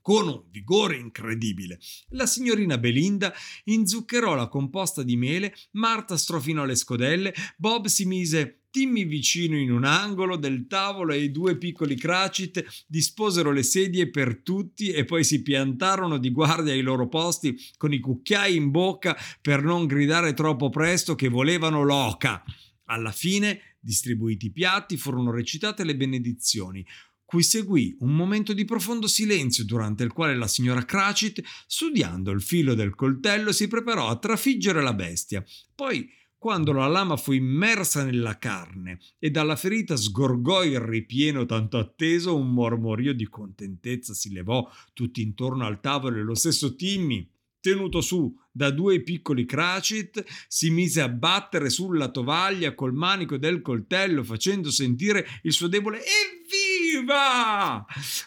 con 0.00 0.28
un 0.28 0.42
vigore 0.50 0.96
incredibile. 0.96 1.78
La 2.10 2.26
signorina 2.26 2.78
Belinda 2.78 3.32
inzuccherò 3.64 4.34
la 4.34 4.48
composta 4.48 5.02
di 5.02 5.16
mele, 5.16 5.54
Marta 5.72 6.16
strofinò 6.16 6.64
le 6.64 6.74
scodelle, 6.74 7.34
Bob 7.56 7.86
si 7.86 8.04
mise 8.04 8.60
Timmy 8.70 9.04
vicino 9.04 9.58
in 9.58 9.72
un 9.72 9.84
angolo 9.84 10.36
del 10.36 10.66
tavolo 10.68 11.12
e 11.12 11.22
i 11.22 11.32
due 11.32 11.58
piccoli 11.58 11.96
Cratchit 11.96 12.84
disposero 12.86 13.50
le 13.50 13.64
sedie 13.64 14.10
per 14.10 14.42
tutti 14.42 14.90
e 14.90 15.04
poi 15.04 15.24
si 15.24 15.42
piantarono 15.42 16.18
di 16.18 16.30
guardia 16.30 16.72
ai 16.72 16.82
loro 16.82 17.08
posti 17.08 17.58
con 17.76 17.92
i 17.92 17.98
cucchiai 17.98 18.54
in 18.54 18.70
bocca 18.70 19.16
per 19.40 19.62
non 19.62 19.86
gridare 19.86 20.34
troppo 20.34 20.70
presto 20.70 21.16
che 21.16 21.28
volevano 21.28 21.82
l'oca. 21.82 22.44
Alla 22.84 23.12
fine, 23.12 23.76
distribuiti 23.80 24.46
i 24.46 24.52
piatti, 24.52 24.96
furono 24.96 25.32
recitate 25.32 25.84
le 25.84 25.96
benedizioni 25.96 26.86
cui 27.30 27.44
seguì 27.44 27.96
un 28.00 28.16
momento 28.16 28.52
di 28.52 28.64
profondo 28.64 29.06
silenzio 29.06 29.64
durante 29.64 30.02
il 30.02 30.10
quale 30.10 30.34
la 30.34 30.48
signora 30.48 30.84
Cratchit, 30.84 31.40
studiando 31.64 32.32
il 32.32 32.42
filo 32.42 32.74
del 32.74 32.96
coltello, 32.96 33.52
si 33.52 33.68
preparò 33.68 34.08
a 34.08 34.18
trafiggere 34.18 34.82
la 34.82 34.94
bestia. 34.94 35.44
Poi, 35.72 36.10
quando 36.36 36.72
la 36.72 36.88
lama 36.88 37.16
fu 37.16 37.30
immersa 37.30 38.02
nella 38.02 38.36
carne 38.36 38.98
e 39.20 39.30
dalla 39.30 39.54
ferita 39.54 39.94
sgorgò 39.94 40.64
il 40.64 40.80
ripieno 40.80 41.46
tanto 41.46 41.78
atteso, 41.78 42.36
un 42.36 42.52
mormorio 42.52 43.14
di 43.14 43.28
contentezza 43.28 44.12
si 44.12 44.32
levò 44.32 44.68
tutti 44.92 45.22
intorno 45.22 45.64
al 45.64 45.78
tavolo 45.78 46.18
e 46.18 46.22
lo 46.22 46.34
stesso 46.34 46.74
Timmy, 46.74 47.30
tenuto 47.60 48.00
su 48.00 48.36
da 48.50 48.72
due 48.72 49.02
piccoli 49.02 49.44
Cratchit, 49.44 50.24
si 50.48 50.70
mise 50.70 51.00
a 51.00 51.08
battere 51.08 51.70
sulla 51.70 52.10
tovaglia 52.10 52.74
col 52.74 52.92
manico 52.92 53.36
del 53.36 53.62
coltello 53.62 54.24
facendo 54.24 54.68
sentire 54.72 55.24
il 55.42 55.52
suo 55.52 55.68
debole 55.68 55.98
Evviva! 55.98 56.79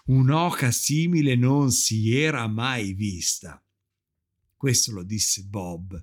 Un'oca 0.05 0.71
simile 0.71 1.35
non 1.35 1.71
si 1.71 2.15
era 2.15 2.47
mai 2.47 2.93
vista. 2.93 3.61
Questo 4.55 4.91
lo 4.91 5.03
disse 5.03 5.43
Bob, 5.43 6.01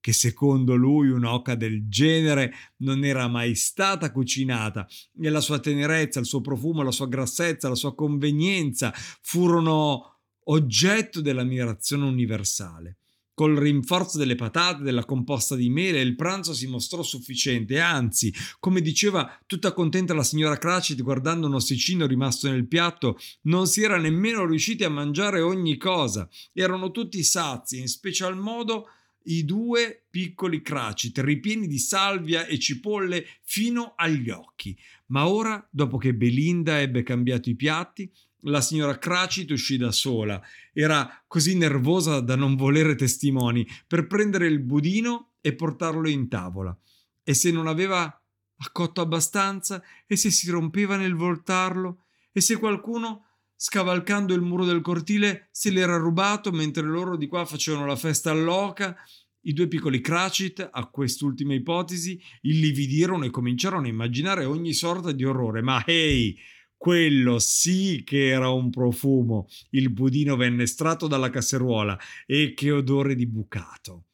che 0.00 0.12
secondo 0.12 0.76
lui 0.76 1.08
un'oca 1.08 1.56
del 1.56 1.88
genere 1.88 2.52
non 2.76 3.04
era 3.04 3.26
mai 3.26 3.56
stata 3.56 4.12
cucinata 4.12 4.86
e 5.20 5.28
la 5.28 5.40
sua 5.40 5.58
tenerezza, 5.58 6.20
il 6.20 6.26
suo 6.26 6.40
profumo, 6.40 6.82
la 6.82 6.92
sua 6.92 7.08
grassezza, 7.08 7.68
la 7.68 7.74
sua 7.74 7.94
convenienza 7.94 8.92
furono 8.94 10.20
oggetto 10.44 11.20
dell'ammirazione 11.20 12.04
universale. 12.04 12.98
Col 13.36 13.54
rinforzo 13.54 14.16
delle 14.16 14.34
patate, 14.34 14.82
della 14.82 15.04
composta 15.04 15.56
di 15.56 15.68
mele, 15.68 16.00
il 16.00 16.16
pranzo 16.16 16.54
si 16.54 16.66
mostrò 16.68 17.02
sufficiente, 17.02 17.78
anzi, 17.78 18.32
come 18.58 18.80
diceva 18.80 19.38
tutta 19.44 19.74
contenta 19.74 20.14
la 20.14 20.22
signora 20.22 20.56
Cratchit 20.56 21.02
guardando 21.02 21.46
un 21.46 21.52
ossicino 21.52 22.06
rimasto 22.06 22.48
nel 22.48 22.66
piatto, 22.66 23.18
non 23.42 23.66
si 23.66 23.82
era 23.82 23.98
nemmeno 23.98 24.46
riusciti 24.46 24.84
a 24.84 24.88
mangiare 24.88 25.42
ogni 25.42 25.76
cosa. 25.76 26.26
Erano 26.54 26.90
tutti 26.90 27.22
sazi, 27.22 27.78
in 27.78 27.88
special 27.88 28.38
modo 28.38 28.86
i 29.24 29.44
due 29.44 30.06
piccoli 30.08 30.62
Cratchit 30.62 31.18
ripieni 31.18 31.66
di 31.66 31.78
salvia 31.78 32.46
e 32.46 32.58
cipolle 32.58 33.26
fino 33.42 33.92
agli 33.96 34.30
occhi. 34.30 34.74
Ma 35.08 35.28
ora, 35.28 35.62
dopo 35.70 35.98
che 35.98 36.14
Belinda 36.14 36.80
ebbe 36.80 37.02
cambiato 37.02 37.50
i 37.50 37.54
piatti, 37.54 38.10
la 38.40 38.60
signora 38.60 38.98
Cratchit 38.98 39.50
uscì 39.50 39.76
da 39.76 39.92
sola. 39.92 40.40
Era 40.72 41.24
così 41.26 41.56
nervosa 41.56 42.20
da 42.20 42.36
non 42.36 42.56
volere 42.56 42.94
testimoni 42.94 43.66
per 43.86 44.06
prendere 44.06 44.46
il 44.46 44.60
budino 44.60 45.32
e 45.40 45.54
portarlo 45.54 46.08
in 46.08 46.28
tavola. 46.28 46.76
E 47.22 47.34
se 47.34 47.50
non 47.50 47.66
aveva 47.66 48.20
accotto 48.58 49.00
abbastanza, 49.00 49.82
e 50.06 50.16
se 50.16 50.30
si 50.30 50.50
rompeva 50.50 50.96
nel 50.96 51.14
voltarlo, 51.14 52.04
e 52.32 52.40
se 52.40 52.56
qualcuno, 52.56 53.24
scavalcando 53.54 54.34
il 54.34 54.40
muro 54.40 54.64
del 54.64 54.80
cortile, 54.80 55.48
se 55.50 55.70
l'era 55.70 55.96
rubato 55.96 56.52
mentre 56.52 56.84
loro 56.86 57.16
di 57.16 57.26
qua 57.26 57.44
facevano 57.44 57.86
la 57.86 57.96
festa 57.96 58.30
all'oca, 58.30 58.96
i 59.42 59.52
due 59.52 59.68
piccoli 59.68 60.00
Cratchit, 60.00 60.68
a 60.70 60.86
quest'ultima 60.86 61.54
ipotesi, 61.54 62.20
illividirono 62.42 63.24
e 63.24 63.30
cominciarono 63.30 63.86
a 63.86 63.90
immaginare 63.90 64.44
ogni 64.44 64.72
sorta 64.72 65.12
di 65.12 65.24
orrore. 65.24 65.62
Ma 65.62 65.84
ehi! 65.84 66.36
Quello 66.76 67.38
sì 67.38 68.02
che 68.04 68.28
era 68.28 68.50
un 68.50 68.70
profumo. 68.70 69.48
Il 69.70 69.90
budino 69.90 70.36
venne 70.36 70.64
estratto 70.64 71.06
dalla 71.06 71.30
casseruola 71.30 71.98
e 72.26 72.52
che 72.54 72.70
odore 72.70 73.14
di 73.14 73.26
bucato. 73.26 74.04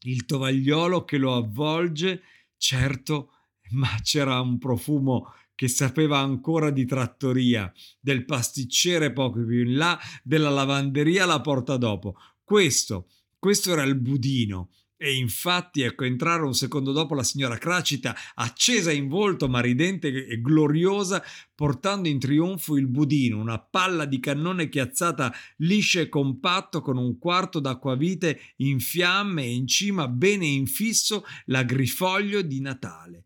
Il 0.00 0.26
tovagliolo 0.26 1.04
che 1.04 1.16
lo 1.16 1.34
avvolge, 1.34 2.22
certo, 2.56 3.30
ma 3.70 3.88
c'era 4.02 4.40
un 4.40 4.58
profumo 4.58 5.32
che 5.54 5.68
sapeva 5.68 6.18
ancora 6.18 6.70
di 6.70 6.84
trattoria, 6.84 7.72
del 8.00 8.24
pasticcere 8.24 9.12
poco 9.12 9.44
più 9.44 9.62
in 9.62 9.76
là, 9.76 9.98
della 10.22 10.50
lavanderia 10.50 11.24
alla 11.24 11.40
porta 11.40 11.76
dopo. 11.76 12.16
Questo, 12.42 13.08
questo 13.38 13.72
era 13.72 13.82
il 13.82 13.94
budino 13.94 14.70
e 15.04 15.16
infatti 15.16 15.82
ecco 15.82 16.04
entrare 16.04 16.44
un 16.44 16.54
secondo 16.54 16.90
dopo 16.90 17.14
la 17.14 17.22
signora 17.22 17.58
Cracita, 17.58 18.16
accesa 18.36 18.90
in 18.90 19.08
volto, 19.08 19.50
ma 19.50 19.60
ridente 19.60 20.08
e 20.08 20.40
gloriosa, 20.40 21.22
portando 21.54 22.08
in 22.08 22.18
trionfo 22.18 22.78
il 22.78 22.88
budino, 22.88 23.38
una 23.38 23.58
palla 23.58 24.06
di 24.06 24.18
cannone 24.18 24.70
chiazzata 24.70 25.30
liscia 25.58 26.00
e 26.00 26.08
compatto 26.08 26.80
con 26.80 26.96
un 26.96 27.18
quarto 27.18 27.60
d'acquavite 27.60 28.54
in 28.56 28.80
fiamme 28.80 29.42
e 29.42 29.52
in 29.52 29.66
cima 29.66 30.08
bene 30.08 30.46
infisso 30.46 31.26
l'agrifoglio 31.46 32.40
di 32.40 32.62
Natale. 32.62 33.24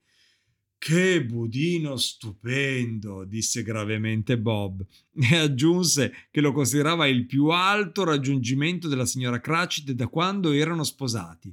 Che 0.80 1.24
budino 1.24 1.96
stupendo, 1.96 3.24
disse 3.24 3.64
gravemente 3.64 4.38
Bob 4.38 4.86
e 5.12 5.36
aggiunse 5.36 6.28
che 6.30 6.40
lo 6.40 6.52
considerava 6.52 7.08
il 7.08 7.26
più 7.26 7.48
alto 7.48 8.04
raggiungimento 8.04 8.86
della 8.86 9.04
signora 9.04 9.40
Cratchit 9.40 9.90
da 9.90 10.06
quando 10.06 10.52
erano 10.52 10.84
sposati. 10.84 11.52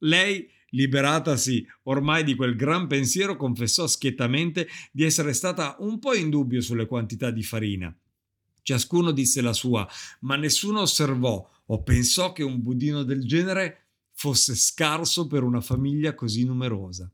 Lei, 0.00 0.46
liberatasi 0.70 1.66
ormai 1.84 2.22
di 2.22 2.34
quel 2.34 2.54
gran 2.54 2.86
pensiero, 2.86 3.36
confessò 3.36 3.86
schiettamente 3.86 4.68
di 4.92 5.04
essere 5.04 5.32
stata 5.32 5.76
un 5.78 5.98
po' 5.98 6.14
in 6.14 6.28
dubbio 6.28 6.60
sulle 6.60 6.86
quantità 6.86 7.30
di 7.30 7.42
farina. 7.42 7.96
Ciascuno 8.60 9.10
disse 9.10 9.40
la 9.40 9.54
sua, 9.54 9.88
ma 10.20 10.36
nessuno 10.36 10.82
osservò 10.82 11.48
o 11.64 11.82
pensò 11.82 12.32
che 12.32 12.42
un 12.42 12.60
budino 12.60 13.04
del 13.04 13.24
genere 13.24 13.86
fosse 14.12 14.54
scarso 14.54 15.26
per 15.26 15.44
una 15.44 15.62
famiglia 15.62 16.14
così 16.14 16.44
numerosa. 16.44 17.10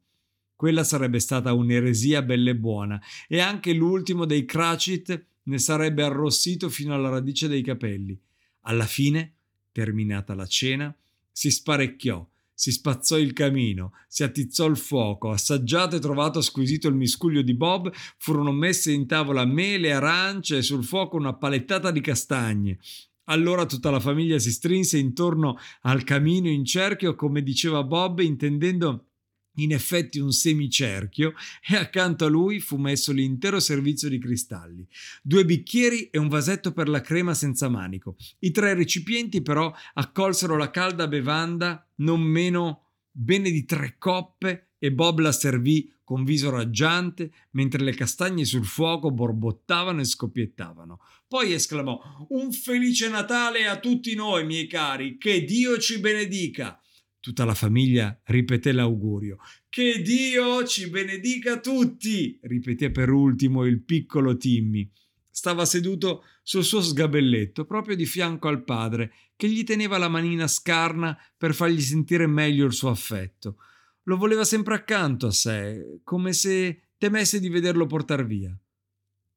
Quella 0.62 0.84
sarebbe 0.84 1.18
stata 1.18 1.52
un'eresia 1.52 2.22
bella 2.22 2.50
e 2.50 2.56
buona, 2.56 3.02
e 3.26 3.40
anche 3.40 3.72
l'ultimo 3.72 4.26
dei 4.26 4.44
Cratchit 4.44 5.26
ne 5.42 5.58
sarebbe 5.58 6.04
arrossito 6.04 6.68
fino 6.68 6.94
alla 6.94 7.08
radice 7.08 7.48
dei 7.48 7.62
capelli. 7.62 8.16
Alla 8.60 8.86
fine, 8.86 9.32
terminata 9.72 10.36
la 10.36 10.46
cena, 10.46 10.96
si 11.32 11.50
sparecchiò, 11.50 12.24
si 12.54 12.70
spazzò 12.70 13.18
il 13.18 13.32
camino, 13.32 13.94
si 14.06 14.22
attizzò 14.22 14.68
il 14.68 14.76
fuoco, 14.76 15.30
assaggiato 15.30 15.96
e 15.96 15.98
trovato 15.98 16.40
squisito 16.40 16.86
il 16.86 16.94
miscuglio 16.94 17.42
di 17.42 17.54
Bob, 17.54 17.90
furono 18.18 18.52
messe 18.52 18.92
in 18.92 19.08
tavola 19.08 19.44
mele, 19.44 19.92
arance 19.92 20.58
e 20.58 20.62
sul 20.62 20.84
fuoco 20.84 21.16
una 21.16 21.34
palettata 21.34 21.90
di 21.90 22.00
castagne. 22.00 22.78
Allora 23.24 23.66
tutta 23.66 23.90
la 23.90 23.98
famiglia 23.98 24.38
si 24.38 24.52
strinse 24.52 24.96
intorno 24.96 25.58
al 25.80 26.04
camino 26.04 26.48
in 26.48 26.64
cerchio, 26.64 27.16
come 27.16 27.42
diceva 27.42 27.82
Bob, 27.82 28.20
intendendo 28.20 29.06
in 29.56 29.72
effetti 29.72 30.18
un 30.18 30.32
semicerchio 30.32 31.34
e 31.68 31.76
accanto 31.76 32.24
a 32.24 32.28
lui 32.28 32.60
fu 32.60 32.76
messo 32.76 33.12
l'intero 33.12 33.60
servizio 33.60 34.08
di 34.08 34.18
cristalli, 34.18 34.86
due 35.22 35.44
bicchieri 35.44 36.08
e 36.10 36.18
un 36.18 36.28
vasetto 36.28 36.72
per 36.72 36.88
la 36.88 37.00
crema 37.00 37.34
senza 37.34 37.68
manico. 37.68 38.16
I 38.40 38.50
tre 38.50 38.74
recipienti 38.74 39.42
però 39.42 39.72
accolsero 39.94 40.56
la 40.56 40.70
calda 40.70 41.06
bevanda 41.08 41.86
non 41.96 42.20
meno 42.20 42.86
bene 43.10 43.50
di 43.50 43.64
tre 43.64 43.96
coppe 43.98 44.70
e 44.78 44.92
Bob 44.92 45.20
la 45.20 45.32
servì 45.32 45.92
con 46.02 46.24
viso 46.24 46.50
raggiante 46.50 47.32
mentre 47.52 47.82
le 47.82 47.94
castagne 47.94 48.44
sul 48.44 48.64
fuoco 48.64 49.10
borbottavano 49.10 50.00
e 50.00 50.04
scoppiettavano. 50.04 51.00
Poi 51.28 51.52
esclamò 51.52 52.26
Un 52.30 52.52
felice 52.52 53.08
Natale 53.08 53.66
a 53.66 53.78
tutti 53.78 54.14
noi, 54.14 54.44
miei 54.44 54.66
cari, 54.66 55.16
che 55.16 55.44
Dio 55.44 55.78
ci 55.78 56.00
benedica. 56.00 56.78
Tutta 57.22 57.44
la 57.44 57.54
famiglia 57.54 58.20
ripeté 58.24 58.72
l'augurio. 58.72 59.38
Che 59.68 60.02
Dio 60.02 60.66
ci 60.66 60.90
benedica 60.90 61.60
tutti, 61.60 62.36
ripeté 62.42 62.90
per 62.90 63.10
ultimo 63.10 63.64
il 63.64 63.80
piccolo 63.80 64.36
Timmy. 64.36 64.90
Stava 65.30 65.64
seduto 65.64 66.24
sul 66.42 66.64
suo 66.64 66.80
sgabelletto, 66.80 67.64
proprio 67.64 67.94
di 67.94 68.06
fianco 68.06 68.48
al 68.48 68.64
padre, 68.64 69.12
che 69.36 69.48
gli 69.48 69.62
teneva 69.62 69.98
la 69.98 70.08
manina 70.08 70.48
scarna 70.48 71.16
per 71.38 71.54
fargli 71.54 71.80
sentire 71.80 72.26
meglio 72.26 72.66
il 72.66 72.72
suo 72.72 72.90
affetto. 72.90 73.58
Lo 74.06 74.16
voleva 74.16 74.44
sempre 74.44 74.74
accanto 74.74 75.28
a 75.28 75.30
sé, 75.30 76.00
come 76.02 76.32
se 76.32 76.88
temesse 76.98 77.38
di 77.38 77.48
vederlo 77.48 77.86
portar 77.86 78.26
via. 78.26 78.52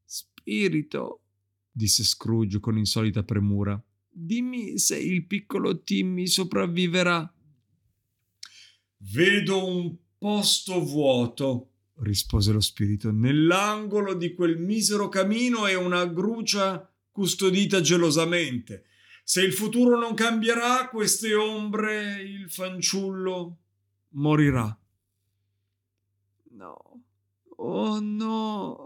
Spirito, 0.03 1.21
disse 1.69 2.03
Scrooge 2.03 2.59
con 2.59 2.79
insolita 2.79 3.21
premura, 3.21 3.79
dimmi 4.09 4.79
se 4.79 4.97
il 4.97 5.23
piccolo 5.27 5.83
Timmy 5.83 6.25
sopravviverà. 6.25 7.29
Vedo 8.97 9.65
un 9.65 9.95
posto 10.17 10.83
vuoto, 10.83 11.69
rispose 11.99 12.51
lo 12.51 12.59
spirito. 12.61 13.11
Nell'angolo 13.11 14.13
di 14.13 14.33
quel 14.33 14.57
misero 14.57 15.09
camino 15.09 15.65
è 15.65 15.75
una 15.75 16.05
grucia 16.05 16.89
custodita 17.11 17.81
gelosamente. 17.81 18.85
Se 19.23 19.41
il 19.41 19.53
futuro 19.53 19.97
non 19.97 20.13
cambierà 20.13 20.87
queste 20.89 21.33
ombre, 21.33 22.21
il 22.21 22.49
fanciullo 22.49 23.57
morirà. 24.09 24.77
No, 26.51 27.03
oh 27.57 27.99
no, 27.99 28.84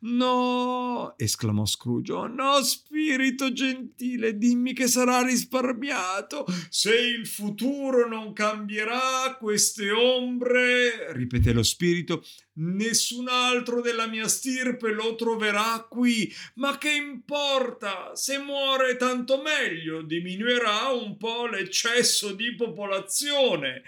No, 0.00 1.14
esclamò 1.16 1.64
Scrooge. 1.64 2.12
Oh 2.12 2.26
no, 2.26 2.62
spirito 2.62 3.52
gentile, 3.52 4.38
dimmi 4.38 4.72
che 4.72 4.86
sarà 4.86 5.22
risparmiato. 5.22 6.46
Se 6.68 6.94
il 6.94 7.26
futuro 7.26 8.08
non 8.08 8.32
cambierà 8.32 9.36
queste 9.38 9.90
ombre, 9.90 11.12
ripeté 11.12 11.52
lo 11.52 11.62
spirito, 11.62 12.24
nessun 12.54 13.28
altro 13.28 13.80
della 13.80 14.06
mia 14.06 14.28
stirpe 14.28 14.90
lo 14.92 15.14
troverà 15.14 15.86
qui. 15.88 16.32
Ma 16.54 16.78
che 16.78 16.92
importa? 16.92 18.14
Se 18.14 18.38
muore 18.38 18.96
tanto 18.96 19.42
meglio, 19.42 20.02
diminuirà 20.02 20.88
un 20.88 21.16
po' 21.16 21.46
l'eccesso 21.46 22.32
di 22.32 22.54
popolazione. 22.54 23.82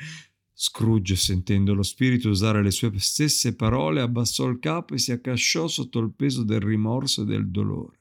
Scrooge, 0.62 1.16
sentendo 1.16 1.72
lo 1.72 1.82
spirito 1.82 2.28
usare 2.28 2.62
le 2.62 2.70
sue 2.70 2.92
stesse 2.98 3.56
parole, 3.56 4.02
abbassò 4.02 4.46
il 4.46 4.58
capo 4.58 4.92
e 4.92 4.98
si 4.98 5.10
accasciò 5.10 5.66
sotto 5.68 6.00
il 6.00 6.12
peso 6.14 6.44
del 6.44 6.60
rimorso 6.60 7.22
e 7.22 7.24
del 7.24 7.48
dolore. 7.50 7.98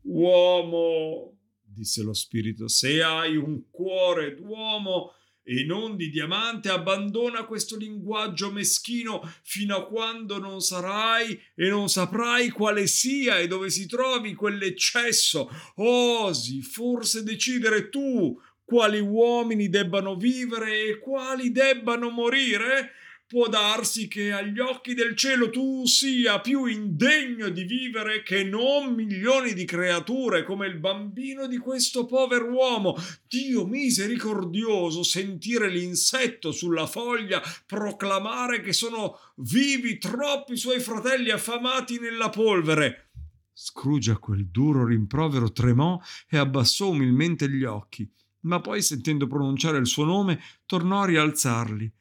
Uomo, 0.00 1.38
disse 1.62 2.02
lo 2.02 2.14
spirito, 2.14 2.66
se 2.66 3.00
hai 3.00 3.36
un 3.36 3.62
cuore 3.70 4.34
d'uomo 4.34 5.12
e 5.44 5.64
non 5.64 5.94
di 5.96 6.10
diamante, 6.10 6.68
abbandona 6.68 7.44
questo 7.44 7.76
linguaggio 7.76 8.50
meschino 8.50 9.22
fino 9.42 9.76
a 9.76 9.86
quando 9.86 10.40
non 10.40 10.60
sarai 10.60 11.38
e 11.54 11.68
non 11.68 11.88
saprai 11.88 12.50
quale 12.50 12.88
sia 12.88 13.38
e 13.38 13.46
dove 13.46 13.70
si 13.70 13.86
trovi 13.86 14.34
quell'eccesso. 14.34 15.48
Osi 15.76 16.60
forse 16.60 17.22
decidere 17.22 17.88
tu 17.88 18.36
quali 18.70 19.00
uomini 19.00 19.68
debbano 19.68 20.14
vivere 20.14 20.86
e 20.86 20.98
quali 21.00 21.50
debbano 21.50 22.08
morire? 22.08 22.92
Può 23.26 23.48
darsi 23.48 24.06
che 24.06 24.30
agli 24.30 24.60
occhi 24.60 24.94
del 24.94 25.16
cielo 25.16 25.50
tu 25.50 25.86
sia 25.86 26.38
più 26.38 26.66
indegno 26.66 27.48
di 27.48 27.64
vivere 27.64 28.22
che 28.22 28.44
non 28.44 28.94
milioni 28.94 29.54
di 29.54 29.64
creature 29.64 30.44
come 30.44 30.68
il 30.68 30.78
bambino 30.78 31.48
di 31.48 31.56
questo 31.58 32.06
povero 32.06 32.46
uomo. 32.46 32.94
Dio 33.26 33.66
misericordioso, 33.66 35.02
sentire 35.02 35.68
l'insetto 35.68 36.52
sulla 36.52 36.86
foglia 36.86 37.42
proclamare 37.66 38.60
che 38.60 38.72
sono 38.72 39.18
vivi 39.38 39.98
troppi 39.98 40.56
suoi 40.56 40.78
fratelli 40.78 41.30
affamati 41.30 41.98
nella 41.98 42.30
polvere. 42.30 43.08
Scrooge 43.52 44.12
a 44.12 44.18
quel 44.18 44.46
duro 44.46 44.86
rimprovero 44.86 45.50
tremò 45.50 46.00
e 46.28 46.38
abbassò 46.38 46.88
umilmente 46.88 47.48
gli 47.48 47.64
occhi 47.64 48.08
ma 48.40 48.60
poi 48.60 48.82
sentendo 48.82 49.26
pronunciare 49.26 49.78
il 49.78 49.86
suo 49.86 50.04
nome 50.04 50.40
tornò 50.66 51.02
a 51.02 51.06
rialzarli. 51.06 51.92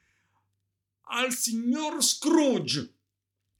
Al 1.12 1.34
signor 1.34 2.04
Scrooge, 2.04 2.94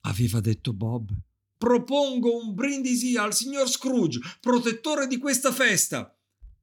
aveva 0.02 0.40
detto 0.40 0.74
Bob. 0.74 1.12
Propongo 1.58 2.38
un 2.38 2.54
brindisi 2.54 3.18
al 3.18 3.34
signor 3.34 3.70
Scrooge, 3.70 4.20
protettore 4.40 5.08
di 5.08 5.18
questa 5.18 5.52
festa. 5.52 6.16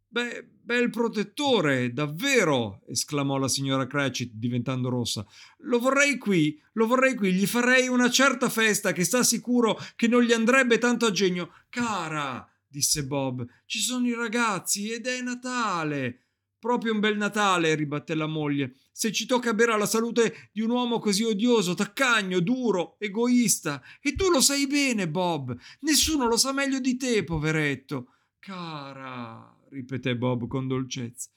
Beh, 0.08 0.48
bel 0.62 0.88
protettore, 0.88 1.92
davvero! 1.92 2.80
esclamò 2.86 3.36
la 3.36 3.48
signora 3.48 3.86
Cratchit 3.86 4.32
diventando 4.32 4.88
rossa. 4.88 5.26
Lo 5.58 5.78
vorrei 5.78 6.16
qui, 6.16 6.58
lo 6.72 6.86
vorrei 6.86 7.14
qui, 7.14 7.34
gli 7.34 7.44
farei 7.44 7.88
una 7.88 8.08
certa 8.08 8.48
festa 8.48 8.92
che 8.92 9.04
sta 9.04 9.22
sicuro 9.22 9.78
che 9.96 10.08
non 10.08 10.22
gli 10.22 10.32
andrebbe 10.32 10.78
tanto 10.78 11.04
a 11.04 11.10
genio. 11.10 11.50
Cara, 11.68 12.48
disse 12.68 13.06
Bob. 13.06 13.46
Ci 13.64 13.80
sono 13.80 14.06
i 14.06 14.14
ragazzi 14.14 14.90
ed 14.90 15.06
è 15.06 15.20
Natale. 15.20 16.20
Proprio 16.58 16.92
un 16.92 17.00
bel 17.00 17.16
Natale, 17.16 17.74
ribatté 17.74 18.14
la 18.14 18.26
moglie. 18.26 18.76
Se 18.90 19.12
ci 19.12 19.26
tocca 19.26 19.54
bere 19.54 19.72
alla 19.72 19.86
salute 19.86 20.50
di 20.52 20.62
un 20.62 20.70
uomo 20.70 20.98
così 20.98 21.22
odioso, 21.22 21.74
taccagno, 21.74 22.40
duro, 22.40 22.96
egoista. 22.98 23.82
E 24.00 24.14
tu 24.14 24.30
lo 24.30 24.40
sai 24.40 24.66
bene, 24.66 25.08
Bob. 25.08 25.56
Nessuno 25.80 26.26
lo 26.26 26.36
sa 26.36 26.52
meglio 26.52 26.80
di 26.80 26.96
te, 26.96 27.22
poveretto. 27.24 28.14
Cara, 28.38 29.56
ripeté 29.68 30.16
Bob 30.16 30.46
con 30.46 30.66
dolcezza. 30.66 31.30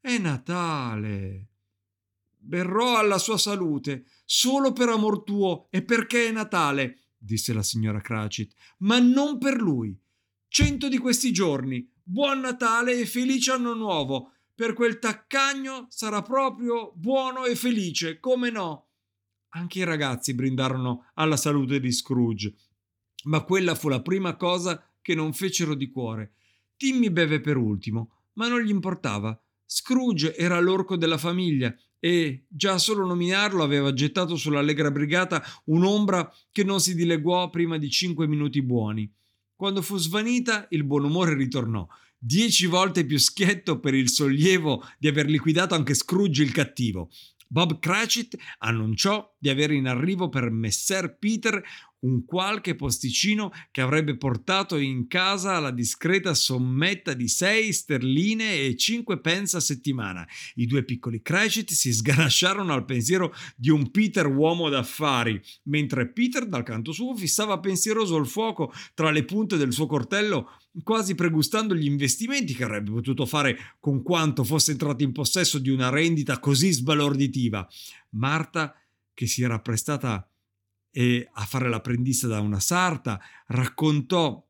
È 0.00 0.16
Natale. 0.18 1.48
Berrò 2.40 2.98
alla 2.98 3.18
sua 3.18 3.36
salute, 3.36 4.04
solo 4.24 4.72
per 4.72 4.88
amor 4.88 5.24
tuo 5.24 5.68
e 5.70 5.82
perché 5.82 6.28
è 6.28 6.32
Natale, 6.32 6.98
disse 7.18 7.52
la 7.52 7.62
signora 7.62 8.00
Cratchit, 8.00 8.54
ma 8.78 8.98
non 9.00 9.38
per 9.38 9.60
lui. 9.60 9.98
Cento 10.50 10.88
di 10.88 10.96
questi 10.96 11.30
giorni. 11.30 11.86
Buon 12.02 12.40
Natale 12.40 12.98
e 12.98 13.04
felice 13.04 13.52
anno 13.52 13.74
nuovo. 13.74 14.32
Per 14.54 14.72
quel 14.72 14.98
taccagno 14.98 15.86
sarà 15.90 16.22
proprio 16.22 16.90
buono 16.96 17.44
e 17.44 17.54
felice, 17.54 18.18
come 18.18 18.50
no? 18.50 18.88
Anche 19.50 19.80
i 19.80 19.84
ragazzi 19.84 20.34
brindarono 20.34 21.10
alla 21.14 21.36
salute 21.36 21.78
di 21.80 21.92
Scrooge, 21.92 22.54
ma 23.24 23.42
quella 23.42 23.74
fu 23.74 23.88
la 23.88 24.00
prima 24.00 24.36
cosa 24.36 24.82
che 25.02 25.14
non 25.14 25.34
fecero 25.34 25.74
di 25.74 25.90
cuore. 25.90 26.32
Timmy 26.78 27.10
beve 27.10 27.40
per 27.40 27.58
ultimo, 27.58 28.22
ma 28.32 28.48
non 28.48 28.62
gli 28.62 28.70
importava. 28.70 29.38
Scrooge 29.66 30.34
era 30.34 30.58
l'orco 30.60 30.96
della 30.96 31.18
famiglia 31.18 31.74
e 32.00 32.46
già 32.48 32.78
solo 32.78 33.04
nominarlo 33.04 33.62
aveva 33.62 33.92
gettato 33.92 34.34
sull'allegra 34.34 34.90
brigata 34.90 35.44
un'ombra 35.66 36.32
che 36.50 36.64
non 36.64 36.80
si 36.80 36.94
dileguò 36.94 37.50
prima 37.50 37.76
di 37.76 37.90
cinque 37.90 38.26
minuti 38.26 38.62
buoni. 38.62 39.12
Quando 39.58 39.82
fu 39.82 39.96
svanita, 39.96 40.68
il 40.70 40.84
buon 40.84 41.02
umore 41.02 41.34
ritornò, 41.34 41.84
dieci 42.16 42.66
volte 42.66 43.04
più 43.04 43.18
schietto 43.18 43.80
per 43.80 43.92
il 43.92 44.08
sollievo 44.08 44.84
di 45.00 45.08
aver 45.08 45.26
liquidato 45.26 45.74
anche 45.74 45.94
Scrooge 45.94 46.44
il 46.44 46.52
cattivo. 46.52 47.10
Bob 47.48 47.80
Cratchit 47.80 48.36
annunciò 48.58 49.34
di 49.36 49.48
avere 49.48 49.74
in 49.74 49.88
arrivo 49.88 50.28
per 50.28 50.48
Messer 50.50 51.18
Peter 51.18 51.60
un 52.00 52.24
qualche 52.24 52.74
posticino 52.74 53.50
che 53.70 53.80
avrebbe 53.80 54.16
portato 54.16 54.76
in 54.76 55.06
casa 55.08 55.58
la 55.58 55.70
discreta 55.70 56.34
sommetta 56.34 57.14
di 57.14 57.28
6 57.28 57.72
sterline 57.72 58.60
e 58.60 58.76
5 58.76 59.20
pence 59.20 59.56
a 59.56 59.60
settimana. 59.60 60.26
I 60.54 60.66
due 60.66 60.84
piccoli 60.84 61.22
Cratchit 61.22 61.70
si 61.70 61.92
sganasciarono 61.92 62.72
al 62.72 62.84
pensiero 62.84 63.34
di 63.56 63.70
un 63.70 63.90
Peter 63.90 64.26
uomo 64.26 64.68
d'affari, 64.68 65.40
mentre 65.64 66.08
Peter 66.08 66.46
dal 66.46 66.62
canto 66.62 66.92
suo 66.92 67.16
fissava 67.16 67.58
pensieroso 67.58 68.16
il 68.16 68.26
fuoco 68.26 68.72
tra 68.94 69.10
le 69.10 69.24
punte 69.24 69.56
del 69.56 69.72
suo 69.72 69.86
cortello 69.86 70.50
quasi 70.82 71.14
pregustando 71.14 71.74
gli 71.74 71.86
investimenti 71.86 72.54
che 72.54 72.64
avrebbe 72.64 72.90
potuto 72.90 73.26
fare 73.26 73.74
con 73.80 74.02
quanto 74.02 74.44
fosse 74.44 74.72
entrato 74.72 75.02
in 75.02 75.12
possesso 75.12 75.58
di 75.58 75.70
una 75.70 75.88
rendita 75.88 76.38
così 76.38 76.70
sbalorditiva. 76.70 77.68
Marta, 78.10 78.74
che 79.12 79.26
si 79.26 79.42
era 79.42 79.58
prestata 79.58 80.28
e 80.90 81.28
a 81.32 81.44
fare 81.44 81.68
l'apprendista 81.68 82.26
da 82.26 82.40
una 82.40 82.60
sarta, 82.60 83.20
raccontò 83.46 84.44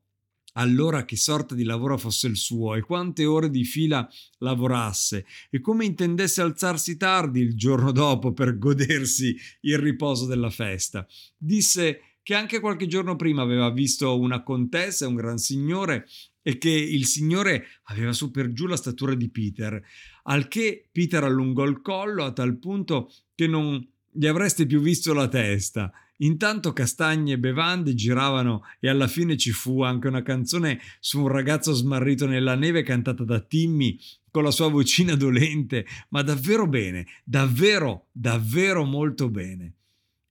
allora 0.53 1.05
che 1.05 1.15
sorta 1.15 1.53
di 1.55 1.63
lavoro 1.63 1.97
fosse 1.97 2.27
il 2.27 2.37
suo 2.37 2.75
e 2.75 2.81
quante 2.81 3.25
ore 3.25 3.49
di 3.49 3.63
fila 3.63 4.07
lavorasse 4.39 5.25
e 5.49 5.61
come 5.61 5.85
intendesse 5.85 6.41
alzarsi 6.41 6.97
tardi 6.97 7.39
il 7.39 7.55
giorno 7.55 7.91
dopo 7.91 8.33
per 8.33 8.57
godersi 8.57 9.37
il 9.61 9.77
riposo 9.77 10.25
della 10.25 10.49
festa. 10.49 11.07
Disse 11.37 12.01
che 12.23 12.33
anche 12.35 12.59
qualche 12.59 12.87
giorno 12.87 13.15
prima 13.15 13.41
aveva 13.41 13.71
visto 13.71 14.19
una 14.19 14.43
contessa 14.43 15.07
un 15.07 15.15
gran 15.15 15.37
signore 15.37 16.07
e 16.41 16.57
che 16.57 16.69
il 16.69 17.05
signore 17.05 17.65
aveva 17.83 18.13
su 18.13 18.31
per 18.31 18.51
giù 18.53 18.65
la 18.65 18.75
statura 18.75 19.13
di 19.13 19.29
Peter, 19.29 19.81
al 20.23 20.47
che 20.47 20.89
Peter 20.91 21.23
allungò 21.23 21.63
il 21.63 21.81
collo 21.81 22.23
a 22.23 22.31
tal 22.31 22.57
punto 22.57 23.11
che 23.35 23.47
non 23.47 23.85
gli 24.11 24.25
avreste 24.25 24.65
più 24.65 24.81
visto 24.81 25.13
la 25.13 25.27
testa 25.27 25.91
Intanto 26.21 26.73
castagne 26.73 27.33
e 27.33 27.39
bevande 27.39 27.93
giravano 27.93 28.63
e 28.79 28.89
alla 28.89 29.07
fine 29.07 29.37
ci 29.37 29.51
fu 29.51 29.83
anche 29.83 30.07
una 30.07 30.21
canzone 30.21 30.79
su 30.99 31.21
un 31.21 31.29
ragazzo 31.29 31.71
smarrito 31.71 32.25
nella 32.25 32.55
neve 32.55 32.83
cantata 32.83 33.23
da 33.23 33.39
Timmy 33.39 33.97
con 34.29 34.43
la 34.43 34.51
sua 34.51 34.69
vocina 34.69 35.15
dolente, 35.15 35.85
ma 36.09 36.21
davvero 36.21 36.67
bene, 36.67 37.05
davvero, 37.23 38.07
davvero 38.11 38.83
molto 38.83 39.29
bene. 39.29 39.75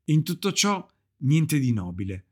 In 0.05 0.22
tutto 0.22 0.53
ciò 0.53 0.87
niente 1.18 1.59
di 1.59 1.72
nobile. 1.72 2.24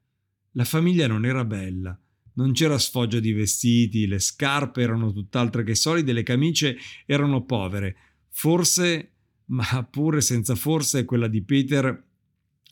La 0.53 0.64
famiglia 0.64 1.07
non 1.07 1.25
era 1.25 1.45
bella, 1.45 1.99
non 2.35 2.53
c'era 2.53 2.79
sfoggia 2.79 3.21
di 3.21 3.33
vestiti, 3.33 4.07
le 4.07 4.19
scarpe 4.19 4.83
erano 4.83 5.12
tutt'altre 5.12 5.64
che 5.64 5.75
solide, 5.75 6.12
le 6.12 6.23
camicie 6.23 6.77
erano 7.07 7.45
povere. 7.45 7.97
Forse, 8.29 9.12
ma 9.47 9.87
pure 9.90 10.21
senza 10.21 10.55
forse, 10.55 11.07
quella 11.07 11.29
di 11.29 11.42
Peter 11.42 12.06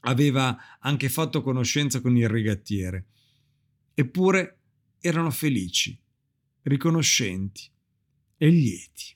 aveva 0.04 0.78
anche 0.80 1.08
fatto 1.08 1.42
conoscenza 1.42 2.00
con 2.00 2.16
il 2.16 2.28
rigattiere. 2.28 3.06
Eppure 3.94 4.58
erano 5.00 5.30
felici, 5.30 5.98
riconoscenti 6.62 7.70
e 8.36 8.48
lieti 8.48 9.14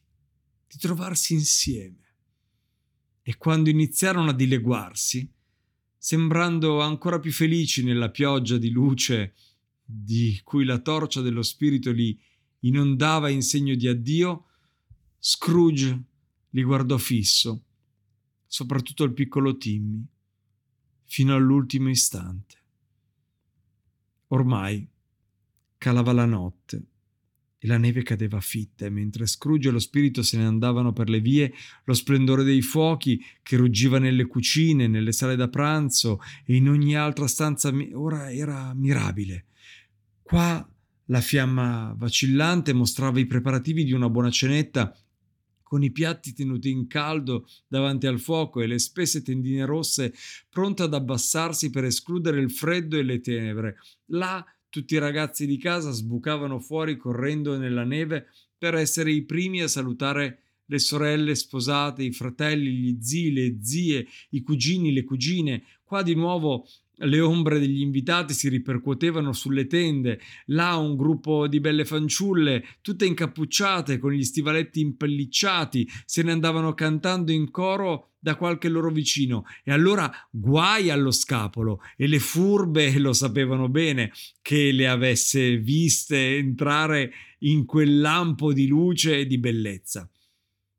di 0.66 0.78
trovarsi 0.78 1.34
insieme. 1.34 1.96
E 3.22 3.36
quando 3.36 3.70
iniziarono 3.70 4.30
a 4.30 4.34
dileguarsi, 4.34 5.30
sembrando 5.96 6.80
ancora 6.80 7.18
più 7.18 7.32
felici 7.32 7.82
nella 7.82 8.10
pioggia 8.10 8.56
di 8.56 8.70
luce 8.70 9.34
di 9.84 10.40
cui 10.44 10.64
la 10.64 10.78
torcia 10.78 11.20
dello 11.20 11.42
spirito 11.42 11.90
li 11.90 12.18
inondava 12.60 13.28
in 13.28 13.42
segno 13.42 13.74
di 13.74 13.88
addio, 13.88 14.44
Scrooge 15.18 16.04
li 16.50 16.62
guardò 16.62 16.96
fisso, 16.96 17.64
soprattutto 18.46 19.04
il 19.04 19.12
piccolo 19.12 19.56
Timmy, 19.56 20.06
fino 21.08 21.34
all'ultimo 21.34 21.88
istante. 21.88 22.56
Ormai 24.28 24.86
calava 25.78 26.12
la 26.12 26.26
notte 26.26 26.82
e 27.58 27.66
la 27.66 27.78
neve 27.78 28.02
cadeva 28.02 28.40
fitta 28.40 28.84
e 28.84 28.90
mentre 28.90 29.26
Scrooge 29.26 29.68
e 29.68 29.72
lo 29.72 29.78
spirito 29.78 30.22
se 30.22 30.36
ne 30.36 30.44
andavano 30.44 30.92
per 30.92 31.08
le 31.08 31.20
vie, 31.20 31.52
lo 31.84 31.94
splendore 31.94 32.44
dei 32.44 32.60
fuochi 32.60 33.20
che 33.42 33.56
ruggiva 33.56 33.98
nelle 33.98 34.26
cucine, 34.26 34.86
nelle 34.86 35.12
sale 35.12 35.34
da 35.34 35.48
pranzo 35.48 36.20
e 36.44 36.54
in 36.54 36.68
ogni 36.68 36.94
altra 36.94 37.26
stanza 37.26 37.72
ora 37.94 38.30
era 38.30 38.72
mirabile. 38.74 39.46
Qua 40.22 40.68
la 41.06 41.20
fiamma 41.22 41.94
vacillante 41.96 42.74
mostrava 42.74 43.18
i 43.18 43.26
preparativi 43.26 43.82
di 43.82 43.92
una 43.92 44.10
buona 44.10 44.30
cenetta 44.30 44.94
con 45.68 45.82
i 45.82 45.92
piatti 45.92 46.32
tenuti 46.32 46.70
in 46.70 46.86
caldo 46.86 47.46
davanti 47.68 48.06
al 48.06 48.18
fuoco 48.18 48.62
e 48.62 48.66
le 48.66 48.78
spesse 48.78 49.22
tendine 49.22 49.66
rosse 49.66 50.14
pronte 50.48 50.84
ad 50.84 50.94
abbassarsi 50.94 51.68
per 51.68 51.84
escludere 51.84 52.40
il 52.40 52.50
freddo 52.50 52.96
e 52.96 53.02
le 53.02 53.20
tenebre. 53.20 53.76
Là 54.06 54.42
tutti 54.70 54.94
i 54.94 54.98
ragazzi 54.98 55.46
di 55.46 55.58
casa 55.58 55.90
sbucavano 55.90 56.58
fuori 56.58 56.96
correndo 56.96 57.58
nella 57.58 57.84
neve 57.84 58.28
per 58.56 58.76
essere 58.76 59.12
i 59.12 59.24
primi 59.24 59.60
a 59.60 59.68
salutare 59.68 60.40
le 60.64 60.78
sorelle 60.78 61.34
sposate, 61.34 62.02
i 62.02 62.12
fratelli, 62.12 62.70
gli 62.72 62.96
zii, 62.98 63.32
le 63.32 63.58
zie, 63.60 64.06
i 64.30 64.40
cugini, 64.40 64.92
le 64.92 65.04
cugine. 65.04 65.64
Qua 65.84 66.02
di 66.02 66.14
nuovo 66.14 66.66
le 66.98 67.20
ombre 67.20 67.58
degli 67.58 67.80
invitati 67.80 68.32
si 68.32 68.48
ripercuotevano 68.48 69.32
sulle 69.32 69.66
tende, 69.66 70.20
là 70.46 70.76
un 70.76 70.96
gruppo 70.96 71.46
di 71.46 71.60
belle 71.60 71.84
fanciulle, 71.84 72.64
tutte 72.80 73.06
incappucciate, 73.06 73.98
con 73.98 74.12
gli 74.12 74.24
stivaletti 74.24 74.80
impellicciati, 74.80 75.88
se 76.04 76.22
ne 76.22 76.32
andavano 76.32 76.74
cantando 76.74 77.32
in 77.32 77.50
coro 77.50 78.10
da 78.18 78.36
qualche 78.36 78.68
loro 78.68 78.90
vicino. 78.90 79.44
E 79.62 79.72
allora 79.72 80.10
guai 80.30 80.90
allo 80.90 81.10
scapolo, 81.10 81.80
e 81.96 82.06
le 82.06 82.18
furbe 82.18 82.96
lo 82.98 83.12
sapevano 83.12 83.68
bene 83.68 84.12
che 84.42 84.72
le 84.72 84.88
avesse 84.88 85.58
viste 85.58 86.36
entrare 86.36 87.12
in 87.40 87.64
quel 87.64 88.00
lampo 88.00 88.52
di 88.52 88.66
luce 88.66 89.18
e 89.18 89.26
di 89.26 89.38
bellezza 89.38 90.10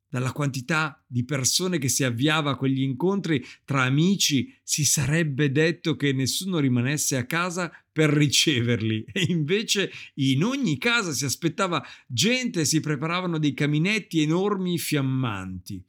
dalla 0.10 0.32
quantità 0.32 1.02
di 1.06 1.24
persone 1.24 1.78
che 1.78 1.88
si 1.88 2.04
avviava 2.04 2.52
a 2.52 2.56
quegli 2.56 2.82
incontri 2.82 3.46
tra 3.64 3.84
amici, 3.84 4.54
si 4.64 4.84
sarebbe 4.84 5.52
detto 5.52 5.96
che 5.96 6.12
nessuno 6.14 6.60
rimanesse 6.60 7.16
a 7.16 7.26
casa 7.26 7.72
per 7.92 8.10
riceverli. 8.10 9.06
E 9.20 9.26
invece 9.30 9.92
in 10.16 10.44
ogni 10.44 10.78
casa 10.78 11.12
si 11.12 11.26
aspettava 11.26 11.86
gente 12.08 12.66
si 12.66 12.80
preparavano 12.80 13.38
dei 13.38 13.54
caminetti 13.54 14.22
enormi 14.22 14.78
fiammanti 14.78 15.84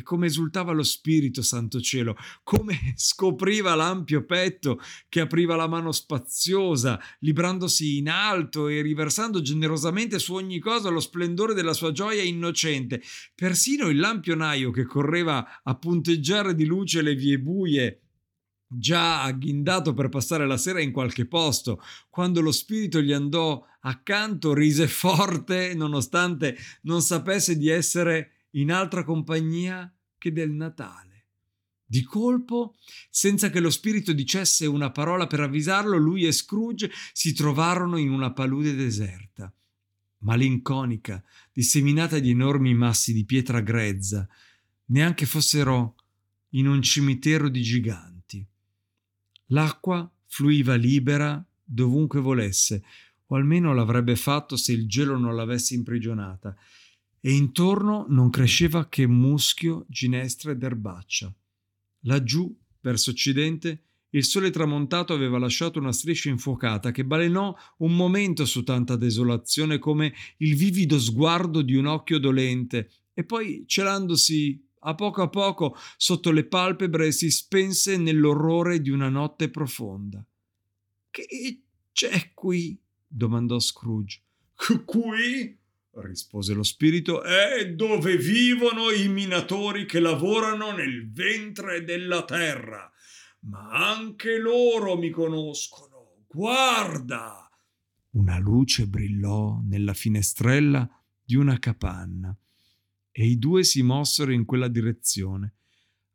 e 0.00 0.02
come 0.02 0.26
esultava 0.26 0.72
lo 0.72 0.82
Spirito 0.82 1.42
Santo 1.42 1.80
Cielo, 1.80 2.16
come 2.42 2.92
scopriva 2.96 3.74
l'ampio 3.74 4.24
petto 4.24 4.80
che 5.08 5.20
apriva 5.20 5.56
la 5.56 5.68
mano 5.68 5.92
spaziosa, 5.92 6.98
librandosi 7.20 7.98
in 7.98 8.08
alto 8.08 8.68
e 8.68 8.80
riversando 8.82 9.40
generosamente 9.42 10.18
su 10.18 10.34
ogni 10.34 10.58
cosa 10.58 10.88
lo 10.88 11.00
splendore 11.00 11.54
della 11.54 11.74
sua 11.74 11.92
gioia 11.92 12.22
innocente. 12.22 13.02
Persino 13.34 13.88
il 13.88 13.98
lampionaio 13.98 14.70
che 14.70 14.84
correva 14.84 15.60
a 15.62 15.74
punteggiare 15.76 16.54
di 16.54 16.64
luce 16.64 17.02
le 17.02 17.14
vie 17.14 17.38
buie 17.38 18.00
già 18.72 19.22
agghindato 19.24 19.92
per 19.94 20.08
passare 20.08 20.46
la 20.46 20.56
sera 20.56 20.80
in 20.80 20.92
qualche 20.92 21.26
posto, 21.26 21.82
quando 22.08 22.40
lo 22.40 22.52
spirito 22.52 23.00
gli 23.00 23.12
andò 23.12 23.66
accanto, 23.80 24.54
rise 24.54 24.86
forte, 24.86 25.74
nonostante 25.74 26.56
non 26.82 27.02
sapesse 27.02 27.56
di 27.56 27.68
essere 27.68 28.39
in 28.52 28.72
altra 28.72 29.04
compagnia 29.04 29.92
che 30.18 30.32
del 30.32 30.52
Natale. 30.52 31.08
Di 31.84 32.02
colpo, 32.04 32.76
senza 33.10 33.50
che 33.50 33.58
lo 33.58 33.70
spirito 33.70 34.12
dicesse 34.12 34.64
una 34.66 34.90
parola 34.90 35.26
per 35.26 35.40
avvisarlo, 35.40 35.96
lui 35.96 36.24
e 36.24 36.32
Scrooge 36.32 36.90
si 37.12 37.32
trovarono 37.32 37.96
in 37.96 38.10
una 38.10 38.32
palude 38.32 38.76
deserta, 38.76 39.52
malinconica, 40.18 41.22
disseminata 41.52 42.20
di 42.20 42.30
enormi 42.30 42.74
massi 42.74 43.12
di 43.12 43.24
pietra 43.24 43.60
grezza, 43.60 44.28
neanche 44.86 45.26
fossero 45.26 45.96
in 46.50 46.68
un 46.68 46.80
cimitero 46.80 47.48
di 47.48 47.62
giganti. 47.62 48.46
L'acqua 49.46 50.08
fluiva 50.26 50.76
libera 50.76 51.44
dovunque 51.64 52.20
volesse, 52.20 52.84
o 53.26 53.36
almeno 53.36 53.74
l'avrebbe 53.74 54.14
fatto 54.14 54.56
se 54.56 54.72
il 54.72 54.88
gelo 54.88 55.18
non 55.18 55.34
l'avesse 55.34 55.74
imprigionata, 55.74 56.56
e 57.20 57.32
intorno 57.32 58.06
non 58.08 58.30
cresceva 58.30 58.88
che 58.88 59.06
muschio, 59.06 59.84
ginestra 59.88 60.52
ed 60.52 60.62
erbaccia. 60.62 61.32
Laggiù, 62.04 62.54
verso 62.80 63.10
occidente, 63.10 63.84
il 64.10 64.24
sole 64.24 64.50
tramontato 64.50 65.12
aveva 65.12 65.38
lasciato 65.38 65.78
una 65.78 65.92
striscia 65.92 66.30
infuocata 66.30 66.90
che 66.90 67.04
balenò 67.04 67.54
un 67.78 67.94
momento 67.94 68.44
su 68.44 68.64
tanta 68.64 68.96
desolazione 68.96 69.78
come 69.78 70.12
il 70.38 70.56
vivido 70.56 70.98
sguardo 70.98 71.62
di 71.62 71.74
un 71.74 71.86
occhio 71.86 72.18
dolente 72.18 72.90
e 73.12 73.24
poi, 73.24 73.64
celandosi 73.66 74.66
a 74.80 74.94
poco 74.94 75.22
a 75.22 75.28
poco 75.28 75.76
sotto 75.96 76.32
le 76.32 76.44
palpebre, 76.44 77.12
si 77.12 77.30
spense 77.30 77.98
nell'orrore 77.98 78.80
di 78.80 78.90
una 78.90 79.08
notte 79.08 79.50
profonda. 79.50 80.24
Che 81.10 81.62
c'è 81.92 82.32
qui? 82.34 82.80
domandò 83.06 83.58
Scrooge. 83.58 84.22
Qui? 84.84 85.59
Rispose 85.94 86.54
lo 86.54 86.62
spirito, 86.62 87.22
è 87.22 87.72
dove 87.72 88.16
vivono 88.16 88.90
i 88.90 89.08
minatori 89.08 89.86
che 89.86 90.00
lavorano 90.00 90.72
nel 90.72 91.10
ventre 91.10 91.84
della 91.84 92.24
terra. 92.24 92.90
Ma 93.40 93.70
anche 93.70 94.38
loro 94.38 94.96
mi 94.96 95.10
conoscono. 95.10 96.24
Guarda! 96.28 97.48
Una 98.10 98.38
luce 98.38 98.86
brillò 98.86 99.60
nella 99.62 99.94
finestrella 99.94 100.88
di 101.24 101.36
una 101.36 101.58
capanna 101.58 102.36
e 103.12 103.26
i 103.26 103.38
due 103.38 103.64
si 103.64 103.82
mossero 103.82 104.32
in 104.32 104.44
quella 104.44 104.68
direzione. 104.68 105.54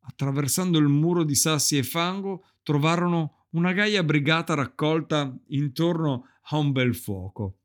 Attraversando 0.02 0.78
il 0.78 0.88
muro 0.88 1.24
di 1.24 1.36
sassi 1.36 1.78
e 1.78 1.84
fango 1.84 2.46
trovarono 2.64 3.48
una 3.52 3.72
gaia 3.74 4.04
brigata 4.04 4.54
raccolta 4.54 5.36
intorno 5.48 6.28
a 6.50 6.58
un 6.58 6.72
bel 6.72 6.96
fuoco 6.96 7.60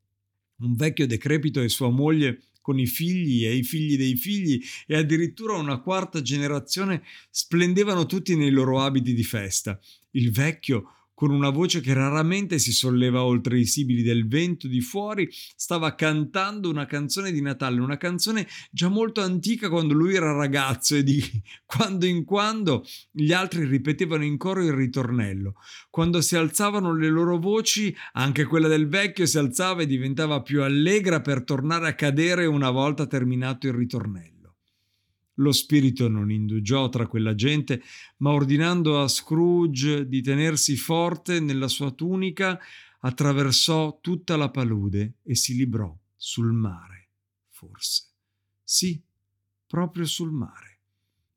un 0.60 0.74
vecchio 0.74 1.06
decrepito 1.06 1.60
e 1.60 1.68
sua 1.68 1.90
moglie 1.90 2.42
con 2.60 2.78
i 2.78 2.86
figli 2.86 3.46
e 3.46 3.54
i 3.54 3.62
figli 3.62 3.96
dei 3.96 4.16
figli 4.16 4.62
e 4.86 4.96
addirittura 4.96 5.56
una 5.56 5.80
quarta 5.80 6.22
generazione 6.22 7.02
splendevano 7.30 8.06
tutti 8.06 8.36
nei 8.36 8.50
loro 8.50 8.80
abiti 8.80 9.14
di 9.14 9.24
festa. 9.24 9.78
Il 10.12 10.30
vecchio 10.30 10.94
con 11.20 11.32
una 11.32 11.50
voce 11.50 11.82
che 11.82 11.92
raramente 11.92 12.58
si 12.58 12.72
solleva 12.72 13.24
oltre 13.24 13.58
i 13.58 13.66
sibili 13.66 14.02
del 14.02 14.26
vento 14.26 14.66
di 14.66 14.80
fuori, 14.80 15.28
stava 15.30 15.94
cantando 15.94 16.70
una 16.70 16.86
canzone 16.86 17.30
di 17.30 17.42
Natale, 17.42 17.78
una 17.80 17.98
canzone 17.98 18.48
già 18.70 18.88
molto 18.88 19.20
antica 19.20 19.68
quando 19.68 19.92
lui 19.92 20.14
era 20.14 20.32
ragazzo 20.32 20.96
e 20.96 21.02
di 21.02 21.22
quando 21.66 22.06
in 22.06 22.24
quando 22.24 22.86
gli 23.10 23.34
altri 23.34 23.66
ripetevano 23.66 24.24
in 24.24 24.38
coro 24.38 24.64
il 24.64 24.72
ritornello. 24.72 25.56
Quando 25.90 26.22
si 26.22 26.36
alzavano 26.36 26.94
le 26.94 27.10
loro 27.10 27.36
voci, 27.36 27.94
anche 28.12 28.44
quella 28.44 28.68
del 28.68 28.88
vecchio 28.88 29.26
si 29.26 29.36
alzava 29.36 29.82
e 29.82 29.86
diventava 29.86 30.40
più 30.40 30.62
allegra 30.62 31.20
per 31.20 31.44
tornare 31.44 31.86
a 31.86 31.94
cadere 31.94 32.46
una 32.46 32.70
volta 32.70 33.06
terminato 33.06 33.66
il 33.66 33.74
ritornello. 33.74 34.39
Lo 35.40 35.52
spirito 35.52 36.08
non 36.08 36.30
indugiò 36.30 36.88
tra 36.90 37.06
quella 37.06 37.34
gente, 37.34 37.82
ma 38.18 38.30
ordinando 38.30 39.00
a 39.00 39.08
Scrooge 39.08 40.06
di 40.06 40.20
tenersi 40.20 40.76
forte 40.76 41.40
nella 41.40 41.68
sua 41.68 41.90
tunica, 41.90 42.58
attraversò 43.00 43.98
tutta 44.00 44.36
la 44.36 44.50
palude 44.50 45.14
e 45.22 45.34
si 45.34 45.54
librò 45.54 45.96
sul 46.14 46.52
mare, 46.52 47.08
forse. 47.48 48.04
Sì, 48.62 49.02
proprio 49.66 50.04
sul 50.04 50.30
mare. 50.30 50.69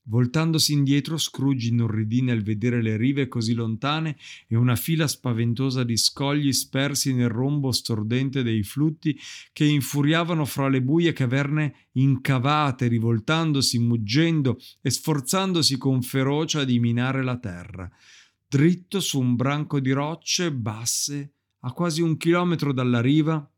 Voltandosi 0.06 0.74
indietro, 0.74 1.18
Scrooge 1.18 1.70
inorridì 1.70 2.22
nel 2.22 2.44
vedere 2.44 2.82
le 2.82 2.98
rive 2.98 3.30
così 3.30 3.54
lontane 3.54 4.18
e 4.48 4.58
una 4.58 4.76
fila 4.76 5.08
spaventosa 5.08 5.86
di 5.86 5.96
scogli 5.96 6.52
spersi 6.52 7.14
nel 7.14 7.30
rombo 7.30 7.72
stordente 7.72 8.44
dei 8.44 8.64
flutti 8.64 9.18
che 9.54 9.64
infuriavano 9.64 10.44
fra 10.44 10.68
le 10.68 10.82
buie 10.82 11.14
caverne 11.14 11.88
incavate, 11.94 12.88
rivoltandosi, 12.88 13.80
muggendo 13.80 14.60
e 14.82 14.90
sforzandosi 14.90 15.78
con 15.78 16.02
ferocia 16.02 16.66
di 16.66 16.80
minare 16.80 17.24
la 17.24 17.38
terra. 17.38 17.90
Dritto 18.46 19.00
su 19.00 19.22
un 19.22 19.36
branco 19.36 19.80
di 19.80 19.92
rocce 19.92 20.52
basse, 20.52 21.34
a 21.60 21.72
quasi 21.72 22.02
un 22.02 22.18
chilometro 22.18 22.74
dalla 22.74 23.00
riva, 23.00 23.50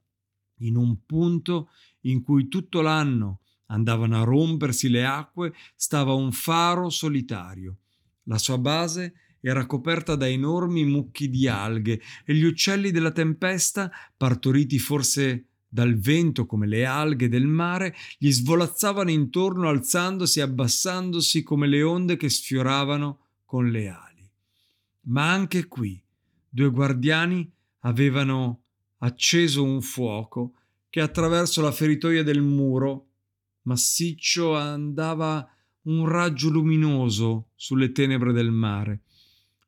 in 0.59 0.75
un 0.75 1.05
punto 1.07 1.69
in 2.01 2.21
cui 2.21 2.47
tutto 2.47 2.81
l'anno 2.81 3.39
andavano 3.67 4.19
a 4.19 4.23
rompersi 4.23 4.89
le 4.89 5.05
acque, 5.05 5.53
stava 5.75 6.13
un 6.13 6.31
faro 6.31 6.89
solitario. 6.89 7.77
La 8.23 8.37
sua 8.37 8.57
base 8.57 9.13
era 9.39 9.65
coperta 9.65 10.15
da 10.15 10.27
enormi 10.27 10.85
mucchi 10.85 11.29
di 11.29 11.47
alghe 11.47 12.01
e 12.25 12.33
gli 12.33 12.43
uccelli 12.43 12.91
della 12.91 13.11
tempesta, 13.11 13.91
partoriti 14.17 14.79
forse 14.79 15.45
dal 15.67 15.95
vento 15.97 16.45
come 16.45 16.67
le 16.67 16.85
alghe 16.85 17.27
del 17.27 17.45
mare, 17.45 17.93
gli 18.17 18.31
svolazzavano 18.31 19.11
intorno 19.11 19.67
alzandosi 19.67 20.39
e 20.39 20.43
abbassandosi 20.43 21.43
come 21.43 21.67
le 21.67 21.83
onde 21.83 22.15
che 22.15 22.29
sfioravano 22.29 23.19
con 23.45 23.69
le 23.69 23.89
ali. 23.89 24.27
Ma 25.07 25.31
anche 25.31 25.67
qui 25.67 26.01
due 26.49 26.69
guardiani 26.69 27.51
avevano 27.79 28.61
acceso 28.99 29.63
un 29.63 29.81
fuoco 29.81 30.53
che 30.89 31.01
attraverso 31.01 31.61
la 31.61 31.71
feritoia 31.71 32.23
del 32.23 32.41
muro 32.41 33.04
massiccio 33.65 34.55
andava 34.55 35.47
un 35.83 36.07
raggio 36.07 36.49
luminoso 36.49 37.49
sulle 37.55 37.91
tenebre 37.91 38.31
del 38.33 38.51
mare. 38.51 39.01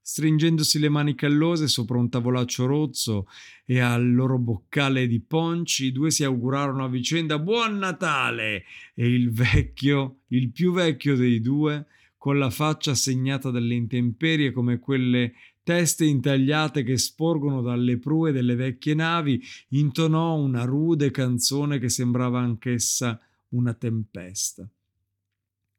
Stringendosi 0.02 0.80
le 0.80 0.88
mani 0.88 1.16
callose 1.16 1.68
sopra 1.68 1.98
un 1.98 2.10
tavolaccio 2.10 2.66
rozzo 2.66 3.28
e 3.66 3.80
al 3.80 4.14
loro 4.14 4.38
boccale 4.38 5.06
di 5.06 5.20
ponci, 5.20 5.88
i 5.88 5.92
due 5.92 6.12
si 6.12 6.24
augurarono 6.24 6.86
a 6.86 6.90
vicenda 6.90 7.38
Buon 7.40 7.78
Natale! 7.78 8.64
E 8.94 9.14
il 9.14 9.32
vecchio, 9.32 10.20
il 10.28 10.50
più 10.52 10.72
vecchio 10.72 11.18
dei 11.18 11.42
due, 11.42 11.88
con 12.18 12.38
la 12.38 12.50
faccia 12.50 12.96
segnata 12.96 13.52
dalle 13.52 13.74
intemperie 13.76 14.52
come 14.52 14.80
quelle 14.80 15.34
teste 15.62 16.06
intagliate 16.06 16.84
che 16.84 16.98
sporgono 16.98 17.62
dalle 17.62 17.98
prue 17.98 18.32
delle 18.32 18.56
vecchie 18.56 18.94
navi, 18.94 19.44
intonò 19.70 20.36
una 20.36 20.64
rude 20.64 21.12
canzone 21.12 21.80
che 21.80 21.90
sembrava 21.90 22.40
anch'essa 22.40 23.20
una 23.50 23.74
tempesta. 23.74 24.70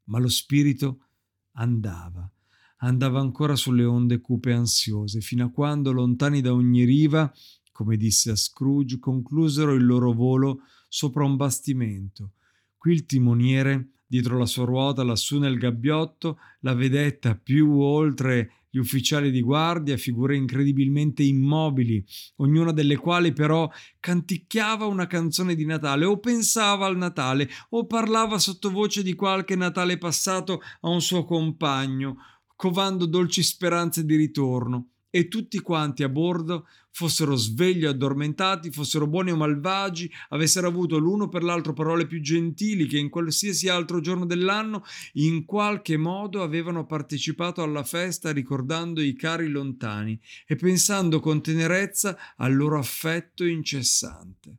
Ma 0.04 0.18
lo 0.18 0.28
spirito 0.28 1.06
andava, 1.52 2.30
andava 2.78 3.20
ancora 3.20 3.56
sulle 3.56 3.84
onde 3.84 4.20
cupe 4.20 4.50
e 4.50 4.54
ansiose, 4.54 5.20
fino 5.20 5.46
a 5.46 5.50
quando, 5.50 5.92
lontani 5.92 6.40
da 6.40 6.52
ogni 6.52 6.84
riva, 6.84 7.32
come 7.72 7.96
disse 7.96 8.30
a 8.30 8.36
Scrooge, 8.36 8.98
conclusero 8.98 9.74
il 9.74 9.84
loro 9.84 10.12
volo 10.12 10.62
sopra 10.88 11.24
un 11.24 11.36
bastimento. 11.36 12.32
Qui 12.76 12.92
il 12.92 13.06
timoniere, 13.06 13.90
dietro 14.06 14.38
la 14.38 14.46
sua 14.46 14.64
ruota, 14.64 15.02
lassù 15.02 15.38
nel 15.38 15.58
gabbiotto, 15.58 16.38
la 16.60 16.74
vedetta 16.74 17.36
più 17.36 17.78
oltre 17.78 18.52
gli 18.78 18.80
ufficiali 18.80 19.30
di 19.30 19.40
guardia, 19.40 19.96
figure 19.96 20.36
incredibilmente 20.36 21.24
immobili, 21.24 22.04
ognuna 22.36 22.72
delle 22.72 22.96
quali 22.96 23.32
però 23.32 23.68
canticchiava 23.98 24.86
una 24.86 25.08
canzone 25.08 25.56
di 25.56 25.66
Natale 25.66 26.04
o 26.04 26.18
pensava 26.18 26.86
al 26.86 26.96
Natale 26.96 27.48
o 27.70 27.86
parlava 27.86 28.38
sottovoce 28.38 29.02
di 29.02 29.14
qualche 29.14 29.56
Natale 29.56 29.98
passato 29.98 30.60
a 30.80 30.88
un 30.88 31.02
suo 31.02 31.24
compagno, 31.24 32.16
covando 32.54 33.06
dolci 33.06 33.42
speranze 33.42 34.04
di 34.04 34.16
ritorno 34.16 34.90
e 35.10 35.28
tutti 35.28 35.58
quanti 35.60 36.02
a 36.02 36.08
bordo 36.08 36.66
fossero 36.90 37.34
svegli 37.36 37.84
o 37.84 37.90
addormentati, 37.90 38.70
fossero 38.70 39.06
buoni 39.06 39.30
o 39.30 39.36
malvagi, 39.36 40.10
avessero 40.30 40.66
avuto 40.66 40.98
l'uno 40.98 41.28
per 41.28 41.44
l'altro 41.44 41.72
parole 41.72 42.06
più 42.06 42.20
gentili 42.20 42.86
che 42.86 42.98
in 42.98 43.08
qualsiasi 43.08 43.68
altro 43.68 44.00
giorno 44.00 44.26
dell'anno, 44.26 44.84
in 45.14 45.44
qualche 45.44 45.96
modo 45.96 46.42
avevano 46.42 46.86
partecipato 46.86 47.62
alla 47.62 47.84
festa 47.84 48.32
ricordando 48.32 49.00
i 49.00 49.14
cari 49.14 49.48
lontani 49.48 50.20
e 50.46 50.56
pensando 50.56 51.20
con 51.20 51.40
tenerezza 51.40 52.34
al 52.36 52.56
loro 52.56 52.78
affetto 52.78 53.44
incessante. 53.44 54.58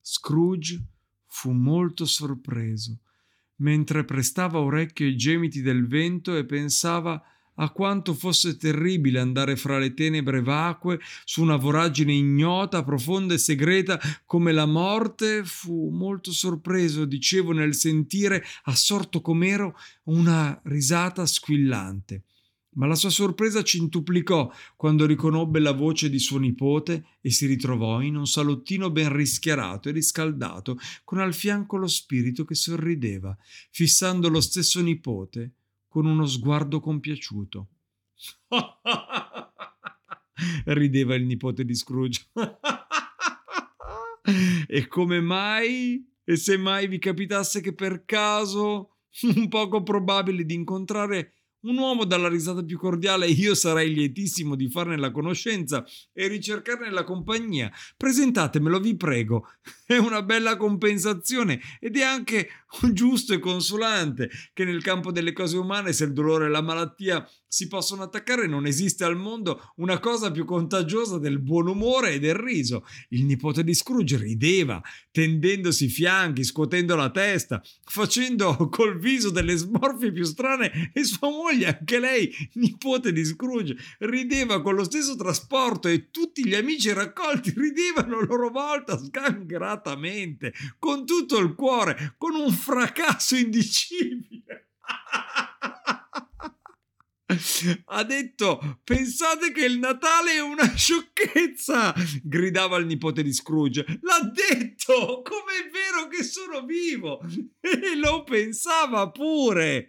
Scrooge 0.00 0.82
fu 1.26 1.52
molto 1.52 2.06
sorpreso 2.06 3.00
mentre 3.60 4.04
prestava 4.04 4.58
orecchio 4.58 5.06
ai 5.06 5.16
gemiti 5.16 5.60
del 5.60 5.86
vento 5.86 6.36
e 6.36 6.44
pensava 6.44 7.22
a 7.60 7.70
quanto 7.70 8.14
fosse 8.14 8.56
terribile 8.56 9.20
andare 9.20 9.56
fra 9.56 9.78
le 9.78 9.92
tenebre 9.94 10.42
vacue 10.42 10.98
su 11.24 11.42
una 11.42 11.56
voragine 11.56 12.12
ignota, 12.12 12.82
profonda 12.82 13.34
e 13.34 13.38
segreta 13.38 14.00
come 14.24 14.52
la 14.52 14.66
morte, 14.66 15.44
fu 15.44 15.90
molto 15.90 16.32
sorpreso, 16.32 17.04
dicevo, 17.04 17.52
nel 17.52 17.74
sentire, 17.74 18.42
assorto 18.64 19.20
com'ero, 19.20 19.76
una 20.04 20.58
risata 20.64 21.26
squillante. 21.26 22.24
Ma 22.72 22.86
la 22.86 22.94
sua 22.94 23.10
sorpresa 23.10 23.62
cintuplicò 23.62 24.50
quando 24.76 25.04
riconobbe 25.04 25.58
la 25.58 25.72
voce 25.72 26.08
di 26.08 26.20
suo 26.20 26.38
nipote 26.38 27.04
e 27.20 27.30
si 27.30 27.46
ritrovò 27.46 28.00
in 28.00 28.14
un 28.14 28.26
salottino 28.26 28.90
ben 28.90 29.12
rischiarato 29.12 29.88
e 29.88 29.92
riscaldato, 29.92 30.78
con 31.04 31.18
al 31.18 31.34
fianco 31.34 31.76
lo 31.76 31.88
spirito 31.88 32.44
che 32.44 32.54
sorrideva, 32.54 33.36
fissando 33.70 34.28
lo 34.28 34.40
stesso 34.40 34.80
nipote 34.80 35.54
con 35.90 36.06
uno 36.06 36.24
sguardo 36.24 36.78
compiaciuto. 36.78 37.66
Rideva 40.66 41.16
il 41.16 41.24
nipote 41.24 41.64
di 41.64 41.74
Scrooge. 41.74 42.28
e 44.68 44.86
come 44.86 45.20
mai? 45.20 46.08
E 46.22 46.36
se 46.36 46.56
mai 46.56 46.86
vi 46.86 47.00
capitasse 47.00 47.60
che 47.60 47.74
per 47.74 48.04
caso, 48.04 48.98
un 49.34 49.48
poco 49.48 49.82
probabile 49.82 50.44
di 50.44 50.54
incontrare 50.54 51.34
un 51.62 51.76
uomo 51.76 52.04
dalla 52.04 52.28
risata 52.28 52.64
più 52.64 52.78
cordiale, 52.78 53.26
io 53.26 53.54
sarei 53.54 53.92
lietissimo 53.92 54.54
di 54.54 54.70
farne 54.70 54.96
la 54.96 55.10
conoscenza 55.10 55.84
e 56.12 56.26
ricercarne 56.26 56.90
la 56.90 57.04
compagnia. 57.04 57.70
Presentatemelo, 57.96 58.80
vi 58.80 58.96
prego. 58.96 59.46
È 59.84 59.96
una 59.96 60.22
bella 60.22 60.56
compensazione 60.56 61.60
ed 61.78 61.98
è 61.98 62.02
anche 62.02 62.48
giusto 62.92 63.34
e 63.34 63.38
consolante 63.38 64.30
che 64.52 64.64
nel 64.64 64.82
campo 64.82 65.12
delle 65.12 65.32
cose 65.32 65.56
umane, 65.56 65.92
se 65.92 66.04
il 66.04 66.12
dolore 66.12 66.46
e 66.46 66.48
la 66.48 66.62
malattia 66.62 67.28
si 67.52 67.66
possono 67.66 68.04
attaccare, 68.04 68.46
non 68.46 68.64
esiste 68.64 69.02
al 69.02 69.16
mondo 69.16 69.72
una 69.76 69.98
cosa 69.98 70.30
più 70.30 70.44
contagiosa 70.44 71.18
del 71.18 71.40
buon 71.40 71.66
umore 71.66 72.12
e 72.12 72.20
del 72.20 72.34
riso. 72.34 72.84
Il 73.08 73.24
nipote 73.24 73.64
di 73.64 73.74
Scrooge 73.74 74.18
rideva, 74.18 74.80
tendendosi 75.10 75.86
i 75.86 75.88
fianchi, 75.88 76.44
scuotendo 76.44 76.94
la 76.94 77.10
testa, 77.10 77.60
facendo 77.82 78.54
col 78.70 79.00
viso 79.00 79.30
delle 79.30 79.56
smorfie 79.56 80.12
più 80.12 80.22
strane 80.22 80.92
e 80.94 81.02
sua 81.02 81.28
moglie, 81.28 81.78
anche 81.78 81.98
lei, 81.98 82.32
nipote 82.54 83.12
di 83.12 83.24
Scrooge, 83.24 83.76
rideva 83.98 84.62
con 84.62 84.76
lo 84.76 84.84
stesso 84.84 85.16
trasporto 85.16 85.88
e 85.88 86.10
tutti 86.12 86.46
gli 86.46 86.54
amici 86.54 86.92
raccolti 86.92 87.52
ridevano 87.56 88.18
a 88.18 88.24
loro 88.24 88.50
volta 88.50 88.96
sgangratamente, 88.96 90.52
con 90.78 91.04
tutto 91.04 91.38
il 91.38 91.56
cuore, 91.56 92.14
con 92.16 92.36
un 92.36 92.52
fracasso 92.60 93.34
indicibile. 93.36 94.68
Ha 97.84 98.02
detto: 98.02 98.80
Pensate 98.82 99.52
che 99.52 99.64
il 99.64 99.78
Natale 99.78 100.32
è 100.32 100.40
una 100.40 100.74
sciocchezza! 100.74 101.94
gridava 102.22 102.76
il 102.78 102.86
nipote 102.86 103.22
di 103.22 103.32
Scrooge. 103.32 103.84
L'ha 104.00 104.30
detto! 104.32 105.22
Com'è 105.22 105.70
vero 105.70 106.08
che 106.08 106.24
sono 106.24 106.64
vivo! 106.64 107.20
E 107.60 107.96
lo 107.96 108.24
pensava 108.24 109.10
pure! 109.10 109.86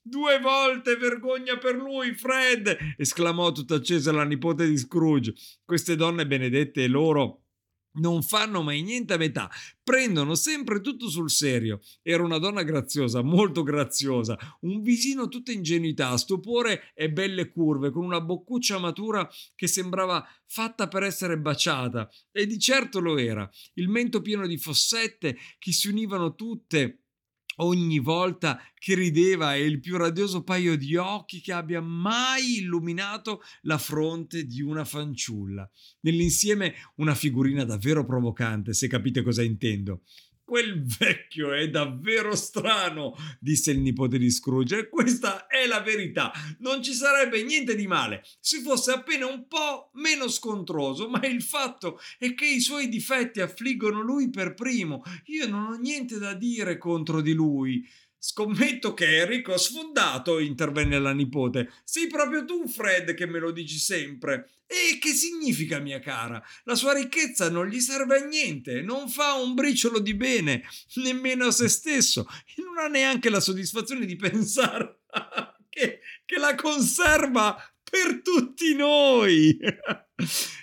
Due 0.00 0.38
volte 0.38 0.96
vergogna 0.96 1.58
per 1.58 1.74
lui, 1.74 2.14
Fred! 2.14 2.94
esclamò 2.96 3.52
tutta 3.52 3.74
accesa 3.74 4.12
la 4.12 4.24
nipote 4.24 4.66
di 4.66 4.78
Scrooge. 4.78 5.34
Queste 5.64 5.96
donne 5.96 6.26
benedette 6.26 6.86
loro 6.86 7.43
non 7.94 8.22
fanno 8.22 8.62
mai 8.62 8.82
niente 8.82 9.14
a 9.14 9.16
metà, 9.16 9.50
prendono 9.82 10.34
sempre 10.34 10.80
tutto 10.80 11.08
sul 11.08 11.30
serio. 11.30 11.80
Era 12.02 12.22
una 12.22 12.38
donna 12.38 12.62
graziosa, 12.62 13.22
molto 13.22 13.62
graziosa, 13.62 14.38
un 14.60 14.82
visino 14.82 15.28
tutta 15.28 15.52
ingenuità, 15.52 16.16
stupore 16.16 16.92
e 16.94 17.10
belle 17.10 17.50
curve, 17.50 17.90
con 17.90 18.04
una 18.04 18.20
boccuccia 18.20 18.78
matura 18.78 19.28
che 19.54 19.66
sembrava 19.66 20.26
fatta 20.46 20.88
per 20.88 21.02
essere 21.02 21.38
baciata, 21.38 22.08
e 22.30 22.46
di 22.46 22.58
certo 22.58 23.00
lo 23.00 23.18
era, 23.18 23.48
il 23.74 23.88
mento 23.88 24.22
pieno 24.22 24.46
di 24.46 24.58
fossette 24.58 25.36
che 25.58 25.72
si 25.72 25.88
univano 25.88 26.34
tutte 26.34 27.03
ogni 27.56 27.98
volta 27.98 28.60
che 28.74 28.94
rideva 28.94 29.54
e 29.54 29.64
il 29.64 29.80
più 29.80 29.96
radioso 29.96 30.42
paio 30.42 30.76
di 30.76 30.96
occhi 30.96 31.40
che 31.40 31.52
abbia 31.52 31.80
mai 31.80 32.58
illuminato 32.58 33.42
la 33.62 33.78
fronte 33.78 34.44
di 34.44 34.60
una 34.62 34.84
fanciulla. 34.84 35.68
Nell'insieme 36.00 36.74
una 36.96 37.14
figurina 37.14 37.64
davvero 37.64 38.04
provocante, 38.04 38.72
se 38.72 38.88
capite 38.88 39.22
cosa 39.22 39.42
intendo. 39.42 40.02
Quel 40.44 40.84
vecchio 40.84 41.54
è 41.54 41.70
davvero 41.70 42.34
strano, 42.36 43.14
disse 43.40 43.70
il 43.70 43.80
nipote 43.80 44.18
di 44.18 44.30
Scrooge, 44.30 44.78
e 44.78 44.88
questa 44.90 45.46
è 45.46 45.66
la 45.66 45.80
verità. 45.80 46.30
Non 46.58 46.82
ci 46.82 46.92
sarebbe 46.92 47.42
niente 47.42 47.74
di 47.74 47.86
male 47.86 48.22
se 48.40 48.60
fosse 48.60 48.92
appena 48.92 49.26
un 49.26 49.48
po' 49.48 49.90
meno 49.94 50.28
scontroso, 50.28 51.08
ma 51.08 51.24
il 51.26 51.42
fatto 51.42 51.98
è 52.18 52.34
che 52.34 52.46
i 52.46 52.60
suoi 52.60 52.90
difetti 52.90 53.40
affliggono 53.40 54.02
lui 54.02 54.28
per 54.28 54.52
primo. 54.52 55.02
Io 55.26 55.48
non 55.48 55.72
ho 55.72 55.76
niente 55.76 56.18
da 56.18 56.34
dire 56.34 56.76
contro 56.76 57.22
di 57.22 57.32
lui. 57.32 57.88
Scommetto 58.26 58.94
che 58.94 59.20
è 59.20 59.26
ricco 59.26 59.54
sfondato, 59.58 60.38
intervenne 60.38 60.98
la 60.98 61.12
nipote. 61.12 61.70
Sei 61.84 62.06
proprio 62.06 62.46
tu, 62.46 62.66
Fred, 62.66 63.12
che 63.12 63.26
me 63.26 63.38
lo 63.38 63.50
dici 63.50 63.76
sempre. 63.76 64.62
E 64.66 64.96
che 64.98 65.10
significa, 65.10 65.78
mia 65.78 66.00
cara? 66.00 66.42
La 66.62 66.74
sua 66.74 66.94
ricchezza 66.94 67.50
non 67.50 67.66
gli 67.66 67.80
serve 67.80 68.16
a 68.16 68.24
niente, 68.24 68.80
non 68.80 69.10
fa 69.10 69.34
un 69.34 69.52
briciolo 69.52 69.98
di 69.98 70.14
bene, 70.14 70.66
nemmeno 70.94 71.48
a 71.48 71.50
se 71.50 71.68
stesso, 71.68 72.26
e 72.46 72.62
non 72.62 72.78
ha 72.78 72.88
neanche 72.88 73.28
la 73.28 73.40
soddisfazione 73.40 74.06
di 74.06 74.16
pensare 74.16 75.00
che, 75.68 76.00
che 76.24 76.38
la 76.38 76.54
conserva 76.54 77.54
per 77.82 78.22
tutti 78.22 78.74
noi. 78.74 79.54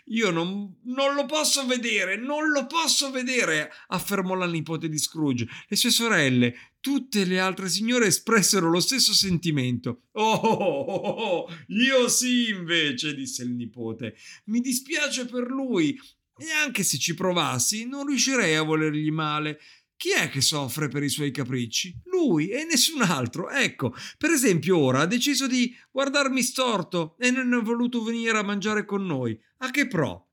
Io 0.06 0.30
non, 0.30 0.78
non, 0.84 1.14
lo 1.14 1.26
posso 1.26 1.66
vedere, 1.66 2.18
non 2.18 2.49
lo 2.49 2.68
posso 2.68 3.12
vedere, 3.12 3.72
affermò 3.88 4.34
la 4.36 4.45
nipote 4.45 4.88
di 4.89 4.97
Scrooge. 4.97 5.47
Le 5.68 5.76
sue 5.76 5.89
sorelle, 5.89 6.74
tutte 6.80 7.26
le 7.26 7.39
altre 7.39 7.70
signore, 7.70 8.08
espressero 8.08 8.70
lo 8.70 8.80
stesso 8.80 9.14
sentimento. 9.14 10.04
Oh, 10.14 10.34
oh, 10.34 10.82
oh, 10.84 11.10
oh, 11.10 11.47
io 11.68 12.08
sì, 12.08 12.49
invece, 12.49 13.14
disse 13.14 13.43
il 13.43 13.52
nipote. 13.52 14.16
Mi 14.45 14.60
dispiace 14.60 15.26
per 15.26 15.47
lui, 15.47 15.99
e 16.38 16.52
anche 16.52 16.84
se 16.84 16.97
ci 16.97 17.14
provassi, 17.14 17.86
non 17.86 18.08
riuscirei 18.08 18.56
a 18.56 18.64
volergli 18.64 19.12
male. 19.12 19.60
Chi 20.02 20.14
è 20.14 20.30
che 20.30 20.41
soffre 20.41 20.88
per 20.88 21.04
i 21.04 21.10
suoi 21.10 21.30
capricci? 21.30 21.95
Lui 22.06 22.49
e 22.49 22.64
nessun 22.64 23.04
altro. 23.04 23.52
Ecco, 23.52 23.93
per 24.18 24.32
esempio 24.32 24.80
ora 24.80 25.02
ha 25.02 25.06
deciso 25.06 25.45
di 25.45 25.78
guardarmi 25.91 26.41
storto 26.41 27.16
e 27.20 27.30
non 27.30 27.54
è 27.54 27.62
voluto 27.62 28.04
venire 28.04 28.36
a 28.36 28.41
mangiare 28.41 28.84
con 28.84 29.06
noi. 29.06 29.39
A 29.58 29.70
che 29.70 29.86
pro? 29.86 30.30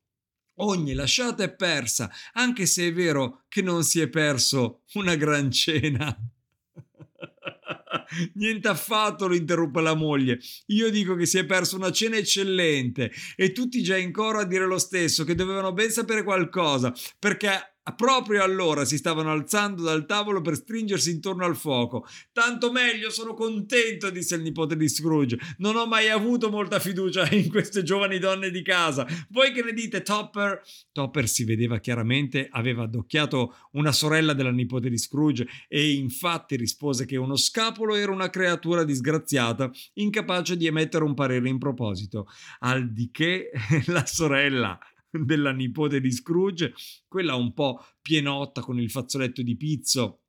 Ogni 0.60 0.94
lasciata 0.94 1.44
è 1.44 1.54
persa, 1.54 2.10
anche 2.32 2.64
se 2.64 2.86
è 2.86 2.92
vero 2.94 3.44
che 3.46 3.60
non 3.60 3.84
si 3.84 4.00
è 4.00 4.08
perso 4.08 4.84
una 4.94 5.16
gran 5.16 5.50
cena. 5.50 6.16
Niente 8.36 8.68
affatto, 8.68 9.26
lo 9.26 9.34
interruppe 9.34 9.82
la 9.82 9.94
moglie. 9.94 10.40
Io 10.68 10.90
dico 10.90 11.14
che 11.14 11.26
si 11.26 11.36
è 11.36 11.44
perso 11.44 11.76
una 11.76 11.92
cena 11.92 12.16
eccellente 12.16 13.12
e 13.36 13.52
tutti 13.52 13.82
già 13.82 13.98
in 13.98 14.12
coro 14.12 14.38
a 14.38 14.46
dire 14.46 14.64
lo 14.64 14.78
stesso, 14.78 15.24
che 15.24 15.34
dovevano 15.34 15.74
ben 15.74 15.90
sapere 15.90 16.22
qualcosa, 16.22 16.90
perché 17.18 17.77
Proprio 17.92 18.42
allora 18.42 18.84
si 18.84 18.96
stavano 18.96 19.30
alzando 19.30 19.82
dal 19.82 20.06
tavolo 20.06 20.40
per 20.40 20.54
stringersi 20.54 21.10
intorno 21.10 21.44
al 21.44 21.56
fuoco. 21.56 22.06
Tanto 22.32 22.70
meglio, 22.70 23.10
sono 23.10 23.34
contento, 23.34 24.10
disse 24.10 24.36
il 24.36 24.42
nipote 24.42 24.76
di 24.76 24.88
Scrooge. 24.88 25.38
Non 25.58 25.76
ho 25.76 25.86
mai 25.86 26.08
avuto 26.08 26.50
molta 26.50 26.78
fiducia 26.78 27.28
in 27.30 27.48
queste 27.48 27.82
giovani 27.82 28.18
donne 28.18 28.50
di 28.50 28.62
casa. 28.62 29.06
Voi 29.30 29.52
che 29.52 29.62
ne 29.62 29.72
dite, 29.72 30.02
Topper? 30.02 30.62
Topper 30.92 31.28
si 31.28 31.44
vedeva 31.44 31.78
chiaramente, 31.78 32.48
aveva 32.50 32.84
addocchiato 32.84 33.54
una 33.72 33.92
sorella 33.92 34.32
della 34.32 34.50
nipote 34.50 34.88
di 34.88 34.98
Scrooge 34.98 35.46
e 35.68 35.92
infatti 35.92 36.56
rispose 36.56 37.06
che 37.06 37.16
uno 37.16 37.36
scapolo 37.36 37.94
era 37.94 38.12
una 38.12 38.30
creatura 38.30 38.84
disgraziata, 38.84 39.70
incapace 39.94 40.56
di 40.56 40.66
emettere 40.66 41.04
un 41.04 41.14
parere 41.14 41.48
in 41.48 41.58
proposito. 41.58 42.26
Al 42.60 42.92
di 42.92 43.10
che 43.10 43.50
la 43.86 44.04
sorella 44.06 44.78
della 45.10 45.52
nipote 45.52 46.00
di 46.00 46.10
Scrooge, 46.10 46.74
quella 47.06 47.34
un 47.34 47.52
po' 47.54 47.84
pienotta 48.00 48.60
con 48.60 48.78
il 48.78 48.90
fazzoletto 48.90 49.42
di 49.42 49.56
pizzo, 49.56 50.22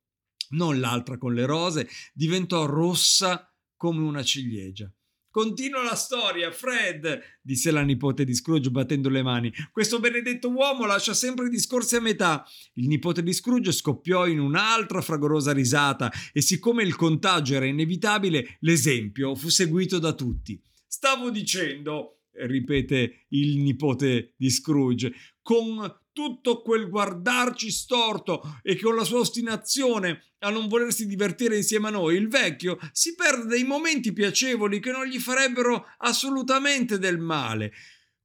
non 0.50 0.80
l'altra 0.80 1.18
con 1.18 1.34
le 1.34 1.46
rose, 1.46 1.88
diventò 2.14 2.66
rossa 2.66 3.54
come 3.76 4.02
una 4.02 4.24
ciliegia. 4.24 4.92
Continua 5.32 5.84
la 5.84 5.96
storia, 5.96 6.52
Fred, 6.52 7.38
disse 7.40 7.70
la 7.70 7.84
nipote 7.84 8.24
di 8.24 8.34
Scrooge 8.34 8.72
battendo 8.72 9.10
le 9.10 9.22
mani. 9.22 9.54
Questo 9.72 10.00
benedetto 10.00 10.50
uomo 10.50 10.88
lascia 10.88 11.14
sempre 11.14 11.46
i 11.46 11.50
discorsi 11.50 11.96
a 11.96 12.02
metà. 12.02 12.44
Il 12.74 12.88
nipote 12.88 13.22
di 13.22 13.32
Scrooge 13.32 13.72
scoppiò 13.72 14.26
in 14.26 14.40
un'altra 14.40 15.02
fragorosa 15.02 15.54
risata 15.54 16.12
e 16.34 16.42
siccome 16.42 16.82
il 16.82 16.96
contagio 16.96 17.54
era 17.54 17.66
inevitabile, 17.66 18.58
l'esempio 18.62 19.36
fu 19.36 19.50
seguito 19.50 20.00
da 20.00 20.14
tutti. 20.14 20.60
Stavo 20.88 21.30
dicendo, 21.30 22.19
ripete 22.48 23.26
il 23.30 23.58
nipote 23.58 24.34
di 24.38 24.50
Scrooge, 24.50 25.14
con 25.42 25.92
tutto 26.12 26.62
quel 26.62 26.90
guardarci 26.90 27.72
storto 27.72 28.42
e 28.62 28.78
con 28.80 28.96
la 28.96 29.04
sua 29.04 29.20
ostinazione 29.20 30.34
a 30.40 30.50
non 30.50 30.68
volersi 30.68 31.06
divertire 31.06 31.56
insieme 31.56 31.88
a 31.88 31.92
noi, 31.92 32.16
il 32.16 32.28
vecchio 32.28 32.78
si 32.92 33.16
perde 33.16 33.48
dei 33.48 33.64
momenti 33.64 34.14
piacevoli 34.14 34.80
che 34.80 34.92
non 34.92 35.06
gli 35.06 35.20
farebbero 35.20 35.86
assolutamente 35.98 36.98
del 36.98 37.20
male. 37.20 37.72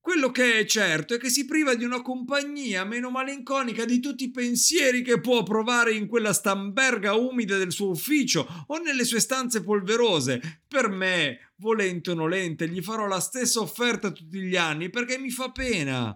Quello 0.04 0.30
che 0.30 0.58
è 0.58 0.66
certo 0.66 1.14
è 1.14 1.18
che 1.18 1.30
si 1.30 1.46
priva 1.46 1.74
di 1.74 1.82
una 1.82 2.02
compagnia 2.02 2.84
meno 2.84 3.08
malinconica 3.08 3.86
di 3.86 4.00
tutti 4.00 4.24
i 4.24 4.30
pensieri 4.30 5.00
che 5.00 5.18
può 5.18 5.42
provare 5.42 5.94
in 5.94 6.08
quella 6.08 6.34
stamberga 6.34 7.14
umida 7.14 7.56
del 7.56 7.72
suo 7.72 7.88
ufficio 7.88 8.46
o 8.66 8.76
nelle 8.76 9.04
sue 9.04 9.18
stanze 9.18 9.62
polverose. 9.62 10.60
Per 10.68 10.90
me, 10.90 11.52
volente 11.56 12.10
o 12.10 12.14
nolente, 12.14 12.68
gli 12.68 12.82
farò 12.82 13.06
la 13.06 13.18
stessa 13.18 13.60
offerta 13.60 14.10
tutti 14.10 14.40
gli 14.40 14.56
anni 14.56 14.90
perché 14.90 15.16
mi 15.16 15.30
fa 15.30 15.50
pena 15.50 16.14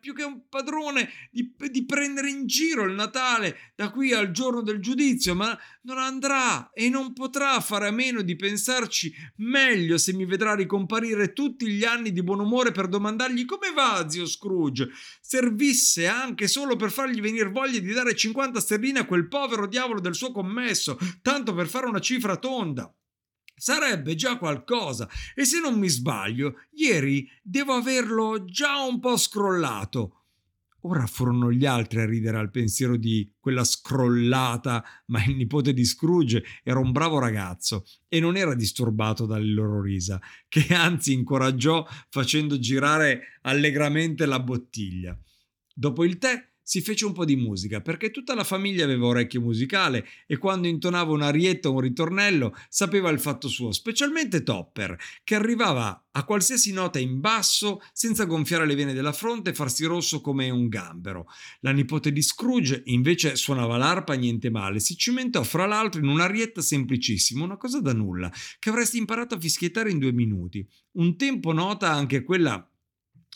più 0.00 0.14
che 0.14 0.22
un 0.22 0.48
padrone 0.48 1.10
di, 1.30 1.54
di, 1.70 1.84
prendere 1.84 2.30
in 2.30 2.46
giro 2.46 2.84
il 2.84 2.94
Natale 2.94 3.72
da 3.74 3.90
qui 3.90 4.12
al 4.12 4.30
giorno 4.30 4.62
del 4.62 4.80
giudizio, 4.80 5.34
ma 5.34 5.56
non 5.82 5.98
andrà 5.98 6.70
e 6.72 6.88
non 6.88 7.12
potrà 7.12 7.60
fare 7.60 7.88
a 7.88 7.90
meno 7.90 8.22
di 8.22 8.34
pensarci 8.34 9.12
meglio 9.36 9.98
se 9.98 10.14
mi 10.14 10.24
vedrà 10.24 10.54
ricomparire 10.54 11.34
tutti 11.34 11.66
gli 11.66 11.84
anni 11.84 12.12
di 12.12 12.22
buon 12.22 12.40
umore 12.40 12.72
per 12.72 12.88
domandargli 12.88 13.44
come 13.44 13.72
va, 13.74 14.06
zio 14.08 14.26
Scrooge. 14.26 14.88
Servisse 15.20 16.06
anche 16.06 16.48
solo 16.48 16.76
per 16.76 16.90
fargli 16.90 17.20
venire 17.20 17.50
voglia 17.50 17.78
di 17.78 17.92
dare 17.92 18.14
50 18.14 18.60
sterline 18.60 19.00
a 19.00 19.06
quel 19.06 19.28
povero 19.28 19.66
diavolo 19.66 20.00
del 20.00 20.14
suo 20.14 20.32
commesso, 20.32 20.98
tanto 21.20 21.52
per 21.52 21.68
fare 21.68 21.86
una 21.86 22.00
cifra 22.00 22.36
tonda. 22.36 22.90
Sarebbe 23.56 24.14
già 24.14 24.36
qualcosa 24.36 25.08
e 25.34 25.44
se 25.44 25.60
non 25.60 25.78
mi 25.78 25.88
sbaglio, 25.88 26.62
ieri 26.72 27.28
devo 27.42 27.74
averlo 27.74 28.44
già 28.44 28.82
un 28.82 29.00
po' 29.00 29.16
scrollato. 29.16 30.24
Ora 30.86 31.06
furono 31.06 31.50
gli 31.50 31.64
altri 31.64 32.00
a 32.00 32.04
ridere 32.04 32.36
al 32.36 32.50
pensiero 32.50 32.98
di 32.98 33.32
quella 33.40 33.64
scrollata, 33.64 34.84
ma 35.06 35.24
il 35.24 35.34
nipote 35.34 35.72
di 35.72 35.84
Scrooge 35.84 36.44
era 36.62 36.78
un 36.78 36.92
bravo 36.92 37.18
ragazzo 37.18 37.86
e 38.06 38.20
non 38.20 38.36
era 38.36 38.54
disturbato 38.54 39.24
dalle 39.24 39.50
loro 39.50 39.80
risa, 39.80 40.20
che 40.46 40.74
anzi 40.74 41.14
incoraggiò 41.14 41.86
facendo 42.10 42.58
girare 42.58 43.38
allegramente 43.42 44.26
la 44.26 44.40
bottiglia. 44.40 45.18
Dopo 45.72 46.04
il 46.04 46.18
tè 46.18 46.52
si 46.64 46.80
fece 46.80 47.04
un 47.04 47.12
po' 47.12 47.24
di 47.24 47.36
musica 47.36 47.80
perché 47.80 48.10
tutta 48.10 48.34
la 48.34 48.42
famiglia 48.42 48.84
aveva 48.84 49.06
orecchio 49.06 49.40
musicale 49.40 50.06
e 50.26 50.38
quando 50.38 50.66
intonava 50.66 51.12
un'arietta 51.12 51.68
o 51.68 51.74
un 51.74 51.80
ritornello 51.80 52.56
sapeva 52.68 53.10
il 53.10 53.20
fatto 53.20 53.48
suo, 53.48 53.70
specialmente 53.70 54.42
Topper, 54.42 54.96
che 55.22 55.34
arrivava 55.34 56.04
a 56.16 56.24
qualsiasi 56.24 56.72
nota 56.72 56.98
in 56.98 57.20
basso 57.20 57.80
senza 57.92 58.24
gonfiare 58.24 58.66
le 58.66 58.74
vene 58.74 58.94
della 58.94 59.12
fronte 59.12 59.50
e 59.50 59.54
farsi 59.54 59.84
rosso 59.84 60.20
come 60.20 60.48
un 60.48 60.68
gambero. 60.68 61.26
La 61.60 61.72
nipote 61.72 62.12
di 62.12 62.22
Scrooge 62.22 62.82
invece 62.86 63.36
suonava 63.36 63.76
l'arpa 63.76 64.14
niente 64.14 64.48
male, 64.48 64.80
si 64.80 64.96
cimentò 64.96 65.42
fra 65.42 65.66
l'altro 65.66 66.00
in 66.00 66.08
un'arietta 66.08 66.62
semplicissima, 66.62 67.44
una 67.44 67.56
cosa 67.56 67.80
da 67.80 67.92
nulla, 67.92 68.32
che 68.58 68.70
avresti 68.70 68.96
imparato 68.96 69.34
a 69.34 69.40
fischiettare 69.40 69.90
in 69.90 69.98
due 69.98 70.12
minuti. 70.12 70.66
Un 70.92 71.16
tempo 71.16 71.52
nota 71.52 71.90
anche 71.90 72.22
quella 72.22 72.66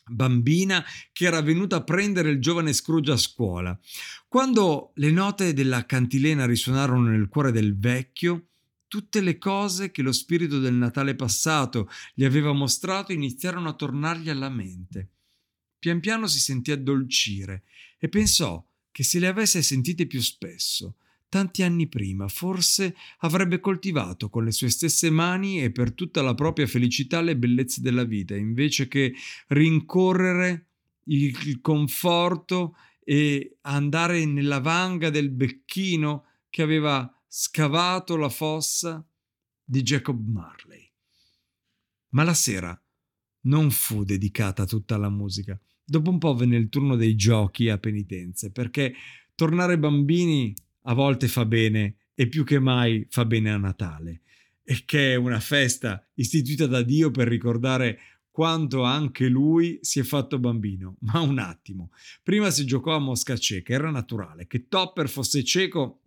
bambina 0.08 0.84
che 1.12 1.26
era 1.26 1.40
venuta 1.40 1.76
a 1.76 1.84
prendere 1.84 2.30
il 2.30 2.40
giovane 2.40 2.72
Scrooge 2.72 3.12
a 3.12 3.16
scuola. 3.16 3.78
Quando 4.26 4.92
le 4.94 5.10
note 5.10 5.52
della 5.52 5.86
cantilena 5.86 6.46
risuonarono 6.46 7.08
nel 7.08 7.28
cuore 7.28 7.52
del 7.52 7.78
vecchio, 7.78 8.48
tutte 8.88 9.20
le 9.20 9.38
cose 9.38 9.90
che 9.90 10.02
lo 10.02 10.12
spirito 10.12 10.58
del 10.58 10.74
Natale 10.74 11.14
passato 11.14 11.88
gli 12.14 12.24
aveva 12.24 12.52
mostrato 12.52 13.12
iniziarono 13.12 13.68
a 13.68 13.74
tornargli 13.74 14.30
alla 14.30 14.48
mente. 14.48 15.10
Pian 15.78 16.00
piano 16.00 16.26
si 16.26 16.40
sentì 16.40 16.72
addolcire 16.72 17.64
e 17.98 18.08
pensò 18.08 18.64
che 18.90 19.04
se 19.04 19.18
le 19.18 19.28
avesse 19.28 19.62
sentite 19.62 20.06
più 20.06 20.20
spesso, 20.20 20.96
tanti 21.28 21.62
anni 21.62 21.88
prima, 21.88 22.28
forse 22.28 22.96
avrebbe 23.18 23.60
coltivato 23.60 24.28
con 24.28 24.44
le 24.44 24.52
sue 24.52 24.70
stesse 24.70 25.10
mani 25.10 25.62
e 25.62 25.70
per 25.70 25.92
tutta 25.92 26.22
la 26.22 26.34
propria 26.34 26.66
felicità 26.66 27.20
le 27.20 27.36
bellezze 27.36 27.80
della 27.80 28.04
vita, 28.04 28.34
invece 28.34 28.88
che 28.88 29.14
rincorrere 29.48 30.66
il 31.04 31.60
conforto 31.60 32.76
e 33.04 33.56
andare 33.62 34.24
nella 34.26 34.60
vanga 34.60 35.10
del 35.10 35.30
becchino 35.30 36.24
che 36.50 36.62
aveva 36.62 37.10
scavato 37.26 38.16
la 38.16 38.28
fossa 38.28 39.06
di 39.64 39.82
Jacob 39.82 40.26
Marley. 40.26 40.90
Ma 42.10 42.22
la 42.22 42.34
sera 42.34 42.78
non 43.42 43.70
fu 43.70 44.04
dedicata 44.04 44.66
tutta 44.66 44.94
alla 44.94 45.10
musica. 45.10 45.58
Dopo 45.84 46.10
un 46.10 46.18
po' 46.18 46.34
venne 46.34 46.56
il 46.56 46.68
turno 46.68 46.96
dei 46.96 47.14
giochi 47.16 47.68
a 47.68 47.78
penitenze, 47.78 48.50
perché 48.50 48.94
tornare 49.34 49.78
bambini 49.78 50.54
a 50.88 50.94
volte 50.94 51.28
fa 51.28 51.44
bene 51.44 51.96
e 52.14 52.28
più 52.28 52.44
che 52.44 52.58
mai 52.58 53.06
fa 53.10 53.24
bene 53.24 53.52
a 53.52 53.58
Natale, 53.58 54.22
e 54.64 54.82
che 54.84 55.12
è 55.12 55.14
una 55.14 55.40
festa 55.40 56.04
istituita 56.14 56.66
da 56.66 56.82
Dio 56.82 57.10
per 57.10 57.28
ricordare 57.28 57.98
quanto 58.30 58.82
anche 58.82 59.28
lui 59.28 59.78
si 59.82 60.00
è 60.00 60.02
fatto 60.02 60.38
bambino. 60.38 60.96
Ma 61.00 61.20
un 61.20 61.38
attimo, 61.38 61.90
prima 62.22 62.50
si 62.50 62.64
giocò 62.64 62.94
a 62.94 62.98
mosca 62.98 63.36
cieca, 63.36 63.72
era 63.72 63.90
naturale 63.90 64.46
che 64.46 64.66
Topper 64.68 65.08
fosse 65.08 65.44
cieco 65.44 66.02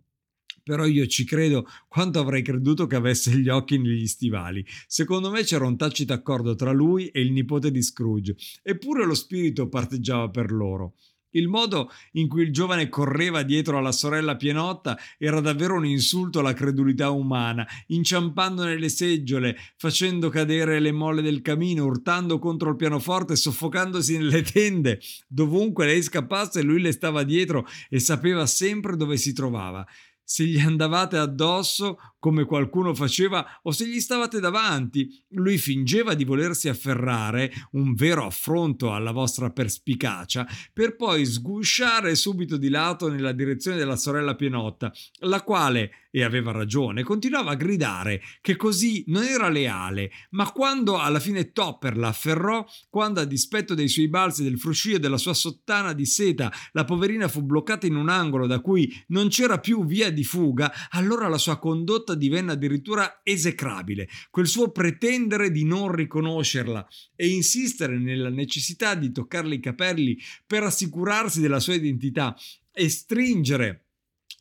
però 0.62 0.86
io 0.86 1.06
ci 1.06 1.24
credo 1.24 1.66
quanto 1.88 2.20
avrei 2.20 2.42
creduto 2.42 2.86
che 2.86 2.94
avesse 2.94 3.36
gli 3.36 3.48
occhi 3.48 3.78
negli 3.78 4.06
stivali. 4.06 4.64
Secondo 4.86 5.30
me 5.30 5.42
c'era 5.42 5.66
un 5.66 5.76
tacito 5.76 6.12
accordo 6.12 6.54
tra 6.54 6.70
lui 6.70 7.08
e 7.08 7.20
il 7.20 7.32
nipote 7.32 7.70
di 7.70 7.82
Scrooge, 7.82 8.36
eppure 8.62 9.04
lo 9.04 9.14
spirito 9.14 9.68
parteggiava 9.68 10.30
per 10.30 10.52
loro. 10.52 10.94
Il 11.32 11.48
modo 11.48 11.90
in 12.12 12.28
cui 12.28 12.42
il 12.42 12.52
giovane 12.52 12.88
correva 12.88 13.42
dietro 13.42 13.78
alla 13.78 13.92
sorella 13.92 14.36
pienotta 14.36 14.98
era 15.18 15.40
davvero 15.40 15.74
un 15.74 15.86
insulto 15.86 16.38
alla 16.38 16.52
credulità 16.52 17.10
umana, 17.10 17.66
inciampando 17.88 18.64
nelle 18.64 18.88
seggiole, 18.88 19.56
facendo 19.76 20.28
cadere 20.28 20.80
le 20.80 20.92
molle 20.92 21.22
del 21.22 21.42
camino, 21.42 21.84
urtando 21.84 22.38
contro 22.38 22.70
il 22.70 22.76
pianoforte, 22.76 23.36
soffocandosi 23.36 24.16
nelle 24.16 24.42
tende. 24.42 25.00
Dovunque 25.26 25.86
lei 25.86 26.02
scappasse, 26.02 26.62
lui 26.62 26.80
le 26.80 26.92
stava 26.92 27.22
dietro 27.22 27.66
e 27.88 27.98
sapeva 27.98 28.46
sempre 28.46 28.96
dove 28.96 29.16
si 29.16 29.32
trovava 29.32 29.86
se 30.24 30.44
gli 30.44 30.58
andavate 30.58 31.18
addosso 31.18 31.98
come 32.22 32.44
qualcuno 32.44 32.94
faceva 32.94 33.58
o 33.62 33.72
se 33.72 33.84
gli 33.84 33.98
stavate 33.98 34.38
davanti. 34.38 35.24
Lui 35.30 35.58
fingeva 35.58 36.14
di 36.14 36.22
volersi 36.22 36.68
afferrare, 36.68 37.52
un 37.72 37.94
vero 37.94 38.24
affronto 38.24 38.92
alla 38.92 39.10
vostra 39.10 39.50
perspicacia, 39.50 40.46
per 40.72 40.94
poi 40.94 41.26
sgusciare 41.26 42.14
subito 42.14 42.56
di 42.58 42.68
lato 42.68 43.10
nella 43.10 43.32
direzione 43.32 43.76
della 43.76 43.96
sorella 43.96 44.36
Pienotta, 44.36 44.92
la 45.22 45.42
quale, 45.42 46.02
e 46.14 46.22
aveva 46.22 46.52
ragione, 46.52 47.02
continuava 47.02 47.52
a 47.52 47.56
gridare 47.56 48.20
che 48.42 48.54
così 48.54 49.02
non 49.06 49.24
era 49.24 49.48
leale, 49.48 50.10
ma 50.30 50.52
quando 50.52 50.98
alla 50.98 51.18
fine 51.18 51.52
Topper 51.52 51.96
la 51.96 52.08
afferrò, 52.08 52.64
quando 52.90 53.20
a 53.20 53.24
dispetto 53.24 53.74
dei 53.74 53.88
suoi 53.88 54.08
balzi 54.08 54.42
e 54.42 54.44
del 54.44 54.60
fruscio 54.60 54.98
della 54.98 55.16
sua 55.16 55.32
sottana 55.32 55.94
di 55.94 56.04
seta, 56.04 56.52
la 56.72 56.84
poverina 56.84 57.28
fu 57.28 57.42
bloccata 57.42 57.86
in 57.86 57.96
un 57.96 58.10
angolo 58.10 58.46
da 58.46 58.60
cui 58.60 58.92
non 59.08 59.28
c'era 59.28 59.58
più 59.58 59.86
via 59.86 60.12
di 60.12 60.22
fuga, 60.22 60.70
allora 60.90 61.28
la 61.28 61.38
sua 61.38 61.58
condotta 61.58 62.11
condotta 62.12 62.14
divenne 62.14 62.52
addirittura 62.52 63.20
esecrabile, 63.22 64.08
quel 64.30 64.46
suo 64.46 64.70
pretendere 64.70 65.50
di 65.50 65.64
non 65.64 65.92
riconoscerla 65.92 66.86
e 67.16 67.28
insistere 67.28 67.98
nella 67.98 68.30
necessità 68.30 68.94
di 68.94 69.10
toccarle 69.10 69.56
i 69.56 69.60
capelli 69.60 70.18
per 70.46 70.62
assicurarsi 70.62 71.40
della 71.40 71.60
sua 71.60 71.74
identità 71.74 72.36
e 72.72 72.88
stringere 72.88 73.86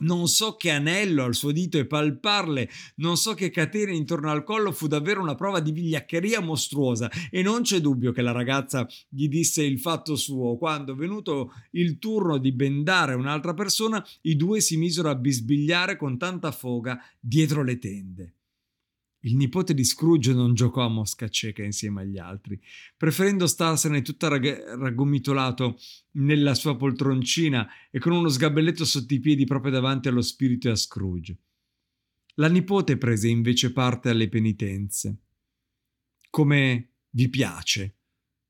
non 0.02 0.28
so 0.28 0.56
che 0.56 0.70
anello 0.70 1.24
al 1.24 1.36
suo 1.36 1.52
dito 1.52 1.78
e 1.78 1.86
palparle, 1.86 2.70
non 2.96 3.18
so 3.18 3.34
che 3.34 3.50
catene 3.50 3.94
intorno 3.94 4.30
al 4.30 4.44
collo 4.44 4.72
fu 4.72 4.88
davvero 4.88 5.22
una 5.22 5.36
prova 5.36 5.60
di 5.60 5.72
vigliaccheria 5.72 6.40
mostruosa 6.40 7.10
e 7.30 7.42
non 7.42 7.62
c'è 7.62 7.80
dubbio 7.80 8.12
che 8.12 8.22
la 8.22 8.32
ragazza 8.32 8.88
gli 9.10 9.28
disse 9.28 9.64
il 9.64 9.80
fatto 9.80 10.16
suo. 10.16 10.58
Quando, 10.58 10.96
venuto 10.96 11.54
il 11.72 11.98
turno 12.00 12.38
di 12.38 12.52
bendare 12.52 13.14
un'altra 13.14 13.54
persona, 13.54 14.06
i 14.22 14.36
due 14.36 14.60
si 14.62 14.78
misero 14.78 15.10
a 15.10 15.16
bisbigliare 15.16 15.96
con 15.96 16.18
tanta 16.18 16.52
foga 16.52 17.00
dietro 17.20 17.64
le 17.64 17.78
tende. 17.78 18.36
Il 19.24 19.36
nipote 19.36 19.76
di 19.76 19.84
Scrooge 19.84 20.34
non 20.34 20.56
giocò 20.56 20.84
a 20.84 20.90
mosca 20.90 21.30
cieca 21.30 21.64
insieme 21.64 22.02
agli 22.02 22.18
altri, 22.18 22.60
preferendo 22.98 23.46
starsene 23.46 24.02
tutta 24.02 24.28
rag- 24.28 24.76
raggomitolato 24.80 25.78
nella 26.14 26.56
sua 26.56 26.76
poltroncina 26.76 27.68
e 27.92 28.00
con 28.00 28.14
uno 28.14 28.30
sgabelletto 28.30 28.84
sotto 28.84 29.14
i 29.14 29.20
piedi 29.20 29.46
proprio 29.46 29.72
davanti 29.72 30.08
allo 30.08 30.22
spirito 30.22 30.70
e 30.70 30.72
a 30.72 30.76
Scrooge. 30.76 31.38
La 32.36 32.48
nipote 32.48 32.98
prese 32.98 33.28
invece 33.28 33.72
parte 33.72 34.10
alle 34.10 34.28
penitenze. 34.28 35.18
Come 36.32 36.90
vi 37.12 37.30
piace? 37.30 37.98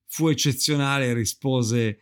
Fu 0.06 0.30
eccezionale, 0.30 1.14
rispose 1.14 2.00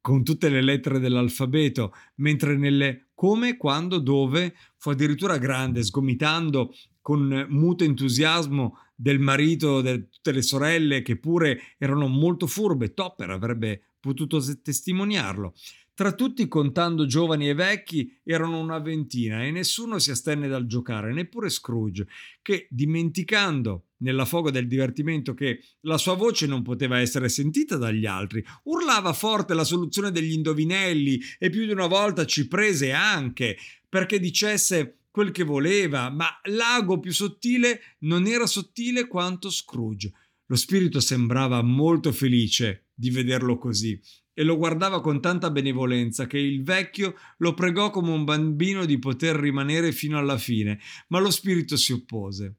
con 0.00 0.24
tutte 0.24 0.48
le 0.48 0.62
lettere 0.62 0.98
dell'alfabeto, 0.98 1.92
mentre 2.16 2.56
nelle 2.56 3.08
come, 3.14 3.56
quando, 3.58 3.98
dove 3.98 4.54
fu 4.76 4.90
addirittura 4.90 5.36
grande, 5.36 5.82
sgomitando 5.82 6.72
con 7.08 7.46
muto 7.48 7.84
entusiasmo 7.84 8.80
del 8.94 9.18
marito, 9.18 9.80
di 9.80 10.08
tutte 10.10 10.30
le 10.30 10.42
sorelle 10.42 11.00
che 11.00 11.16
pure 11.16 11.58
erano 11.78 12.06
molto 12.06 12.46
furbe. 12.46 12.92
Topper 12.92 13.30
avrebbe 13.30 13.94
potuto 13.98 14.44
testimoniarlo. 14.60 15.54
Tra 15.94 16.12
tutti, 16.12 16.46
contando 16.48 17.06
giovani 17.06 17.48
e 17.48 17.54
vecchi, 17.54 18.20
erano 18.22 18.58
una 18.58 18.78
ventina 18.78 19.42
e 19.42 19.50
nessuno 19.50 19.98
si 19.98 20.10
astenne 20.10 20.48
dal 20.48 20.66
giocare, 20.66 21.14
neppure 21.14 21.48
Scrooge, 21.48 22.06
che, 22.42 22.68
dimenticando 22.68 23.86
nella 24.00 24.26
foga 24.26 24.50
del 24.50 24.68
divertimento 24.68 25.32
che 25.32 25.62
la 25.80 25.96
sua 25.96 26.14
voce 26.14 26.46
non 26.46 26.60
poteva 26.60 26.98
essere 26.98 27.30
sentita 27.30 27.78
dagli 27.78 28.04
altri, 28.04 28.44
urlava 28.64 29.14
forte 29.14 29.54
la 29.54 29.64
soluzione 29.64 30.10
degli 30.10 30.32
indovinelli 30.32 31.18
e 31.38 31.48
più 31.48 31.64
di 31.64 31.72
una 31.72 31.86
volta 31.86 32.26
ci 32.26 32.46
prese 32.46 32.92
anche 32.92 33.56
perché 33.88 34.20
dicesse 34.20 34.97
quel 35.10 35.30
che 35.30 35.44
voleva, 35.44 36.10
ma 36.10 36.28
l'ago 36.44 37.00
più 37.00 37.12
sottile 37.12 37.96
non 38.00 38.26
era 38.26 38.46
sottile 38.46 39.06
quanto 39.06 39.50
Scrooge. 39.50 40.12
Lo 40.46 40.56
spirito 40.56 41.00
sembrava 41.00 41.62
molto 41.62 42.12
felice 42.12 42.88
di 42.94 43.10
vederlo 43.10 43.58
così 43.58 44.00
e 44.38 44.44
lo 44.44 44.56
guardava 44.56 45.00
con 45.00 45.20
tanta 45.20 45.50
benevolenza 45.50 46.26
che 46.26 46.38
il 46.38 46.62
vecchio 46.62 47.16
lo 47.38 47.54
pregò 47.54 47.90
come 47.90 48.12
un 48.12 48.24
bambino 48.24 48.84
di 48.84 48.98
poter 48.98 49.34
rimanere 49.34 49.90
fino 49.92 50.16
alla 50.16 50.38
fine, 50.38 50.80
ma 51.08 51.18
lo 51.18 51.30
spirito 51.30 51.76
si 51.76 51.92
oppose. 51.92 52.56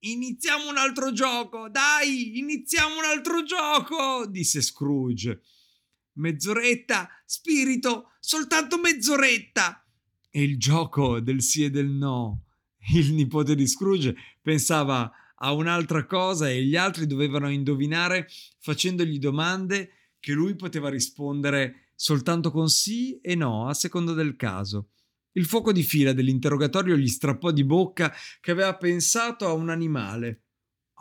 Iniziamo 0.00 0.68
un 0.68 0.76
altro 0.76 1.12
gioco, 1.12 1.68
dai, 1.68 2.38
iniziamo 2.38 2.96
un 2.96 3.04
altro 3.04 3.42
gioco, 3.42 4.26
disse 4.26 4.60
Scrooge. 4.60 5.40
Mezz'oretta, 6.14 7.08
spirito, 7.24 8.12
soltanto 8.18 8.78
mezz'oretta. 8.78 9.84
E 10.30 10.42
il 10.42 10.58
gioco 10.58 11.20
del 11.20 11.42
sì 11.42 11.64
e 11.64 11.70
del 11.70 11.88
no. 11.88 12.44
Il 12.94 13.12
nipote 13.12 13.54
di 13.54 13.66
Scrooge 13.66 14.14
pensava 14.40 15.10
a 15.34 15.52
un'altra 15.52 16.06
cosa 16.06 16.48
e 16.48 16.62
gli 16.64 16.76
altri 16.76 17.06
dovevano 17.06 17.50
indovinare 17.50 18.28
facendogli 18.58 19.18
domande 19.18 20.14
che 20.20 20.32
lui 20.32 20.54
poteva 20.54 20.88
rispondere 20.88 21.92
soltanto 21.94 22.50
con 22.50 22.68
sì 22.68 23.18
e 23.20 23.34
no, 23.34 23.66
a 23.66 23.74
seconda 23.74 24.12
del 24.12 24.36
caso. 24.36 24.90
Il 25.32 25.46
fuoco 25.46 25.72
di 25.72 25.82
fila 25.82 26.12
dell'interrogatorio 26.12 26.96
gli 26.96 27.08
strappò 27.08 27.50
di 27.50 27.64
bocca 27.64 28.12
che 28.40 28.50
aveva 28.50 28.76
pensato 28.76 29.46
a 29.46 29.52
un 29.52 29.68
animale 29.68 30.42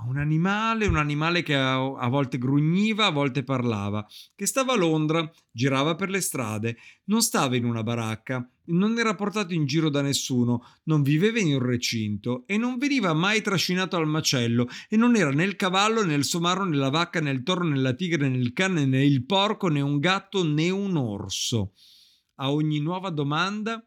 un 0.08 0.18
animale, 0.18 0.88
un 0.88 0.98
animale 0.98 1.44
che 1.44 1.56
a, 1.56 1.76
a, 1.76 2.08
volte 2.08 2.38
grugniva, 2.38 3.08
a 3.08 3.12
volte 3.12 3.44
parlava, 3.44 4.06
che 4.36 4.46
stava 4.46 4.74
a 4.74 4.78
Londra, 4.78 5.30
girava 5.52 5.96
per 5.96 6.10
le 6.10 6.22
strade, 6.22 6.78
non 7.06 7.22
stava 7.22 7.56
in 7.56 7.66
una 7.66 7.84
baracca, 7.84 8.48
non 8.70 8.98
era 9.00 9.16
portato 9.16 9.54
in 9.54 9.66
giro 9.66 9.90
da 9.90 10.02
nessuno, 10.02 10.64
non 10.84 11.02
viveva 11.02 11.40
in 11.40 11.54
un 11.54 11.60
recinto 11.60 12.44
e 12.46 12.58
non 12.58 12.78
veniva 12.78 13.14
mai 13.14 13.42
trascinato 13.42 13.96
al 13.98 14.08
macello 14.08 14.68
e 14.88 14.96
non 14.96 15.16
era 15.16 15.32
né 15.32 15.44
il 15.44 15.56
cavallo 15.56 16.04
né 16.04 16.14
il 16.14 16.24
somaro 16.24 16.66
né 16.66 16.76
la 16.76 16.90
vacca 16.90 17.20
né 17.20 17.32
il 17.32 17.44
toro 17.44 17.64
né 17.64 17.78
la 17.78 17.94
tigre 17.94 18.30
né 18.30 18.38
il 18.38 18.54
cane 18.54 18.86
né 18.86 19.04
il 19.04 19.26
porco 19.26 19.68
né 19.68 19.82
un 19.82 20.00
gatto 20.00 20.44
né 20.44 20.70
un 20.70 20.96
orso. 20.98 21.74
A 22.36 22.52
ogni 22.52 22.80
nuova 22.80 23.10
domanda 23.10 23.84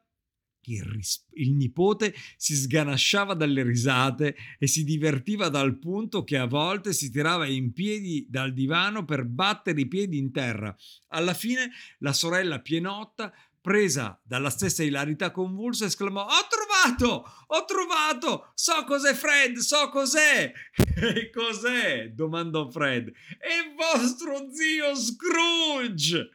il, 0.66 0.82
ris- 0.84 1.26
il, 1.32 1.52
nipote 1.52 2.14
si 2.36 2.54
sganasciava 2.54 3.34
dalle 3.34 3.62
risate 3.62 4.36
e 4.58 4.66
si 4.66 4.84
divertiva 4.84 5.48
dal 5.48 5.78
punto 5.78 6.24
che 6.24 6.36
a 6.38 6.46
volte 6.46 6.92
si 6.92 7.10
tirava 7.10 7.46
in 7.46 7.72
piedi 7.72 8.26
dal 8.28 8.52
divano 8.52 9.04
per 9.04 9.24
battere 9.24 9.80
i 9.80 9.88
piedi 9.88 10.18
in 10.18 10.30
terra. 10.30 10.74
Alla 11.08 11.34
fine 11.34 11.70
la 11.98 12.12
sorella 12.12 12.60
pienotta, 12.60 13.32
presa 13.62 14.20
dalla 14.24 14.50
stessa 14.50 14.82
ilarità 14.82 15.30
convulsa, 15.30 15.86
esclamò: 15.86 16.24
Ho 16.24 16.46
trovato! 16.48 17.24
Ho 17.46 17.64
trovato! 17.64 18.52
So 18.54 18.84
cos'è 18.84 19.14
Fred! 19.14 19.56
So 19.58 19.88
cos'è! 19.88 20.52
e 21.14 21.30
cos'è? 21.30 22.10
domandò 22.10 22.68
Fred. 22.70 23.10
È 23.38 23.74
vostro 23.76 24.48
zio 24.52 24.94
Scrooge! 24.94 26.30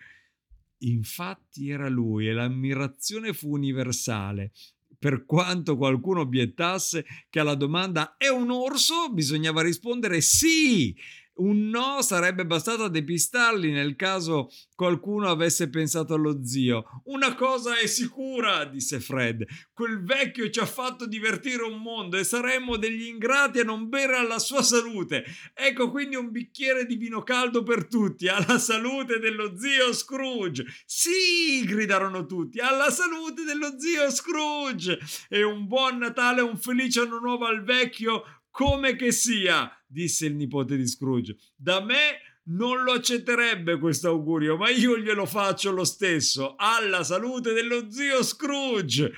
Infatti 0.79 1.69
era 1.69 1.89
lui 1.89 2.27
e 2.27 2.33
l'ammirazione 2.33 3.33
fu 3.33 3.51
universale. 3.51 4.51
Per 4.99 5.25
quanto 5.25 5.77
qualcuno 5.77 6.21
obiettasse 6.21 7.05
che 7.29 7.39
alla 7.39 7.55
domanda 7.55 8.15
è 8.17 8.29
un 8.29 8.49
orso, 8.49 9.11
bisognava 9.11 9.61
rispondere 9.61 10.21
sì, 10.21 10.95
un 11.37 11.69
no 11.69 12.01
sarebbe 12.01 12.45
bastato 12.45 12.83
a 12.83 12.89
depistarli 12.89 13.71
nel 13.71 13.95
caso 13.95 14.49
qualcuno 14.75 15.27
avesse 15.27 15.69
pensato 15.69 16.13
allo 16.13 16.43
zio. 16.43 17.01
Una 17.05 17.35
cosa 17.35 17.77
è 17.77 17.87
sicura, 17.87 18.65
disse 18.65 18.99
Fred. 18.99 19.45
Quel 19.73 20.03
vecchio 20.03 20.49
ci 20.49 20.59
ha 20.59 20.65
fatto 20.65 21.07
divertire 21.07 21.63
un 21.63 21.81
mondo 21.81 22.17
e 22.17 22.23
saremmo 22.23 22.77
degli 22.77 23.07
ingrati 23.07 23.59
a 23.59 23.63
non 23.63 23.89
bere 23.89 24.15
alla 24.17 24.39
sua 24.39 24.61
salute. 24.61 25.25
Ecco 25.53 25.89
quindi 25.89 26.15
un 26.15 26.31
bicchiere 26.31 26.85
di 26.85 26.95
vino 26.95 27.23
caldo 27.23 27.63
per 27.63 27.87
tutti, 27.87 28.27
alla 28.27 28.59
salute 28.59 29.19
dello 29.19 29.57
zio 29.57 29.93
Scrooge. 29.93 30.65
Sì, 30.85 31.63
gridarono 31.65 32.25
tutti, 32.25 32.59
alla 32.59 32.91
salute 32.91 33.43
dello 33.43 33.79
zio 33.79 34.11
Scrooge. 34.11 34.99
E 35.29 35.43
un 35.43 35.67
buon 35.67 35.97
Natale 35.97 36.41
un 36.41 36.57
felice 36.57 37.01
anno 37.01 37.19
nuovo 37.19 37.45
al 37.45 37.63
vecchio 37.63 38.23
come 38.57 38.95
che 38.95 39.11
sia, 39.11 39.69
disse 39.85 40.25
il 40.25 40.35
nipote 40.35 40.77
di 40.77 40.87
Scrooge. 40.87 41.37
Da 41.55 41.79
me 41.79 42.41
non 42.45 42.81
lo 42.81 42.93
accetterebbe 42.93 43.77
questo 43.77 44.07
augurio, 44.07 44.57
ma 44.57 44.71
io 44.71 44.97
glielo 44.97 45.27
faccio 45.27 45.69
lo 45.69 45.83
stesso. 45.83 46.55
Alla 46.55 47.03
salute 47.03 47.53
dello 47.53 47.91
zio 47.91 48.23
Scrooge! 48.23 49.11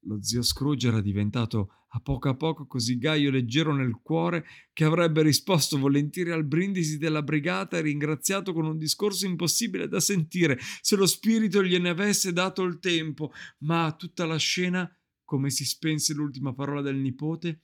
Lo 0.00 0.20
zio 0.20 0.42
Scrooge 0.42 0.88
era 0.88 1.00
diventato 1.00 1.84
a 1.90 2.00
poco 2.00 2.30
a 2.30 2.34
poco 2.34 2.66
così 2.66 2.98
gaio 2.98 3.28
e 3.28 3.30
leggero 3.30 3.72
nel 3.72 4.00
cuore 4.02 4.44
che 4.72 4.82
avrebbe 4.82 5.22
risposto 5.22 5.78
volentieri 5.78 6.32
al 6.32 6.44
brindisi 6.44 6.98
della 6.98 7.22
brigata 7.22 7.78
e 7.78 7.82
ringraziato 7.82 8.52
con 8.52 8.66
un 8.66 8.76
discorso 8.76 9.24
impossibile 9.24 9.86
da 9.86 10.00
sentire 10.00 10.58
se 10.80 10.96
lo 10.96 11.06
spirito 11.06 11.62
gliene 11.62 11.90
avesse 11.90 12.32
dato 12.32 12.64
il 12.64 12.80
tempo, 12.80 13.30
ma 13.58 13.94
tutta 13.96 14.26
la 14.26 14.36
scena, 14.36 14.92
come 15.22 15.48
si 15.50 15.64
spense 15.64 16.12
l'ultima 16.12 16.52
parola 16.52 16.82
del 16.82 16.96
nipote, 16.96 17.60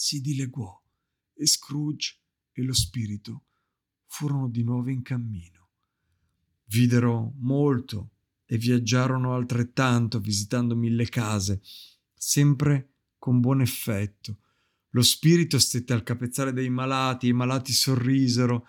si 0.00 0.20
dileguò 0.20 0.80
e 1.34 1.44
Scrooge 1.44 2.20
e 2.52 2.62
lo 2.62 2.72
spirito 2.72 3.46
furono 4.06 4.48
di 4.48 4.62
nuovo 4.62 4.90
in 4.90 5.02
cammino. 5.02 5.70
Videro 6.66 7.32
molto 7.38 8.10
e 8.46 8.58
viaggiarono 8.58 9.34
altrettanto 9.34 10.20
visitando 10.20 10.76
mille 10.76 11.08
case, 11.08 11.60
sempre 12.14 12.92
con 13.18 13.40
buon 13.40 13.60
effetto. 13.60 14.38
Lo 14.90 15.02
spirito 15.02 15.58
stette 15.58 15.92
al 15.94 16.04
capezzale 16.04 16.52
dei 16.52 16.70
malati, 16.70 17.26
i 17.26 17.32
malati 17.32 17.72
sorrisero. 17.72 18.68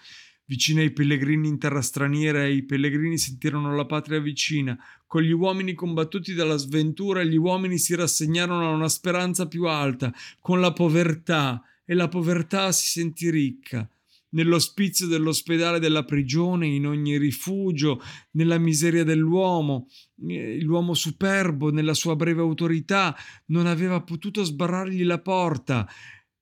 Vicino 0.50 0.82
ai 0.82 0.89
pellegrini 0.89 1.47
in 1.47 1.60
terra 1.60 1.80
straniera, 1.80 2.47
i 2.47 2.64
pellegrini 2.64 3.20
sentirono 3.20 3.76
la 3.76 3.86
patria 3.86 4.20
vicina. 4.20 4.76
Con 5.06 5.22
gli 5.22 5.30
uomini 5.30 5.76
combattuti 5.76 6.34
dalla 6.34 6.58
sventura, 6.58 7.24
gli 7.24 7.38
uomini 7.38 7.78
si 7.78 7.93
rassegnarono 7.93 8.68
a 8.68 8.74
una 8.74 8.89
speranza 8.89 9.47
più 9.47 9.66
alta. 9.66 10.12
Con 10.39 10.60
la 10.60 10.74
povertà, 10.74 11.62
e 11.86 11.93
la 11.93 12.08
povertà 12.08 12.72
si 12.72 12.88
sentì 12.88 13.30
ricca 13.30 13.88
nell'ospizio 14.32 15.06
dell'ospedale 15.06 15.80
della 15.80 16.04
prigione, 16.04 16.66
in 16.66 16.88
ogni 16.88 17.18
rifugio, 17.18 18.02
nella 18.32 18.58
miseria 18.58 19.04
dell'uomo. 19.04 19.88
Eh, 20.28 20.62
l'uomo 20.62 20.95
superbo, 20.95 21.72
nella 21.72 21.93
sua 21.93 22.16
breve 22.16 22.41
autorità, 22.41 23.16
non 23.47 23.68
aveva 23.68 24.02
potuto 24.02 24.43
sbarrargli 24.43 25.04
la 25.04 25.20
porta. 25.20 25.88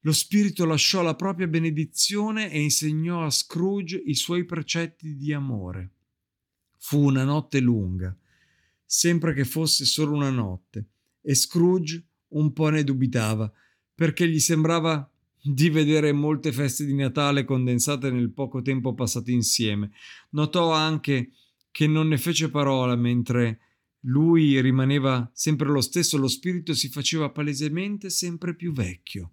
Lo 0.02 0.12
spirito 0.12 0.66
lasciò 0.66 1.02
la 1.02 1.16
propria 1.16 1.48
benedizione 1.48 2.52
e 2.52 2.62
insegnò 2.62 3.26
a 3.26 3.30
Scrooge 3.30 3.98
i 3.98 4.14
suoi 4.14 4.46
precetti 4.46 5.16
di 5.16 5.34
amore. 5.34 5.92
Fu 6.78 7.04
una 7.04 7.24
notte 7.24 7.60
lunga, 7.60 8.16
sempre 8.86 9.34
che 9.34 9.44
fosse 9.44 9.86
solo 9.86 10.16
una 10.16 10.30
notte, 10.30 10.86
e 11.22 11.36
Scrooge 11.36 12.06
un 12.30 12.54
po' 12.54 12.70
ne 12.70 12.84
dubitava, 12.84 13.52
perché 13.94 14.28
gli 14.30 14.40
sembrava 14.40 15.10
di 15.42 15.70
vedere 15.70 16.12
molte 16.12 16.52
feste 16.52 16.86
di 16.86 16.94
Natale 16.94 17.46
condensate 17.46 18.12
nel 18.12 18.32
poco 18.32 18.62
tempo 18.62 18.94
passato 18.94 19.32
insieme. 19.32 19.92
Notò 20.32 20.72
anche 20.72 21.32
che 21.72 21.88
non 21.88 22.08
ne 22.08 22.18
fece 22.18 22.50
parola 22.50 22.96
mentre 22.96 23.60
lui 24.02 24.60
rimaneva 24.62 25.30
sempre 25.34 25.68
lo 25.70 25.82
stesso, 25.82 26.18
lo 26.18 26.28
spirito 26.28 26.74
si 26.74 26.90
faceva 26.90 27.30
palesemente 27.30 28.10
sempre 28.10 28.56
più 28.56 28.72
vecchio. 28.72 29.32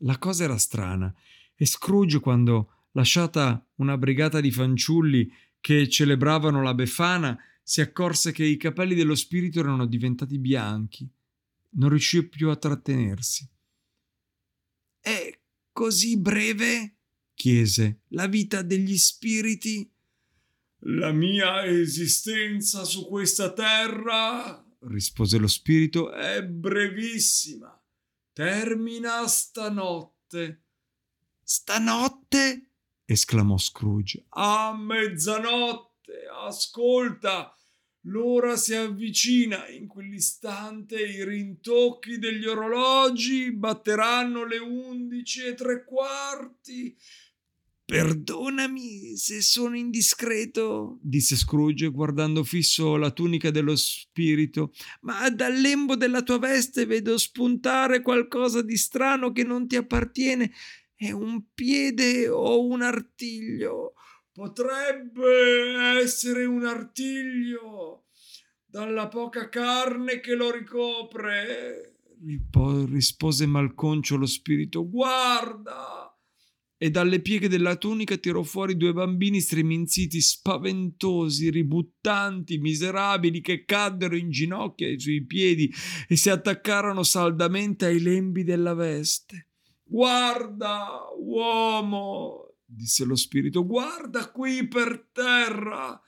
La 0.00 0.18
cosa 0.18 0.44
era 0.44 0.58
strana 0.58 1.12
e 1.54 1.66
Scrooge, 1.66 2.20
quando 2.20 2.88
lasciata 2.92 3.66
una 3.76 3.96
brigata 3.96 4.40
di 4.40 4.50
fanciulli 4.50 5.30
che 5.60 5.88
celebravano 5.88 6.62
la 6.62 6.74
Befana, 6.74 7.38
si 7.62 7.80
accorse 7.80 8.32
che 8.32 8.44
i 8.44 8.56
capelli 8.56 8.94
dello 8.94 9.14
spirito 9.14 9.60
erano 9.60 9.86
diventati 9.86 10.38
bianchi. 10.38 11.08
Non 11.70 11.88
riuscì 11.88 12.28
più 12.28 12.50
a 12.50 12.56
trattenersi. 12.56 13.48
E 15.00 15.40
così 15.72 16.18
breve? 16.18 16.96
chiese. 17.36 18.00
La 18.08 18.26
vita 18.26 18.62
degli 18.62 18.96
spiriti? 18.96 19.88
La 20.80 21.12
mia 21.12 21.64
esistenza 21.64 22.84
su 22.84 23.06
questa 23.06 23.52
terra, 23.52 24.64
rispose 24.80 25.38
lo 25.38 25.46
spirito, 25.46 26.12
è 26.12 26.44
brevissima. 26.44 27.80
Termina 28.36 29.26
stanotte. 29.28 30.64
Stanotte? 31.42 32.72
esclamò 33.06 33.56
Scrooge. 33.56 34.26
A 34.28 34.76
mezzanotte. 34.76 36.26
Ascolta, 36.44 37.56
L'ora 38.08 38.56
si 38.56 38.74
avvicina, 38.74 39.66
in 39.68 39.88
quell'istante 39.88 41.00
i 41.00 41.24
rintocchi 41.24 42.18
degli 42.18 42.46
orologi 42.46 43.50
batteranno 43.52 44.44
le 44.44 44.58
undici 44.58 45.44
e 45.44 45.54
tre 45.54 45.84
quarti. 45.84 46.96
Perdonami 47.86 49.16
se 49.16 49.40
sono 49.42 49.76
indiscreto, 49.76 50.98
disse 51.00 51.36
Scrooge 51.36 51.86
guardando 51.86 52.42
fisso 52.42 52.96
la 52.96 53.12
tunica 53.12 53.52
dello 53.52 53.76
spirito, 53.76 54.72
ma 55.02 55.30
dal 55.30 55.54
lembo 55.54 55.94
della 55.94 56.22
tua 56.22 56.40
veste 56.40 56.84
vedo 56.84 57.16
spuntare 57.16 58.02
qualcosa 58.02 58.60
di 58.60 58.76
strano 58.76 59.30
che 59.30 59.44
non 59.44 59.68
ti 59.68 59.76
appartiene. 59.76 60.52
È 60.96 61.12
un 61.12 61.44
piede 61.54 62.28
o 62.28 62.66
un 62.66 62.82
artiglio? 62.82 63.94
Potrebbe 64.32 66.00
essere 66.02 66.44
un 66.44 66.64
artiglio 66.64 68.06
dalla 68.64 69.06
poca 69.06 69.48
carne 69.48 70.18
che 70.18 70.34
lo 70.34 70.50
ricopre, 70.50 71.98
rispose 72.90 73.46
malconcio 73.46 74.16
lo 74.16 74.26
spirito. 74.26 74.88
Guarda! 74.88 76.05
E 76.78 76.90
dalle 76.90 77.20
pieghe 77.20 77.48
della 77.48 77.76
tunica 77.76 78.16
tirò 78.18 78.42
fuori 78.42 78.76
due 78.76 78.92
bambini 78.92 79.40
streminziti, 79.40 80.20
spaventosi, 80.20 81.48
ributtanti, 81.50 82.58
miserabili, 82.58 83.40
che 83.40 83.64
caddero 83.64 84.14
in 84.14 84.30
ginocchio 84.30 84.86
ai 84.86 85.00
suoi 85.00 85.24
piedi 85.24 85.72
e 86.06 86.16
si 86.16 86.28
attaccarono 86.28 87.02
saldamente 87.02 87.86
ai 87.86 88.00
lembi 88.00 88.44
della 88.44 88.74
veste. 88.74 89.48
Guarda, 89.82 91.04
uomo, 91.18 92.56
disse 92.66 93.04
lo 93.04 93.14
spirito, 93.14 93.64
guarda 93.64 94.30
qui 94.30 94.66
per 94.68 95.08
terra. 95.12 95.98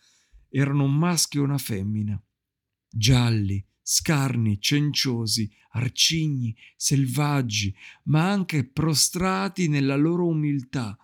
Erano 0.50 0.84
un 0.84 0.96
maschio 0.96 1.40
e 1.40 1.44
una 1.44 1.58
femmina, 1.58 2.20
gialli, 2.90 3.64
scarni, 3.91 4.61
cenciosi, 4.61 5.51
arcigni, 5.70 6.55
selvaggi, 6.76 7.74
ma 8.05 8.30
anche 8.30 8.68
prostrati 8.68 9.66
nella 9.68 9.97
loro 9.97 10.26
umiltà, 10.26 10.95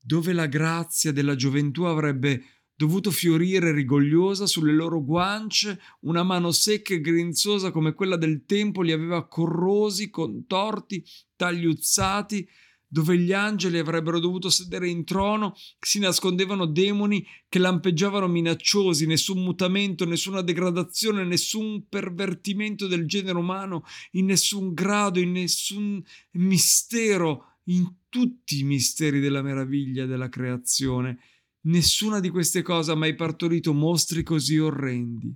dove 0.00 0.32
la 0.32 0.46
grazia 0.46 1.12
della 1.12 1.34
gioventù 1.34 1.82
avrebbe 1.82 2.42
dovuto 2.74 3.10
fiorire 3.10 3.70
rigogliosa 3.72 4.46
sulle 4.46 4.72
loro 4.72 5.04
guance, 5.04 5.78
una 6.00 6.22
mano 6.22 6.52
secca 6.52 6.94
e 6.94 7.02
grinzosa 7.02 7.70
come 7.70 7.92
quella 7.92 8.16
del 8.16 8.46
tempo 8.46 8.80
li 8.80 8.92
aveva 8.92 9.28
corrosi, 9.28 10.08
contorti, 10.08 11.04
tagliuzzati, 11.36 12.48
dove 12.92 13.16
gli 13.16 13.32
angeli 13.32 13.78
avrebbero 13.78 14.18
dovuto 14.18 14.50
sedere 14.50 14.88
in 14.88 15.04
trono, 15.04 15.54
si 15.78 16.00
nascondevano 16.00 16.66
demoni 16.66 17.24
che 17.48 17.60
lampeggiavano 17.60 18.26
minacciosi, 18.26 19.06
nessun 19.06 19.44
mutamento, 19.44 20.04
nessuna 20.04 20.42
degradazione, 20.42 21.24
nessun 21.24 21.86
pervertimento 21.88 22.88
del 22.88 23.06
genere 23.06 23.38
umano, 23.38 23.84
in 24.12 24.26
nessun 24.26 24.74
grado, 24.74 25.20
in 25.20 25.30
nessun 25.30 26.02
mistero, 26.32 27.58
in 27.66 27.88
tutti 28.08 28.58
i 28.58 28.64
misteri 28.64 29.20
della 29.20 29.42
meraviglia 29.42 30.04
della 30.04 30.28
creazione. 30.28 31.20
Nessuna 31.62 32.18
di 32.18 32.28
queste 32.28 32.62
cose 32.62 32.90
ha 32.90 32.96
mai 32.96 33.14
partorito 33.14 33.72
mostri 33.72 34.24
così 34.24 34.58
orrendi. 34.58 35.32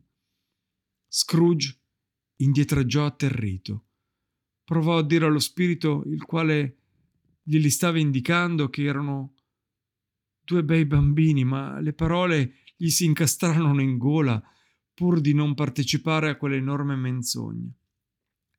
Scrooge 1.07 1.79
indietreggiò 2.39 3.07
atterrito. 3.07 3.85
Provò 4.65 4.99
a 4.99 5.05
dire 5.05 5.27
allo 5.27 5.39
spirito, 5.39 6.03
il 6.07 6.25
quale 6.25 6.79
glieli 7.45 7.71
stava 7.71 7.99
indicando 7.99 8.69
che 8.71 8.85
erano 8.85 9.35
due 10.41 10.65
bei 10.65 10.85
bambini, 10.87 11.45
ma 11.45 11.79
le 11.81 11.93
parole 11.93 12.55
gli 12.77 12.89
si 12.89 13.05
incastrarono 13.05 13.81
in 13.81 13.99
gola 13.99 14.43
pur 14.93 15.21
di 15.21 15.35
non 15.35 15.55
partecipare 15.55 16.31
a 16.31 16.37
quell'enorme 16.37 16.97
menzogna. 16.97 17.71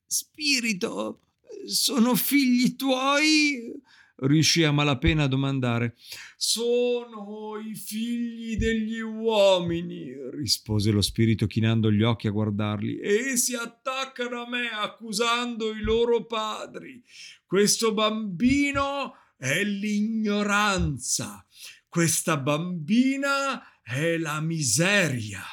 Spirito, 0.06 1.22
sono 1.66 2.16
figli 2.16 2.76
tuoi? 2.76 3.74
Riuscì 4.18 4.64
a 4.64 4.72
malapena 4.72 5.24
a 5.24 5.28
domandare. 5.28 5.96
Sono 6.38 7.58
i 7.58 7.76
figli 7.76 8.58
degli 8.58 9.00
uomini, 9.00 10.14
rispose 10.32 10.92
lo 10.92 11.02
spirito 11.02 11.48
chinando 11.48 11.92
gli 11.92 12.04
occhi 12.04 12.28
a 12.28 12.32
guardarli, 12.32 13.00
e 13.00 13.38
si 13.38 13.56
attaccano 13.56 14.44
a 14.44 14.50
me 14.50 14.70
accusando 14.70 15.72
i 15.72 15.82
loro 15.82 16.26
padri. 16.26 17.04
Questo 17.46 17.94
bambino 17.94 19.14
è 19.38 19.64
l'ignoranza, 19.64 21.46
questa 21.90 22.38
bambina 22.38 23.82
è 23.82 24.18
la 24.18 24.40
miseria. 24.42 25.44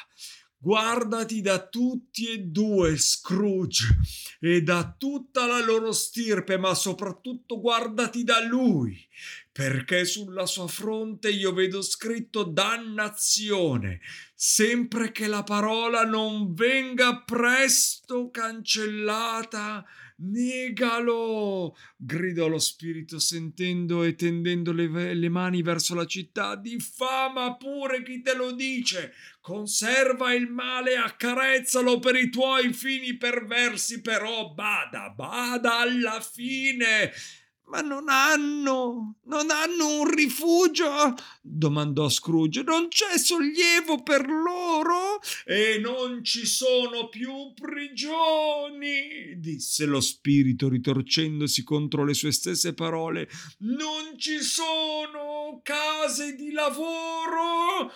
Guardati 0.63 1.41
da 1.41 1.67
tutti 1.67 2.31
e 2.31 2.37
due, 2.37 2.95
Scrooge, 2.95 3.97
e 4.39 4.61
da 4.61 4.95
tutta 4.97 5.45
la 5.45 5.59
loro 5.59 5.91
stirpe, 5.91 6.57
ma 6.57 6.73
soprattutto 6.73 7.59
guardati 7.59 8.23
da 8.23 8.39
lui, 8.45 9.05
perché 9.51 10.05
sulla 10.05 10.45
sua 10.45 10.69
fronte 10.69 11.29
io 11.29 11.51
vedo 11.51 11.81
scritto 11.81 12.43
dannazione, 12.43 13.99
sempre 14.33 15.11
che 15.11 15.27
la 15.27 15.43
parola 15.43 16.05
non 16.05 16.53
venga 16.53 17.21
presto 17.23 18.29
cancellata 18.29 19.85
Negalo! 20.17 21.75
gridò 21.97 22.47
lo 22.47 22.59
spirito 22.59 23.19
sentendo 23.19 24.03
e 24.03 24.15
tendendo 24.15 24.71
le, 24.71 25.13
le, 25.13 25.29
mani 25.29 25.61
verso 25.61 25.95
la 25.95 26.05
città. 26.05 26.55
Diffama 26.55 27.55
pure 27.55 28.03
chi 28.03 28.21
te 28.21 28.35
lo 28.35 28.51
dice! 28.51 29.13
Conserva 29.41 30.33
il 30.33 30.47
male, 30.47 30.95
accarezzalo 30.95 31.99
per 31.99 32.15
i 32.15 32.29
tuoi 32.29 32.73
fini 32.73 33.17
perversi, 33.17 34.01
però 34.01 34.53
bada, 34.53 35.09
bada 35.09 35.79
alla 35.79 36.21
fine! 36.21 37.11
Ma 37.65 37.81
non 37.81 38.07
hanno, 38.07 39.15
non 39.23 39.49
hanno 39.49 40.01
un 40.01 40.09
rifugio? 40.09 41.15
domandò 41.41 42.07
Scrooge. 42.09 42.61
Non 42.61 42.87
c'è 42.87 43.17
sollievo 43.17 44.03
per 44.03 44.27
loro? 44.27 45.19
E 45.45 45.79
non 45.79 46.23
ci 46.23 46.45
sono 46.45 47.09
più 47.09 47.53
prigioni, 47.53 49.39
disse 49.39 49.85
lo 49.85 50.01
spirito 50.01 50.69
ritorcendosi 50.69 51.63
contro 51.63 52.03
le 52.03 52.13
sue 52.13 52.31
stesse 52.31 52.73
parole. 52.73 53.27
Non 53.59 54.17
ci 54.17 54.39
sono 54.41 55.61
case 55.63 56.35
di 56.35 56.51
lavoro? 56.51 57.91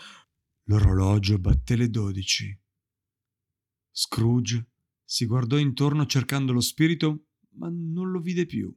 L'orologio 0.64 1.38
batté 1.38 1.76
le 1.76 1.90
dodici. 1.90 2.58
Scrooge 3.92 4.66
si 5.04 5.26
guardò 5.26 5.58
intorno 5.58 6.06
cercando 6.06 6.52
lo 6.52 6.62
spirito, 6.62 7.28
ma 7.52 7.70
non 7.72 8.12
lo 8.12 8.20
vide 8.20 8.46
più. 8.46 8.76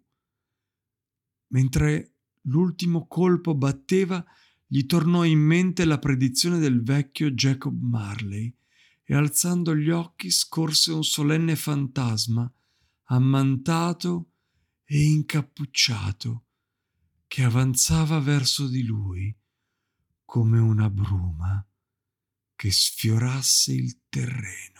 Mentre 1.53 2.14
l'ultimo 2.42 3.07
colpo 3.07 3.55
batteva, 3.55 4.24
gli 4.66 4.86
tornò 4.86 5.24
in 5.24 5.40
mente 5.40 5.84
la 5.84 5.98
predizione 5.98 6.59
del 6.59 6.82
vecchio 6.82 7.32
Jacob 7.32 7.80
Marley 7.80 8.55
e 9.03 9.14
alzando 9.14 9.74
gli 9.74 9.90
occhi 9.90 10.30
scorse 10.30 10.92
un 10.92 11.03
solenne 11.03 11.57
fantasma, 11.57 12.51
ammantato 13.05 14.30
e 14.84 15.03
incappucciato, 15.03 16.44
che 17.26 17.42
avanzava 17.42 18.20
verso 18.20 18.68
di 18.68 18.84
lui 18.84 19.36
come 20.24 20.61
una 20.61 20.88
bruma 20.88 21.64
che 22.55 22.70
sfiorasse 22.70 23.72
il 23.72 24.03
terreno. 24.09 24.80